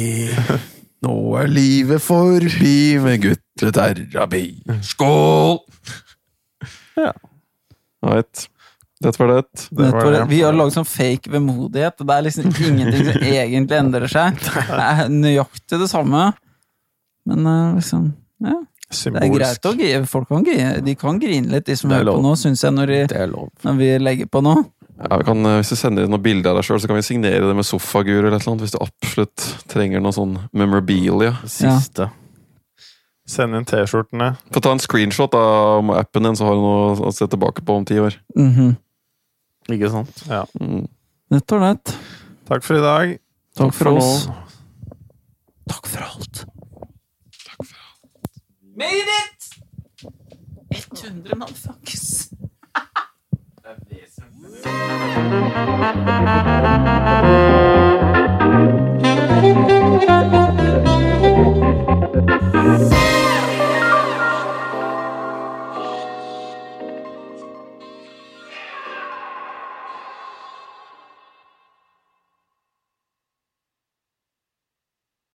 [1.05, 4.45] Nå er livet forbi med gutteterapi.
[4.95, 5.59] Skål!
[6.97, 7.13] Ja.
[8.05, 8.49] Right.
[9.03, 9.69] Det var det.
[9.71, 10.25] Det var det.
[10.31, 11.99] Vi har laget sånn fake vemodighet.
[12.01, 14.39] Det er liksom ingenting som egentlig endrer seg.
[14.41, 16.31] Det er nøyaktig det samme.
[17.29, 18.13] Men eh, liksom
[18.45, 18.59] ja,
[18.95, 20.07] Det er greit å grine.
[20.11, 20.81] Folk kan grine.
[20.87, 23.29] De kan grine litt, de som er hører på nå, syns jeg, når, de,
[23.67, 24.55] når vi legger på nå.
[24.95, 26.99] Ja, vi kan, eh, hvis du sender inn noen bilder av deg sjøl, så kan
[27.01, 28.67] vi signere det med sofagur eller et eller annet.
[28.67, 31.35] Hvis du absolutt trenger noe sånn memorabilia.
[31.51, 32.11] Siste.
[33.27, 34.35] Send inn T-skjortene.
[34.53, 37.79] Få ta en screenshot av appen din, så har du noe å se tilbake på
[37.81, 38.19] om ti år.
[38.37, 38.77] Mhm.
[39.73, 40.25] Ikke sant?
[40.61, 40.87] Mm.
[41.33, 41.95] Nett og nett.
[42.47, 43.15] Takk for i dag.
[43.57, 44.27] Takk for for oss.
[44.29, 44.35] nå.
[45.73, 46.45] Takk for alt.
[48.77, 49.49] Made it!
[50.71, 52.29] 100 mannfuckers.
[52.29, 54.65] det er vesentlig.